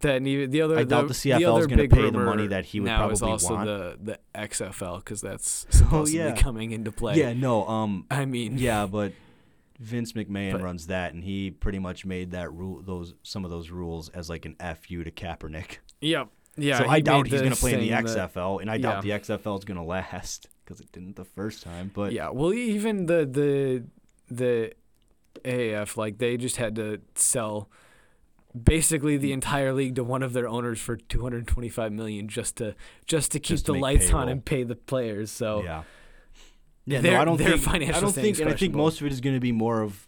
[0.00, 2.46] Then even the other I doubt the CFL is other gonna big pay the money
[2.46, 3.66] that he would now is also want.
[3.66, 6.34] the the XFL because that's supposedly Oh, yeah.
[6.36, 7.16] coming into play.
[7.16, 9.12] Yeah, no, um, I mean, yeah, but
[9.80, 13.50] Vince McMahon But- runs that, and he pretty much made that rule, those some of
[13.50, 15.78] those rules as like an fu to Kaepernick.
[16.00, 16.26] yeah,
[16.56, 16.78] yeah.
[16.78, 18.78] so he I doubt he's going to play in the thing that- XFL, and I
[18.78, 19.18] doubt yeah.
[19.18, 21.90] the XFL is going to last because it didn't the first time.
[21.92, 23.84] But yeah, well, even the the
[24.32, 24.72] the
[25.44, 27.68] AAF, like they just had to sell
[28.60, 32.74] basically the entire league to one of their owners for 225 million just to
[33.06, 35.30] just to keep Just to the lights on and pay the players.
[35.30, 35.82] So yeah,
[36.86, 37.00] yeah.
[37.00, 37.60] Their- no, I don't think.
[37.60, 39.82] financial I don't think, and I think most of it is going to be more
[39.82, 40.06] of.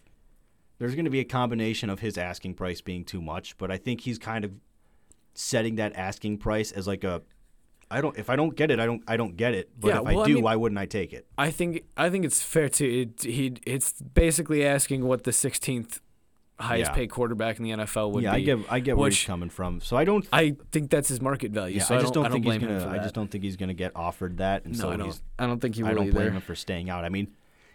[0.79, 3.77] There's going to be a combination of his asking price being too much, but I
[3.77, 4.51] think he's kind of
[5.33, 7.21] setting that asking price as like a.
[7.91, 8.17] I don't.
[8.17, 9.03] If I don't get it, I don't.
[9.07, 9.69] I don't get it.
[9.79, 11.27] But Yeah, if well, I I do, mean- why wouldn't I take it?
[11.37, 15.99] I think I think it's fair to it, he it's basically asking what the 16th
[16.59, 16.95] highest Yeah.
[16.95, 18.23] paid quarterback in the NFL would be.
[18.25, 18.41] yeah, be.
[18.41, 18.59] I get.
[18.71, 19.81] I get where he's coming from.
[19.81, 20.27] So I don't.
[20.31, 21.77] I think that's his market value.
[21.77, 22.89] yeah, so I just don't, I think blame he's gonna.
[22.89, 25.21] I just don't think he's gonna get offered that, and No, so I don't.
[25.39, 26.13] I don't think he will I don't either.
[26.13, 27.03] blame him for staying out.
[27.03, 27.29] I mean,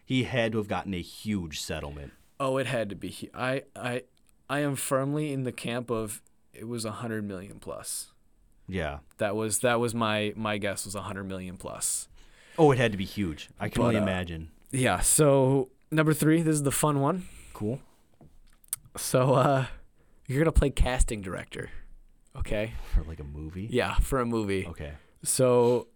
[0.05, 2.13] he had to have gotten a huge settlement.
[2.41, 3.29] Oh, it had to be.
[3.35, 4.03] I I
[4.49, 6.23] I am firmly in the camp of
[6.55, 8.13] it was a hundred million plus.
[8.69, 8.99] Yeah.
[9.17, 12.09] That was that was my my guess was a hundred million plus.
[12.59, 13.49] Oh, it had to be huge.
[13.59, 14.51] I can But, only uh, imagine.
[14.71, 15.01] Yeah.
[15.01, 17.27] So number three, this is the fun one.
[17.55, 17.81] Cool.
[18.99, 19.67] So uh,
[20.27, 21.71] you're gonna play casting director.
[22.37, 22.75] Okay.
[22.95, 23.69] For like a movie.
[23.71, 24.67] Yeah, for a movie.
[24.67, 24.93] Okay.
[25.25, 25.89] So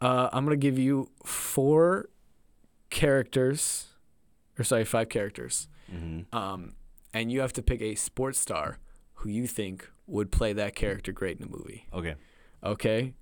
[0.00, 2.08] uh, I'm gonna give you four
[2.90, 3.86] characters,
[4.58, 5.68] or sorry, five characters.
[5.92, 6.34] Mm-hmm.
[6.36, 6.74] Um,
[7.14, 8.78] and you have to pick a sports star
[9.14, 11.86] who you think would play that character great in a movie.
[11.92, 12.14] Okay.
[12.64, 13.14] Okay,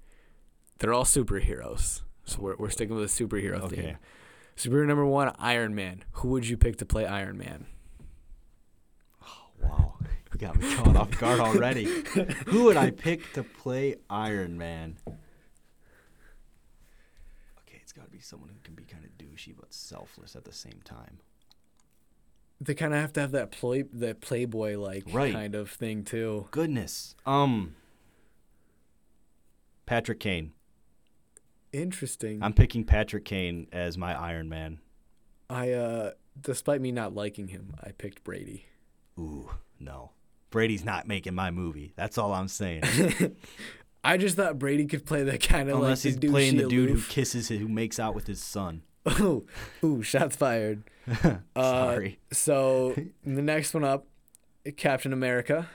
[0.79, 3.77] they're all superheroes, so we're we're sticking with a superhero Okay.
[3.77, 3.97] theme.
[4.55, 6.05] Superhero number one, Iron Man.
[6.13, 7.65] Who would you pick to play Iron Man?
[9.61, 9.95] Wow.
[10.33, 11.85] You got me caught off guard already.
[12.47, 14.97] Who would I pick to play Iron Man?
[17.59, 20.45] Okay, it's got to be someone who can be kind of douchey but selfless at
[20.45, 21.19] the same time.
[22.61, 25.33] They kind of have to have that play that playboy like Right.
[25.33, 26.47] kind of thing too.
[26.51, 27.15] Goodness.
[27.27, 27.75] Um.
[29.87, 30.53] Patrick Kane.
[31.73, 32.43] Interesting.
[32.43, 34.79] I'm picking Patrick Kane as my Iron Man.
[35.49, 36.11] I uh,
[36.41, 38.67] despite me not liking him, I picked Brady.
[39.21, 40.13] Ooh, no.
[40.51, 41.93] Brady's not making my movie.
[41.97, 42.83] That's all I'm saying.
[44.05, 46.89] I just thought Brady could play that kind of Unless the he's playing the dude
[46.89, 47.09] who aloof.
[47.11, 48.83] kisses, who makes out with his son.
[49.21, 49.47] Ooh,
[49.85, 50.83] ooh, shots fired.
[51.57, 52.19] Uh, Sorry.
[52.33, 52.95] So
[53.25, 54.07] the next one up,
[54.77, 55.69] Captain America.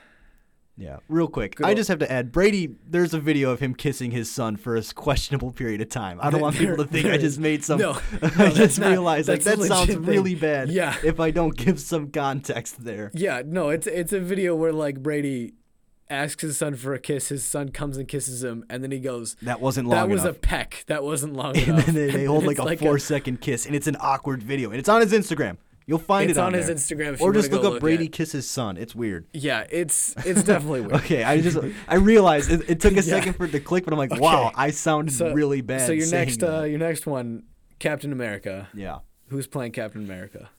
[0.78, 1.56] Yeah, real quick.
[1.56, 2.76] Good I ol- just have to add, Brady.
[2.86, 6.20] There's a video of him kissing his son for a questionable period of time.
[6.22, 7.80] I don't want people to think I just made some.
[7.86, 10.04] No, I no, that's just not- realized like that sounds thing.
[10.04, 10.70] really bad.
[10.70, 10.96] Yeah.
[11.04, 13.12] If I don't give some context there.
[13.14, 15.54] Yeah, no, it's it's a video where like Brady
[16.10, 17.30] asks his son for a kiss.
[17.30, 20.24] His son comes and kisses him, and then he goes, That wasn't long "That was
[20.26, 20.84] a peck.
[20.88, 23.42] That wasn't long and enough." then they, they hold And like it's a four second
[23.42, 25.58] kiss, and it's an awkward video, and it's on his Instagram.
[25.88, 26.76] You'll find It's it on on, his there.
[26.76, 27.22] Instagram.
[27.22, 28.12] Or just look up Brady at.
[28.12, 28.76] kiss his son.
[28.76, 29.28] It's weird.
[29.34, 30.94] Yeah, it's it's definitely weird.
[30.96, 31.58] Okay, I just
[31.88, 33.02] I realized it, it took a Yeah.
[33.02, 34.20] second for it to click, but I'm like, Okay.
[34.20, 35.82] wow, I sound So- really bad.
[35.86, 37.44] So your next uh, your next one,
[37.78, 38.68] Captain America.
[38.74, 40.50] yeah, Who's playing Captain America?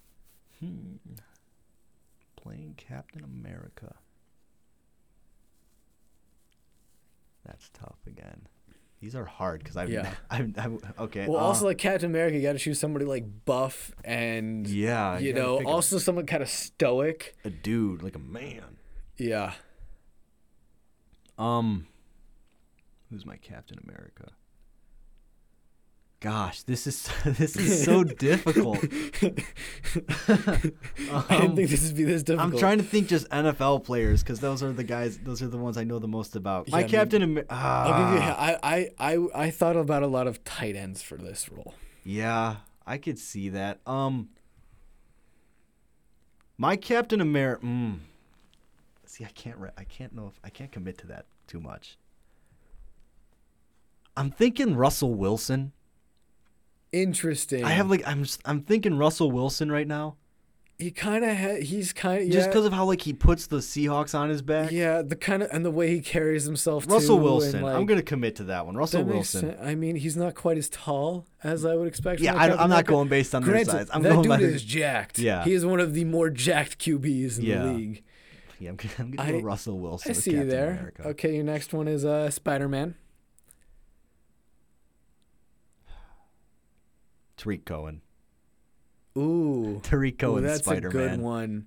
[2.36, 3.96] playing Captain America.
[7.44, 8.46] That's tough again.
[9.00, 10.10] These are hard because I've, Yeah.
[10.30, 11.26] I've, I've okay.
[11.28, 15.18] Well, uh, also like Captain America, you got to choose somebody like buff and yeah,
[15.18, 17.36] you gotta know, pick a- also someone kind of stoic.
[17.44, 18.78] a dude like a man.
[19.18, 19.52] Yeah.
[21.38, 21.86] Um,
[23.10, 24.30] who's my Captain America?
[26.20, 28.78] Gosh, this is this is so difficult.
[28.82, 28.86] I
[31.28, 32.54] Um, didn't think this would be this difficult.
[32.54, 35.18] I'm trying to think just NFL players because those are the guys.
[35.18, 36.68] Those are the ones I know the most about.
[36.70, 37.52] My Yeah, I mean, Captain America.
[37.54, 38.28] I'll give you.
[38.30, 41.74] I, I I I thought about a lot of tight ends for this role.
[42.02, 42.56] Yeah,
[42.86, 43.80] I could see that.
[43.86, 44.30] Um,
[46.56, 47.66] my Captain America.
[47.66, 47.98] Mm,
[49.04, 49.58] see, I can't.
[49.58, 51.98] Re- I can't know if I can't commit to that too much.
[54.16, 55.72] I'm thinking Russell Wilson.
[56.92, 57.64] Interesting.
[57.64, 60.16] I have like I'm just, I'm thinking Russell Wilson right now,
[60.78, 63.58] he kind of ha- he's kind of just because of how like he puts the
[63.58, 64.70] Seahawks on his back.
[64.70, 66.86] yeah the kind of and the way he carries himself.
[66.88, 67.54] Russell too, Wilson.
[67.56, 68.76] and, like, I'm gonna commit to that one.
[68.76, 69.56] Russell that Wilson.
[69.60, 72.20] I mean, he's not quite as tall as I would expect.
[72.20, 73.88] Yeah, I, I'm not going based on their size.
[73.92, 75.18] I'm that going dude by is jacked.
[75.18, 75.44] Yeah.
[75.44, 77.62] he is one of the more jacked QBs in Yeah.
[77.64, 78.04] the league.
[78.58, 80.10] Yeah, I'm gonna, I'm gonna go Russell Wilson.
[80.10, 80.70] I see you there.
[80.70, 81.08] America.
[81.08, 82.94] Okay, your next one is uh, Spider Man.
[87.36, 88.00] Tarik Cohen.
[89.16, 91.66] Ooh, Tarik Ooh, Cohen, that's Spider a good one.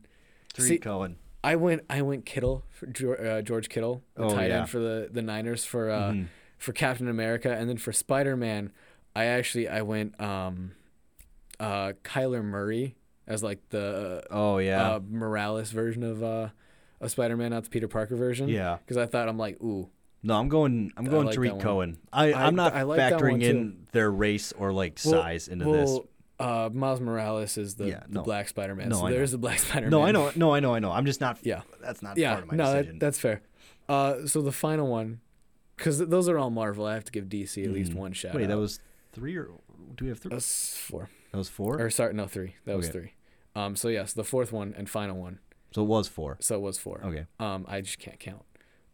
[0.53, 1.17] Tarik See- Cohen.
[1.41, 4.59] I went I went Kittle for uh, George Kittle, the Oh, tight yeah.
[4.59, 6.27] end for the the Niners for uh, Mhm.
[6.57, 8.73] for Captain America, and then for Spider Man,
[9.15, 10.73] I actually I went um,
[11.61, 14.95] uh, Kyler Murray as like the Oh yeah.
[14.95, 16.49] uh, Morales version of uh,
[16.99, 18.49] of Spider Man, not the Peter Parker version.
[18.49, 18.75] yeah.
[18.83, 19.89] Because I thought I'm like, ooh,
[20.21, 20.91] No, I'm going.
[20.97, 21.59] I'm going like that Tarik.
[21.61, 21.97] Cohen.
[22.11, 25.65] I, I- I'm not I like factoring in their race or like Well- size into
[25.65, 25.89] this.
[25.89, 26.05] well,
[26.39, 28.23] uh, Miles Morales is the, Yeah, the no.
[28.23, 28.89] Black Spider Man.
[28.89, 29.15] No, so I know.
[29.17, 29.91] there's the Black Spider Man.
[29.91, 30.31] No, I know.
[30.35, 30.73] No, I know.
[30.73, 30.91] I know.
[30.91, 31.37] I'm just not.
[31.43, 31.61] Yeah.
[31.81, 32.93] That's not Yeah, part of my no, decision.
[32.99, 33.41] that, that's fair.
[33.89, 35.19] Uh, so the final one,
[35.75, 37.95] because those are all Marvel, I have to give DC at least Mhm.
[37.95, 38.35] one shout.
[38.35, 38.79] Wait, that was
[39.13, 39.49] three or
[39.95, 40.29] do we have three?
[40.29, 41.09] That's four.
[41.31, 41.81] That was four.
[41.81, 42.55] Or sorry, no, three.
[42.65, 43.13] That was three.
[43.55, 45.39] Um, so yes, the fourth one and final one.
[45.73, 46.37] So it was four.
[46.39, 47.01] So it was four.
[47.03, 47.25] Okay.
[47.39, 48.43] Um, I just can't count.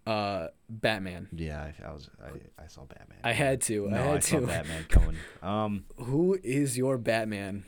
[0.05, 1.27] Uh, Batman.
[1.35, 2.09] Yeah, I, I was.
[2.23, 3.17] I, I saw Batman.
[3.23, 3.87] I had to.
[3.89, 4.47] No, I had I saw to.
[4.47, 5.15] Batman coming.
[5.41, 5.85] Um.
[5.97, 7.65] Who is your Batman?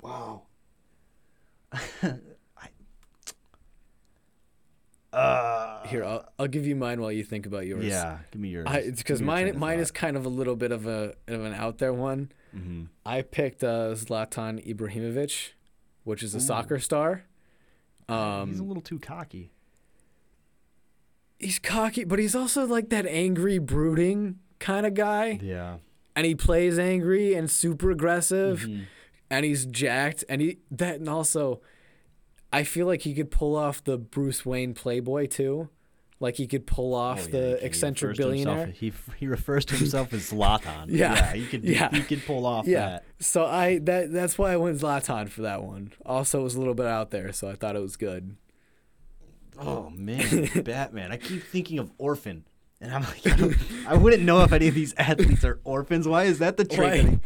[0.00, 0.42] Wow.
[5.12, 7.84] I, uh, Here, I'll, I'll give you mine while you think about yours.
[7.84, 8.66] Yeah, give me yours.
[8.68, 11.54] I, it's because mine mine is kind of a little bit of a of an
[11.54, 12.30] out there one.
[12.52, 15.50] hmm I picked uh, Zlatan Ibrahimovic,
[16.04, 16.40] which is a Ooh.
[16.40, 17.24] soccer star.
[18.08, 19.50] Um, he's a little too cocky.
[21.38, 25.38] he's cocky, but he's also like that angry, brooding kind of guy.
[25.42, 25.76] Yeah.
[26.16, 28.86] And he plays angry and super aggressive, Mhm.
[29.30, 30.24] and he's jacked.
[30.28, 31.60] And he that and also,
[32.52, 35.68] I feel like he could pull off the Bruce Wayne playboy too.
[36.20, 38.66] Like he could pull oh, off Oh, yeah, the can- he eccentric himself- billionaire.
[38.66, 40.86] he he refers to himself as Zlatan.
[40.88, 41.32] Yeah.
[41.32, 41.62] he could.
[41.64, 41.90] Yeah.
[41.90, 42.88] he could pull off Yeah.
[42.88, 43.04] that.
[43.20, 45.92] So I that that's why I went Zlatan for that one.
[46.04, 48.36] Also, it was a little bit out there, so I thought it was good.
[49.60, 51.10] Oh man, Batman!
[51.12, 52.44] I keep thinking of Orphan,
[52.80, 56.06] and I'm like, I, I wouldn't know if any of these athletes are orphans.
[56.06, 57.18] Why is that the trick?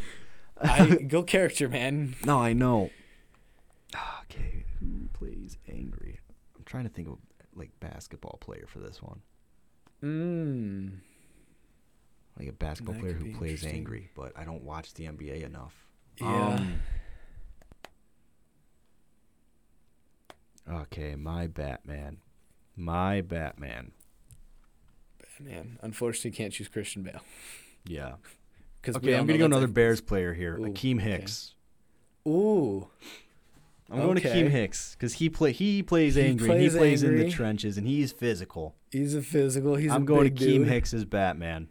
[0.61, 2.15] I go character, man.
[2.25, 2.91] No, I know.
[3.95, 6.21] Ah, okay, who plays angry?
[6.57, 7.19] I'm trying to think of
[7.55, 9.21] like basketball player for this one,
[10.03, 10.99] Mm.
[12.39, 14.11] like a basketball That player who plays angry.
[14.17, 15.75] But I don't watch the NBA enough.
[16.21, 16.55] Yeah.
[16.55, 16.81] Um,
[20.71, 22.19] okay, my Batman,
[22.77, 23.93] my Batman.
[25.39, 25.79] Batman.
[25.83, 27.21] unfortunately, can't choose Christian Bale.
[27.85, 28.15] Yeah.
[28.85, 31.11] Okay, I'm gonna go another Bears player here, Ooh, Akiem okay.
[31.11, 31.55] Hicks.
[32.27, 32.89] Ooh,
[33.93, 36.51] I'm going to Keem Hicks because he play he plays He angry.
[36.51, 38.75] and he plays plays in the trenches and he's physical.
[38.91, 39.77] he's a physical.
[39.77, 40.69] He's I'm going to Keem dude.
[40.69, 41.69] Hicks as Batman.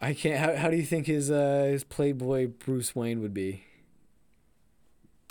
[0.00, 0.38] I can't.
[0.38, 3.64] How, how do you think his uh his Playboy Bruce Wayne would be?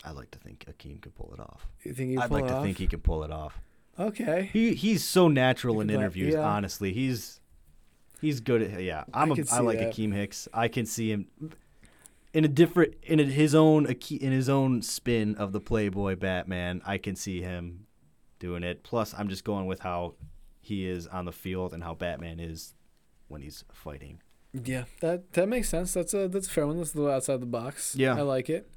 [0.03, 1.68] I like to think Akiem could pull it off.
[1.84, 2.63] You think he'd I'd like to off?
[2.63, 3.61] think he can pull it off.
[3.99, 4.49] Okay.
[4.51, 6.34] He he's so natural You in interviews.
[6.34, 6.39] yeah.
[6.41, 7.39] Honestly, he's
[8.19, 9.03] he's good at yeah.
[9.13, 9.93] I'm I a, could I see like that.
[9.93, 10.47] Akiem Hicks.
[10.53, 11.27] I can see him
[12.34, 16.82] in a different in a, his own in his own spin of the Playboy Batman.
[16.86, 17.88] I can see him
[18.40, 18.84] doing it.
[18.84, 20.16] Plus, I'm just going with how
[20.62, 22.74] he is on the field and how Batman is
[23.28, 24.22] when he's fighting.
[24.53, 25.94] Yeah, that that makes sense.
[25.94, 26.78] That's a that's a fair one.
[26.78, 27.95] That's a little outside the box.
[27.95, 28.16] Yeah.
[28.18, 28.70] I like it.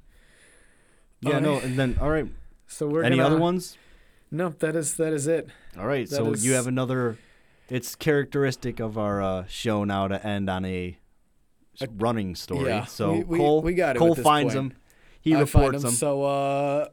[1.21, 2.27] Yeah, All no, and then all right.
[2.67, 3.77] So we're Any gonna, other ones?
[4.31, 5.49] No, that is that is it.
[5.77, 7.17] All right, That so is- you have another.
[7.67, 10.97] It's characteristic of our uh, show now to end on A-
[11.97, 12.67] running story.
[12.69, 14.73] yeah, so we- we- Cole, we got it Cole finds point.
[14.73, 14.77] him.
[15.21, 15.81] He I reports him.
[15.81, 15.91] them.
[15.91, 16.89] So uh,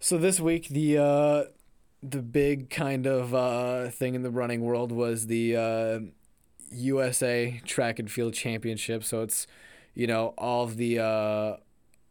[0.00, 1.44] so this week the uh
[2.02, 6.00] the big kind of uh thing in the running world was the uh
[6.72, 9.04] USA Track and Field Championship.
[9.04, 9.46] So it's
[9.94, 11.56] you know all of the uh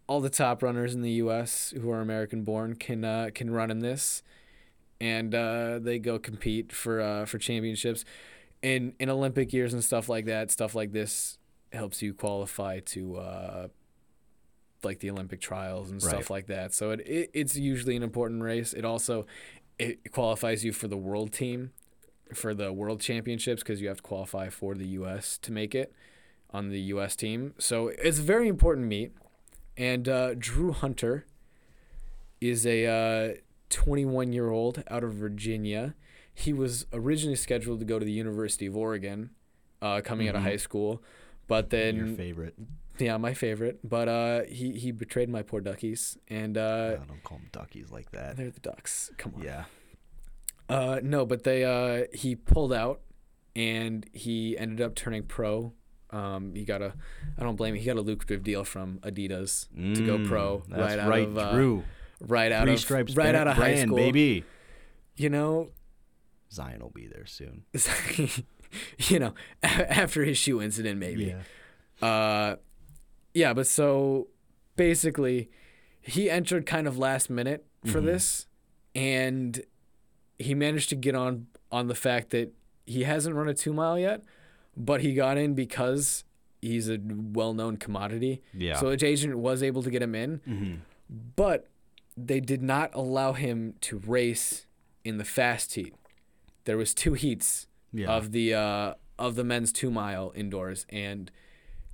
[0.07, 1.73] all the top runners in the U.S.
[1.79, 4.21] who are American born can uh, can run in this,
[5.01, 8.05] and uh, they go compete for uh, for championships.
[8.61, 11.38] In in Olympic years and stuff like that, stuff like this
[11.71, 13.67] helps you qualify to uh,
[14.83, 16.29] like the Olympic trials and stuff Right.
[16.29, 16.73] like that.
[16.73, 18.73] So it, it it's usually an important race.
[18.73, 19.25] It also
[19.77, 21.71] it qualifies you for the world team
[22.33, 25.37] for the world championships because you have to qualify for the U.S.
[25.39, 25.91] to make it
[26.51, 27.15] on the U.S.
[27.15, 27.53] team.
[27.57, 29.13] So it's a very important meet.
[29.75, 31.25] And uh, Drew Hunter
[32.41, 33.39] is a
[33.69, 35.95] 21 year old out of Virginia.
[36.33, 39.31] He was originally scheduled to go to the University of Oregon,
[39.81, 40.45] uh, coming out of Mhm.
[40.45, 41.01] high school,
[41.49, 42.55] but then Your favorite.
[42.97, 43.79] yeah, my favorite.
[43.83, 47.91] But uh, he he betrayed my poor duckies, and uh, I don't call them duckies
[47.91, 48.37] like that.
[48.37, 49.11] they're the ducks.
[49.17, 49.43] Come on.
[49.43, 49.65] Yeah.
[50.69, 53.01] Uh, no, but they uh, he pulled out,
[53.55, 55.73] and he ended up turning pro.
[56.11, 56.93] Um, he got a,
[57.37, 57.79] I don't blame him.
[57.81, 61.27] He got a lucrative deal from Adidas to go pro Mm, That's right out right,
[61.27, 61.83] of uh, Drew.
[62.19, 63.97] right out Three of stripes right out of high brand, school.
[63.97, 64.43] baby.
[65.17, 65.69] You know,
[66.51, 67.63] Zion will be there soon.
[69.07, 69.33] you know,
[69.63, 71.35] after his shoe incident, maybe.
[72.01, 72.07] Yeah.
[72.07, 72.55] Uh,
[73.33, 74.27] yeah, but so
[74.75, 75.49] basically,
[76.01, 78.05] he entered kind of last minute for Mhm.
[78.05, 78.47] this,
[78.95, 79.61] and
[80.37, 82.51] he managed to get on on the fact that
[82.85, 84.23] he hasn't run a two mile yet,
[84.75, 86.23] but he got in because
[86.61, 88.41] he's a well known commodity.
[88.53, 88.75] Yeah.
[88.79, 90.73] So his agent was able to get him in, hmm
[91.35, 91.65] but
[92.15, 94.67] they did not allow him to race
[95.03, 95.95] in the fast heat.
[96.65, 98.11] There was two heats Yeah.
[98.11, 101.31] of the uh, of the men's two mile indoors, and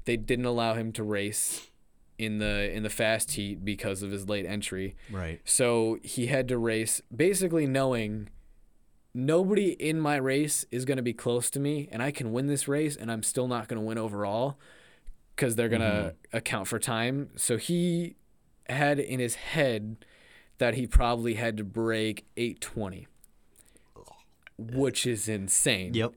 [0.06, 1.70] they didn't allow him to race
[2.18, 4.96] in the in the fast heat because of his late entry.
[5.12, 5.42] right.
[5.46, 8.30] So he had to race basically knowing
[9.14, 12.48] nobody in my race is going to be close to me, and I can win
[12.48, 14.60] this race, and I'm still not going to win overall
[15.36, 17.30] because they're going to account for time.
[17.36, 18.16] So he
[18.70, 19.98] had in his head
[20.58, 23.08] that he probably had to break 820,
[24.58, 25.94] which is insane.
[25.94, 26.14] Yep.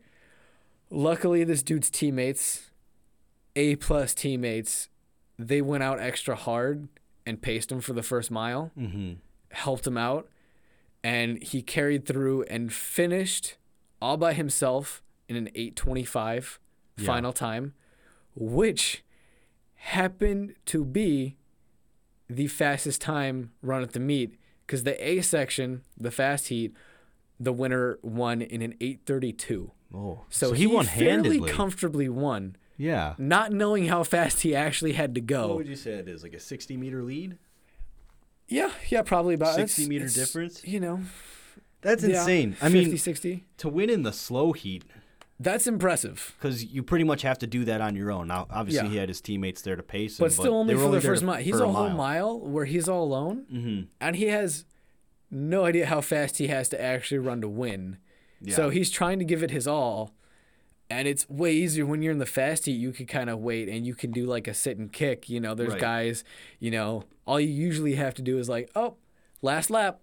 [0.90, 2.70] Luckily, this dude's teammates,
[3.56, 4.88] A plus teammates,
[5.38, 6.88] they went out extra hard
[7.26, 9.12] and paced him for the first mile, hmm
[9.50, 10.28] helped him out,
[11.02, 13.56] and he carried through and finished
[14.00, 16.60] all by himself in an 825
[16.98, 17.06] Yeah.
[17.06, 17.72] final time,
[18.34, 19.02] which
[19.74, 21.36] happened to be
[22.28, 26.74] the fastest time run at the meet because the A section, the fast heat,
[27.40, 29.70] the winner won in an 832.
[29.94, 30.24] Oh.
[30.28, 31.50] So, he, won fairly handedly.
[31.50, 33.14] comfortably won, yeah.
[33.16, 35.48] not knowing how fast he actually had to go.
[35.48, 36.22] What would you say it is?
[36.22, 37.38] Like a 60 meter lead?
[38.48, 40.64] yeah, yeah, probably about 60 it's- meter it's, difference?
[40.64, 41.00] You know,
[41.82, 42.56] That's yeah, insane.
[42.60, 43.44] I 50, mean, 60.
[43.58, 44.84] to win in the slow heat,
[45.40, 46.34] That's impressive.
[46.38, 48.26] because you pretty much have to do that on your own.
[48.28, 48.92] Now, obviously, Yeah.
[48.92, 51.00] he had his teammates there to pace him, But still only they were for the
[51.00, 51.40] first mile.
[51.42, 53.80] He's for a whole mile where he's all alone, Mm-hmm.
[54.00, 54.64] and he has
[55.30, 57.98] no idea how fast he has to actually run to win.
[58.40, 58.54] Yeah.
[58.54, 60.14] So he's trying to give it his all,
[60.90, 62.72] and it's way easier when you're in the fast heat.
[62.72, 65.28] You can kind of wait and you can do like a sit and kick.
[65.28, 65.80] You know, there's Right.
[65.80, 66.24] guys.
[66.60, 68.96] You know, all you usually have to do is like, oh,
[69.42, 70.00] last lap.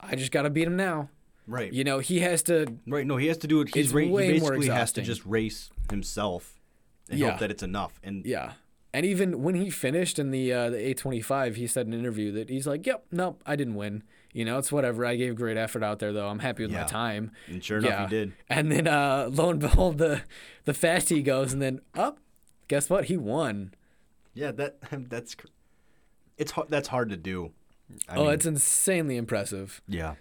[0.00, 1.08] I just got to beat him now.
[1.46, 1.72] right.
[1.72, 2.66] You know, he has to.
[2.86, 3.06] Right.
[3.06, 3.74] No, he has to do it.
[3.74, 6.60] He's ra- he basically has to just race himself
[7.10, 7.30] and Yeah.
[7.32, 7.98] hope that it's enough.
[8.02, 8.52] And Yeah.
[8.92, 12.30] And even when he finished in the uh, the A25, he said in an interview
[12.32, 14.04] that he's like, "Yep, nope, I didn't win.
[14.34, 15.06] You know, it's whatever.
[15.06, 16.28] I gave great effort out there, though.
[16.28, 16.82] I'm happy with Yeah.
[16.82, 18.02] my time." and sure enough, yeah.
[18.04, 18.32] he did.
[18.50, 20.22] And then uh, lo and behold, the
[20.64, 22.18] the fast he goes, and then up,
[22.68, 23.06] guess what?
[23.06, 23.72] He won.
[24.34, 24.78] Yeah, that
[25.08, 25.36] that's
[26.36, 26.52] it's.
[26.68, 27.52] That's hard to do.
[28.08, 29.80] I oh, mean, it's insanely impressive.
[29.88, 30.16] yeah.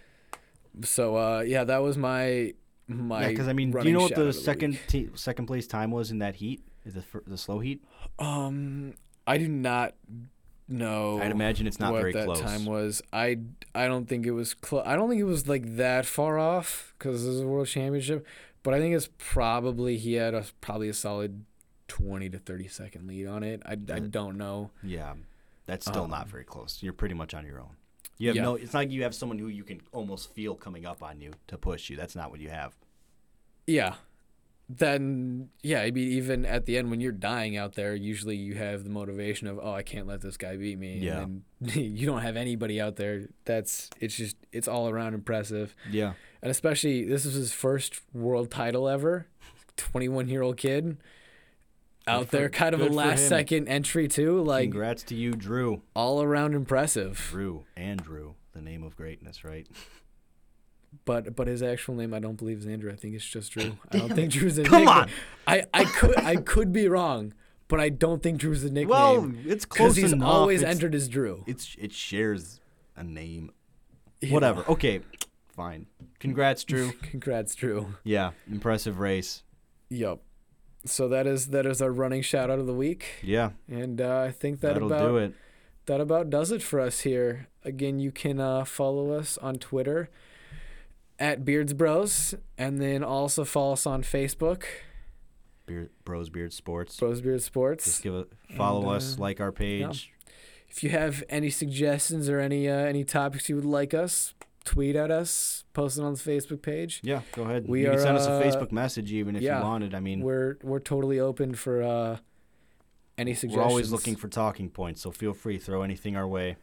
[0.83, 2.53] So uh, yeah, that was my
[2.87, 3.23] my.
[3.23, 5.91] Yeah, because I mean, do you know what shout the second te- second place time
[5.91, 6.63] was in that heat?
[6.85, 7.83] The the slow heat?
[8.19, 8.93] Um,
[9.25, 9.95] I do not
[10.73, 11.21] know.
[11.21, 12.41] I'd imagine it's not what very that close.
[12.41, 13.01] time was.
[13.13, 13.37] I
[13.73, 14.83] I don't think it was close.
[14.85, 18.25] I don't think it was like that far off because this is a world championship.
[18.63, 21.45] But I think it's probably he had a probably a solid
[21.87, 23.61] twenty to thirty second lead on it.
[23.65, 24.71] I, I don't know.
[24.81, 25.13] Yeah,
[25.65, 26.81] that's still not Um, very close.
[26.81, 27.75] You're pretty much on your own.
[28.17, 28.43] You have Yeah.
[28.43, 28.55] no.
[28.55, 31.31] It's not like you have someone who you can almost feel coming up on you
[31.47, 31.97] to push you.
[31.97, 32.73] That's not what you have.
[33.67, 33.95] Yeah.
[34.77, 38.55] Then yeah, I mean even at the end when you're dying out there, usually you
[38.55, 40.97] have the motivation of oh I can't let this guy beat me.
[40.99, 41.21] Yeah.
[41.23, 41.43] And
[41.75, 43.27] you don't have anybody out there.
[43.45, 45.75] That's it's just it's all around impressive.
[45.91, 46.13] Yeah.
[46.41, 49.27] and especially this is his first world title ever
[49.77, 50.97] 21 year old kid
[52.07, 55.81] out for- there kind of a last second entry too like Congrats to you, Drew.
[55.95, 59.67] all around impressive Drew Andrew, the name of greatness, right?
[61.05, 63.77] but but his actual name i don't believe is andrew i think it's just drew
[63.91, 64.97] i don't think drew's a Come nickname.
[65.03, 65.09] on.
[65.47, 67.33] i i could i could be wrong
[67.67, 70.27] but i don't think drew's a nickname Well, it's close he's enough.
[70.29, 72.59] always it's, entered as drew It's it shares
[72.95, 73.51] a name.
[74.29, 74.63] Whatever.
[74.69, 75.01] Okay,
[75.55, 75.87] fine.
[76.19, 76.91] Congrats, Drew.
[77.01, 79.43] congrats drew yeah, impressive race.
[79.89, 80.19] yep
[80.85, 84.19] so that is that is our running shout out of the week Yeah, and uh,
[84.27, 85.33] i think that that'll about do it.
[85.87, 87.47] that about does it for us here.
[87.65, 90.09] Again, you can uh, follow us on Twitter
[91.23, 94.63] at Beards Bros, and then also follow us on Facebook,
[95.65, 96.99] Beard, Bros Beard Sports.
[96.99, 97.85] Bros Beard Sports.
[97.85, 98.25] Just give a
[98.57, 100.11] follow And, us, uh, like our page.
[100.67, 104.33] If you have any suggestions or any uh, any topics you would like us,
[104.65, 106.99] tweet at us, post it on the Facebook page.
[107.03, 107.69] Yeah, go ahead.
[107.69, 109.95] We you can send us a uh, Facebook message even if yeah, you wanted.
[109.95, 112.17] I mean, We're we're totally open for uh,
[113.17, 113.57] any suggestions.
[113.57, 116.57] we're always looking for talking points, so feel free throw anything our way.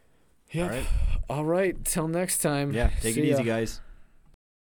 [0.51, 0.65] Yeah.
[0.65, 0.87] All right.
[1.31, 1.85] All right.
[1.85, 2.73] Till next time.
[2.73, 3.35] Yeah, take See it ya.
[3.37, 3.81] easy, guys.